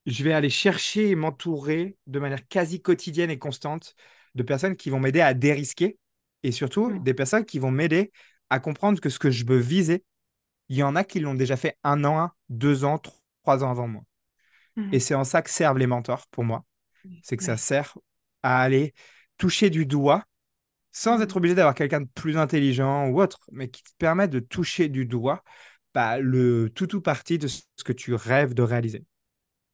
je 0.06 0.24
vais 0.24 0.32
aller 0.32 0.50
chercher 0.50 1.10
et 1.10 1.14
m'entourer 1.14 1.96
de 2.06 2.18
manière 2.18 2.46
quasi 2.48 2.80
quotidienne 2.80 3.30
et 3.30 3.38
constante 3.38 3.94
de 4.34 4.42
personnes 4.42 4.76
qui 4.76 4.90
vont 4.90 5.00
m'aider 5.00 5.20
à 5.20 5.34
dérisquer 5.34 5.98
et 6.42 6.52
surtout 6.52 6.98
des 7.00 7.14
personnes 7.14 7.44
qui 7.44 7.58
vont 7.58 7.70
m'aider 7.70 8.12
à 8.48 8.60
comprendre 8.60 9.00
que 9.00 9.08
ce 9.10 9.18
que 9.18 9.30
je 9.30 9.44
veux 9.46 9.58
viser, 9.58 10.02
il 10.68 10.76
y 10.76 10.82
en 10.82 10.96
a 10.96 11.04
qui 11.04 11.20
l'ont 11.20 11.34
déjà 11.34 11.56
fait 11.56 11.76
un 11.84 12.04
an, 12.04 12.30
deux 12.48 12.84
ans, 12.84 12.98
trois 13.42 13.62
ans 13.62 13.70
avant 13.70 13.88
moi. 13.88 14.02
Et 14.92 15.00
c'est 15.00 15.14
en 15.14 15.24
ça 15.24 15.42
que 15.42 15.50
servent 15.50 15.78
les 15.78 15.86
mentors 15.86 16.26
pour 16.28 16.44
moi. 16.44 16.64
C'est 17.22 17.36
que 17.36 17.42
ça 17.44 17.56
sert 17.56 17.96
à 18.42 18.62
aller 18.62 18.94
toucher 19.36 19.68
du 19.68 19.84
doigt 19.84 20.24
sans 20.92 21.20
être 21.20 21.36
obligé 21.36 21.54
d'avoir 21.54 21.74
quelqu'un 21.74 22.00
de 22.00 22.08
plus 22.14 22.36
intelligent 22.36 23.08
ou 23.08 23.20
autre, 23.20 23.40
mais 23.52 23.68
qui 23.68 23.82
te 23.82 23.90
permet 23.98 24.28
de 24.28 24.40
toucher 24.40 24.88
du 24.88 25.06
doigt 25.06 25.42
bah, 25.94 26.18
le 26.18 26.70
tout 26.70 26.94
ou 26.94 27.00
partie 27.00 27.38
de 27.38 27.48
ce 27.48 27.62
que 27.84 27.92
tu 27.92 28.14
rêves 28.14 28.54
de 28.54 28.62
réaliser. 28.62 29.04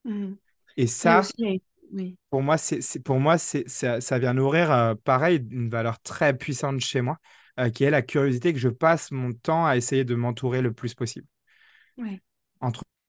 Mm. 0.05 0.35
Et 0.77 0.87
ça, 0.87 1.21
aussi, 1.21 1.63
oui. 1.93 2.17
pour 2.31 2.43
moi, 2.43 2.59
c'est, 2.59 2.81
pour 3.03 3.19
moi, 3.19 3.39
c'est, 3.39 3.69
ça, 3.69 4.01
ça 4.01 4.19
vient 4.19 4.35
nourrir, 4.35 4.71
euh, 4.71 4.95
pareil, 5.05 5.47
une 5.51 5.71
valeur 5.71 6.01
très 6.01 6.37
puissante 6.37 6.81
chez 6.81 7.01
moi, 7.01 7.19
euh, 7.59 7.71
qui 7.71 7.85
est 7.85 7.91
la 7.91 8.03
curiosité 8.03 8.53
que 8.53 8.59
je 8.59 8.69
passe 8.69 9.11
mon 9.11 9.33
temps 9.33 9.65
à 9.67 9.77
essayer 9.77 10.05
de 10.05 10.15
m'entourer 10.15 10.61
le 10.61 10.73
plus 10.73 10.95
possible. 10.95 11.27
Ouais. 11.97 12.21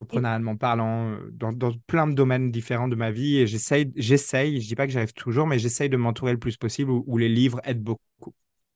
Entrepreneurialement 0.02 0.58
parlant, 0.58 1.12
euh, 1.14 1.30
dans, 1.34 1.52
dans 1.54 1.74
plein 1.88 2.08
de 2.08 2.14
domaines 2.14 2.52
différents 2.52 2.88
de 2.88 2.96
ma 2.96 3.12
vie, 3.12 3.38
et 3.38 3.48
j'essaye, 3.48 3.92
j'essaye, 3.96 4.62
je 4.62 4.68
dis 4.68 4.76
pas 4.76 4.86
que 4.88 4.94
j'arrive 4.94 5.14
toujours, 5.14 5.48
mais 5.48 5.60
j'essaye 5.60 5.90
de 5.90 5.98
m'entourer 5.98 6.34
le 6.34 6.40
plus 6.40 6.58
possible 6.58 6.92
où, 6.92 7.04
où 7.08 7.18
les 7.18 7.30
livres 7.30 7.60
aident 7.64 7.84
beaucoup. 7.84 8.34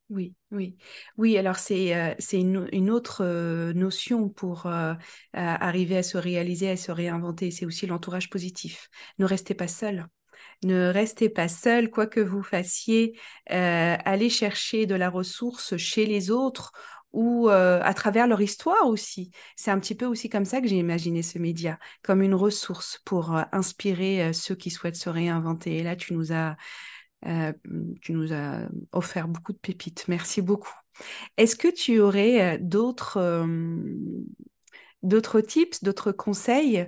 Oui, 0.10 0.34
oui. 0.52 0.76
Oui, 1.18 1.38
alors 1.38 1.56
c'est 1.56 1.96
euh, 1.96 2.14
c'est 2.20 2.38
une, 2.40 2.68
une 2.74 2.90
autre 2.92 3.24
euh, 3.24 3.72
notion 3.72 4.28
pour 4.28 4.66
euh, 4.66 4.94
à- 5.34 5.66
arriver 5.68 5.96
à 5.98 6.04
se 6.04 6.18
réaliser, 6.18 6.70
à 6.70 6.76
se 6.76 6.92
réinventer. 6.92 7.50
C'est 7.50 7.66
aussi 7.66 7.88
l'entourage 7.88 8.30
positif. 8.30 8.90
Ne 9.20 9.26
restez 9.26 9.54
pas 9.54 9.70
seul. 9.70 10.06
Ne 10.64 10.90
restez 10.90 11.30
pas 11.30 11.50
seul, 11.50 11.92
quoi 11.92 12.08
que 12.08 12.22
vous 12.22 12.44
fassiez. 12.44 13.20
euh, 13.52 13.98
allez 14.06 14.30
chercher 14.32 14.88
de 14.88 14.96
la 14.96 15.10
ressource 15.10 15.78
chez 15.78 16.06
les 16.08 16.32
autres 16.32 16.72
ou 17.14 17.50
à 17.50 17.94
travers 17.94 18.28
leur 18.28 18.42
histoire 18.42 18.88
aussi. 18.88 19.32
C'est 19.56 19.72
un 19.72 19.80
petit 19.80 19.96
peu 19.96 20.06
aussi 20.06 20.30
comme 20.30 20.46
ça 20.46 20.62
que 20.62 20.68
j'ai 20.68 20.78
imaginé 20.78 21.24
ce 21.24 21.40
média, 21.40 21.78
comme 22.04 22.22
une 22.22 22.36
ressource 22.36 23.02
pour 23.06 23.36
inspirer 23.52 24.34
ceux 24.34 24.56
qui 24.56 24.70
souhaitent 24.70 24.96
se 24.96 25.10
réinventer. 25.10 25.78
Et 25.78 25.84
là, 25.84 25.96
tu 25.96 26.14
nous 26.14 26.32
as 26.32 26.56
euh, 27.28 27.54
tu 28.02 28.14
nous 28.14 28.34
as 28.34 28.68
offert 28.92 29.28
beaucoup 29.28 29.54
de 29.54 29.58
pépites. 29.58 30.06
Merci 30.08 30.42
beaucoup. 30.42 30.74
Est-ce 31.38 31.56
que 31.56 31.68
tu 31.68 32.00
aurais 32.00 32.58
d'autres 32.60 33.46
d'autres 35.04 35.42
tips, 35.42 35.84
d'autres 35.84 36.12
conseils 36.12 36.88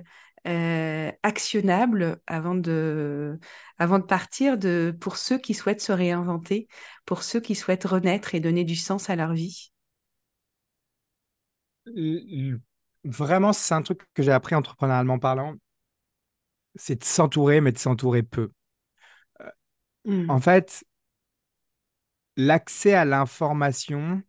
actionnables 1.22 2.18
avant 2.26 2.54
de, 2.54 3.38
avant 3.78 3.98
de 3.98 4.04
partir 4.04 4.58
pour 5.00 5.16
ceux 5.16 5.38
qui 5.38 5.54
souhaitent 5.54 5.80
se 5.80 5.92
réinventer, 5.92 6.68
pour 7.06 7.22
ceux 7.22 7.40
qui 7.40 7.54
souhaitent 7.54 7.84
renaître 7.84 8.34
et 8.34 8.40
donner 8.40 8.64
du 8.64 8.76
sens 8.76 9.08
à 9.08 9.16
leur 9.16 9.32
vie? 9.32 9.73
Vraiment, 13.04 13.52
c'est 13.52 13.74
un 13.74 13.82
truc 13.82 14.02
que 14.14 14.22
j'ai 14.22 14.32
appris 14.32 14.54
entrepreneurialement 14.54 15.18
parlant, 15.18 15.54
c'est 16.76 17.00
de 17.00 17.04
s'entourer, 17.04 17.60
mais 17.60 17.72
de 17.72 17.78
s'entourer 17.78 18.22
peu. 18.22 18.50
Mm. 20.06 20.30
En 20.30 20.40
fait, 20.40 20.84
l'accès 22.36 22.94
à 22.94 23.04
l'information 23.04 24.22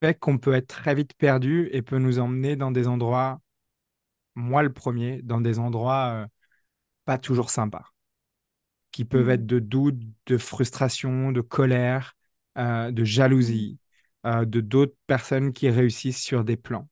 fait 0.00 0.18
qu'on 0.18 0.38
peut 0.38 0.54
être 0.54 0.66
très 0.68 0.94
vite 0.94 1.14
perdu 1.14 1.68
et 1.72 1.82
peut 1.82 1.98
nous 1.98 2.18
emmener 2.18 2.56
dans 2.56 2.70
des 2.70 2.88
endroits, 2.88 3.40
moi 4.34 4.62
le 4.62 4.72
premier, 4.72 5.22
dans 5.22 5.40
des 5.40 5.58
endroits 5.58 6.24
euh, 6.24 6.28
pas 7.06 7.18
toujours 7.18 7.50
sympas, 7.50 7.86
qui 8.90 9.04
peuvent 9.04 9.26
Mm. 9.28 9.30
être 9.30 9.46
de 9.46 9.58
doute, 9.58 9.98
de 10.26 10.38
frustration, 10.38 11.32
de 11.32 11.40
colère, 11.40 12.14
euh, 12.58 12.90
de 12.90 13.04
jalousie, 13.04 13.78
euh, 14.26 14.44
de 14.44 14.60
d'autres 14.60 14.96
personnes 15.06 15.52
qui 15.52 15.68
réussissent 15.70 16.22
sur 16.22 16.44
des 16.44 16.56
plans. 16.56 16.88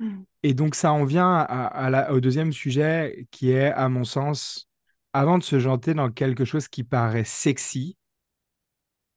Mm. 0.00 0.22
Et 0.42 0.54
donc 0.54 0.74
ça 0.74 0.92
en 0.92 1.04
vient 1.04 1.28
à, 1.38 1.42
à 1.66 1.90
la- 1.90 2.12
au 2.12 2.20
deuxième 2.20 2.52
sujet 2.52 3.26
qui 3.30 3.50
est, 3.50 3.72
à 3.72 3.88
mon 3.88 4.04
sens, 4.04 4.68
avant 5.12 5.38
de 5.38 5.42
se 5.42 5.58
jeter 5.58 5.94
dans 5.94 6.10
quelque 6.10 6.44
chose 6.44 6.68
qui 6.68 6.84
paraît 6.84 7.24
sexy, 7.24 7.96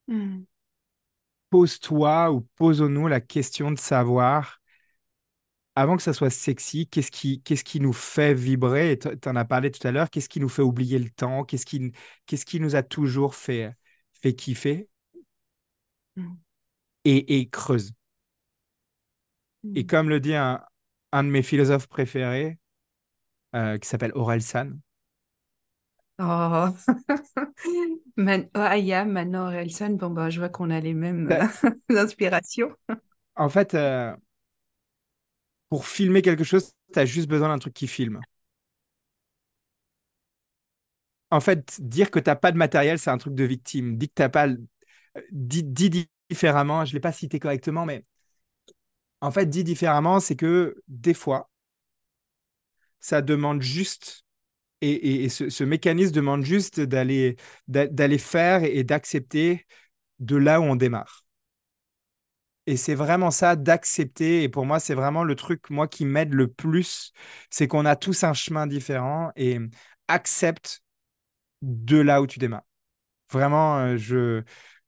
Mm. 0.09 0.45
pose-toi 1.51 2.31
ou 2.31 2.41
posons-nous 2.55 3.07
la 3.07 3.21
question 3.21 3.71
de 3.71 3.77
savoir, 3.79 4.59
avant 5.75 5.95
que 5.97 6.03
ça 6.03 6.13
soit 6.13 6.29
sexy, 6.29 6.87
qu'est-ce 6.87 7.11
qui, 7.11 7.41
qu'est-ce 7.41 7.63
qui 7.63 7.79
nous 7.79 7.93
fait 7.93 8.33
vibrer? 8.33 8.99
Tu 8.99 9.29
en 9.29 9.35
as 9.35 9.45
parlé 9.45 9.71
tout 9.71 9.85
à 9.87 9.91
l'heure, 9.91 10.09
qu'est-ce 10.09 10.29
qui 10.29 10.39
nous 10.39 10.49
fait 10.49 10.61
oublier 10.61 10.99
le 10.99 11.09
temps? 11.09 11.43
Qu'est-ce 11.45 11.65
qui, 11.65 11.91
qu'est-ce 12.25 12.45
qui 12.45 12.59
nous 12.59 12.75
a 12.75 12.83
toujours 12.83 13.35
fait, 13.35 13.73
fait 14.21 14.33
kiffer? 14.35 14.89
Mm. 16.17 16.37
Et, 17.05 17.39
et 17.39 17.49
creuse. 17.49 17.93
Et 19.75 19.83
Mm. 19.83 19.85
comme 19.85 20.09
le 20.09 20.19
dit 20.19 20.35
un, 20.35 20.63
un 21.11 21.23
de 21.23 21.29
mes 21.29 21.41
philosophes 21.43 21.87
préférés, 21.87 22.59
euh, 23.55 23.77
qui 23.79 23.87
s'appelle 23.89 24.13
Aurel 24.15 24.41
San, 24.43 24.79
Oh, 26.19 26.75
Man... 28.17 28.49
oh, 28.55 28.59
Aya, 28.61 29.05
Manon, 29.05 29.47
Orelsan, 29.47 29.97
bon, 29.97 30.09
bah, 30.11 30.29
je 30.29 30.39
vois 30.39 30.49
qu'on 30.49 30.69
a 30.69 30.79
les 30.79 30.93
mêmes 30.93 31.27
Bah, 31.27 31.41
euh, 31.89 31.97
inspirations. 31.97 32.75
en 33.35 33.49
fait, 33.49 33.73
euh, 33.75 34.15
pour 35.69 35.87
filmer 35.87 36.21
quelque 36.21 36.43
chose, 36.43 36.71
tu 36.93 36.99
as 36.99 37.05
juste 37.05 37.27
besoin 37.29 37.49
d'un 37.49 37.59
truc 37.59 37.73
qui 37.73 37.87
filme. 37.87 38.23
En 41.31 41.39
fait, 41.41 41.79
dire 41.81 42.09
que 42.11 42.19
tu 42.19 42.29
n'as 42.29 42.35
pas 42.35 42.51
de 42.51 42.57
matériel, 42.57 42.97
c'est 42.99 43.09
un 43.11 43.17
truc 43.17 43.35
de 43.35 43.43
victime. 43.43 43.97
Dis 43.97 44.07
que 44.09 44.13
t'as 44.15 44.29
pas. 44.29 44.47
le- 44.47 44.65
Dis, 45.31 45.63
dis 45.63 45.89
différemment, 46.29 46.85
je 46.85 46.91
ne 46.91 46.95
l'ai 46.95 46.99
pas 47.01 47.11
cité 47.11 47.39
correctement, 47.39 47.85
mais 47.85 48.05
en 49.21 49.31
fait, 49.31 49.45
dit 49.47 49.63
différemment, 49.63 50.19
c'est 50.19 50.35
que 50.35 50.75
des 50.89 51.13
fois, 51.13 51.49
ça 52.99 53.21
demande 53.21 53.61
juste, 53.61 54.25
et, 54.81 55.25
et- 55.25 55.29
ce, 55.29 55.49
ce 55.49 55.63
mécanisme 55.63 56.13
demande 56.13 56.43
juste 56.45 56.79
d'aller 56.81 57.37
d'a- 57.69 57.87
d'aller 57.87 58.17
faire 58.19 58.63
et 58.63 58.83
d'accepter 58.83 59.67
de 60.19 60.37
là 60.37 60.61
où 60.61 60.65
on 60.65 60.75
démarre. 60.77 61.25
Et 62.67 62.77
c'est 62.77 62.93
vraiment 62.95 63.31
ça, 63.31 63.55
d'accepter. 63.55 64.43
Et 64.43 64.49
pour 64.49 64.65
moi, 64.65 64.79
c'est 64.79 64.93
vraiment 64.93 65.23
le 65.23 65.35
truc, 65.35 65.69
moi, 65.69 65.87
qui 65.87 66.05
m'aide 66.05 66.33
le 66.33 66.47
plus, 66.47 67.13
c'est 67.49 67.67
qu'on 67.67 67.85
a 67.85 67.95
tous 67.95 68.23
un 68.23 68.33
chemin 68.33 68.67
différent 68.67 69.31
et 69.35 69.59
accepte 70.07 70.83
de 71.61 71.97
là 71.99 72.21
où 72.21 72.27
tu 72.27 72.39
démarres. 72.39 72.65
Vraiment, 73.31 73.79
euh, 73.79 73.97
je, 73.97 74.43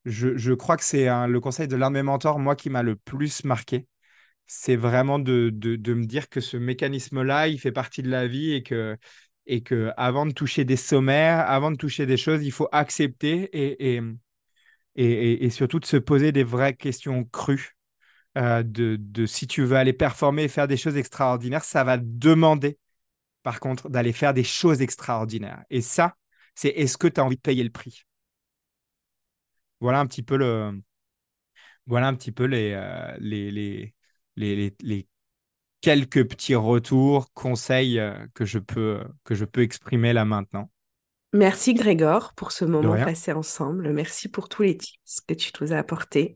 je, 0.05 0.53
crois 0.53 0.77
que 0.77 0.83
c'est 0.83 1.05
le 1.27 1.39
conseil 1.39 1.67
de 1.67 1.75
l'un 1.75 1.91
de 1.91 1.95
mes 1.95 2.03
mentors, 2.03 2.39
moi, 2.39 2.55
qui 2.55 2.69
m'a 2.69 2.83
le 2.83 2.95
plus 2.95 3.43
marqué. 3.43 3.87
C'est 4.47 4.75
vraiment 4.75 5.19
de, 5.19 5.51
me 5.51 6.05
dire 6.05 6.29
que 6.29 6.41
ce 6.41 6.57
mécanisme-là, 6.57 7.47
il 7.47 7.59
fait 7.59 7.71
partie 7.71 8.01
de 8.01 8.09
la 8.09 8.27
vie 8.27 8.53
et 8.53 8.63
que, 8.63 9.93
avant 9.97 10.25
de 10.25 10.33
toucher 10.33 10.65
des 10.65 10.75
sommaires, 10.75 11.39
avant 11.49 11.71
de 11.71 11.77
toucher 11.77 12.05
des 12.05 12.17
choses, 12.17 12.43
il 12.43 12.51
faut 12.51 12.67
accepter 12.71 13.49
et, 14.95 15.49
surtout 15.49 15.79
de 15.79 15.85
se 15.85 15.97
poser 15.97 16.31
des 16.31 16.43
vraies 16.43 16.75
questions 16.75 17.23
crues. 17.25 17.77
euh, 18.37 18.63
de, 18.63 19.25
si 19.25 19.45
tu 19.45 19.63
veux 19.63 19.75
aller 19.75 19.93
performer 19.93 20.43
et 20.43 20.47
faire 20.47 20.67
des 20.67 20.77
choses 20.77 20.97
extraordinaires, 20.97 21.65
ça 21.65 21.83
va 21.83 21.97
demander, 21.97 22.77
par 23.43 23.59
contre, 23.59 23.89
d'aller 23.89 24.13
faire 24.13 24.33
des 24.33 24.43
choses 24.43 24.81
extraordinaires. 24.81 25.63
Et 25.69 25.81
ça, 25.81 26.15
c'est 26.55 26.69
est-ce 26.69 26.97
que 26.97 27.07
tu 27.07 27.19
as 27.19 27.25
envie 27.25 27.35
de 27.35 27.41
payer 27.41 27.63
le 27.63 27.69
prix? 27.69 28.05
Voilà 29.81 29.99
un 29.99 30.05
petit 30.05 30.23
peu 30.23 30.37
le, 30.37 30.71
Voilà 31.87 32.07
un 32.07 32.15
petit 32.15 32.31
peu 32.31 32.45
les, 32.45 32.71
euh, 32.73 33.15
les, 33.19 33.51
les, 33.51 33.93
les, 34.37 34.75
les, 34.79 35.07
quelques 35.81 36.27
petits 36.27 36.55
retours, 36.55 37.33
conseils 37.33 37.99
euh, 37.99 38.13
que, 38.33 38.45
je 38.45 38.59
peux, 38.59 39.03
que 39.23 39.35
je 39.35 39.45
peux 39.45 39.61
exprimer 39.61 40.13
là 40.13 40.23
maintenant. 40.23 40.71
Merci 41.33 41.73
Grégor 41.73 42.33
pour 42.35 42.51
ce 42.51 42.65
moment 42.65 42.93
passé 42.93 43.31
ensemble. 43.31 43.91
Merci 43.93 44.29
pour 44.29 44.49
tous 44.49 44.63
les 44.63 44.77
tips 44.77 45.21
que 45.27 45.33
tu 45.33 45.51
nous 45.59 45.73
as 45.73 45.77
apportés 45.77 46.35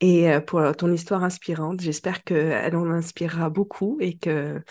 et 0.00 0.30
euh, 0.30 0.40
pour 0.40 0.60
ton 0.76 0.92
histoire 0.92 1.24
inspirante. 1.24 1.80
J'espère 1.80 2.22
qu'elle 2.22 2.76
en 2.76 2.90
inspirera 2.90 3.50
beaucoup 3.50 3.96
et 4.00 4.18
qu'elle 4.18 4.62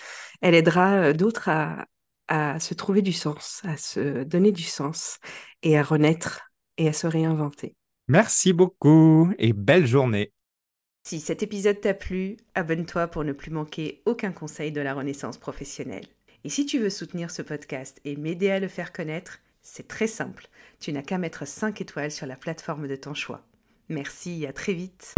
aidera 0.41 1.13
d'autres 1.13 1.49
à, 1.49 1.85
à 2.27 2.59
se 2.59 2.73
trouver 2.73 3.01
du 3.01 3.13
sens, 3.13 3.61
à 3.63 3.77
se 3.77 4.23
donner 4.23 4.51
du 4.51 4.63
sens 4.63 5.19
et 5.63 5.77
à 5.77 5.83
renaître 5.83 6.41
et 6.77 6.87
à 6.87 6.93
se 6.93 7.07
réinventer. 7.07 7.75
Merci 8.07 8.53
beaucoup 8.53 9.33
et 9.39 9.51
belle 9.51 9.87
journée. 9.87 10.31
Si 11.07 11.19
cet 11.19 11.41
épisode 11.41 11.81
t'a 11.81 11.95
plu, 11.95 12.37
abonne-toi 12.53 13.07
pour 13.07 13.23
ne 13.23 13.31
plus 13.31 13.49
manquer 13.49 14.03
aucun 14.05 14.31
conseil 14.31 14.71
de 14.71 14.81
la 14.81 14.93
renaissance 14.93 15.39
professionnelle. 15.39 16.05
Et 16.43 16.49
si 16.49 16.67
tu 16.67 16.77
veux 16.77 16.91
soutenir 16.91 17.31
ce 17.31 17.41
podcast 17.41 17.99
et 18.05 18.15
m'aider 18.15 18.51
à 18.51 18.59
le 18.59 18.67
faire 18.67 18.93
connaître, 18.93 19.39
c'est 19.63 19.87
très 19.87 20.05
simple. 20.05 20.49
Tu 20.79 20.93
n'as 20.93 21.01
qu'à 21.01 21.17
mettre 21.17 21.47
5 21.47 21.81
étoiles 21.81 22.11
sur 22.11 22.27
la 22.27 22.35
plateforme 22.35 22.87
de 22.87 22.95
ton 22.95 23.15
choix. 23.15 23.43
Merci, 23.89 24.45
à 24.45 24.53
très 24.53 24.73
vite. 24.73 25.15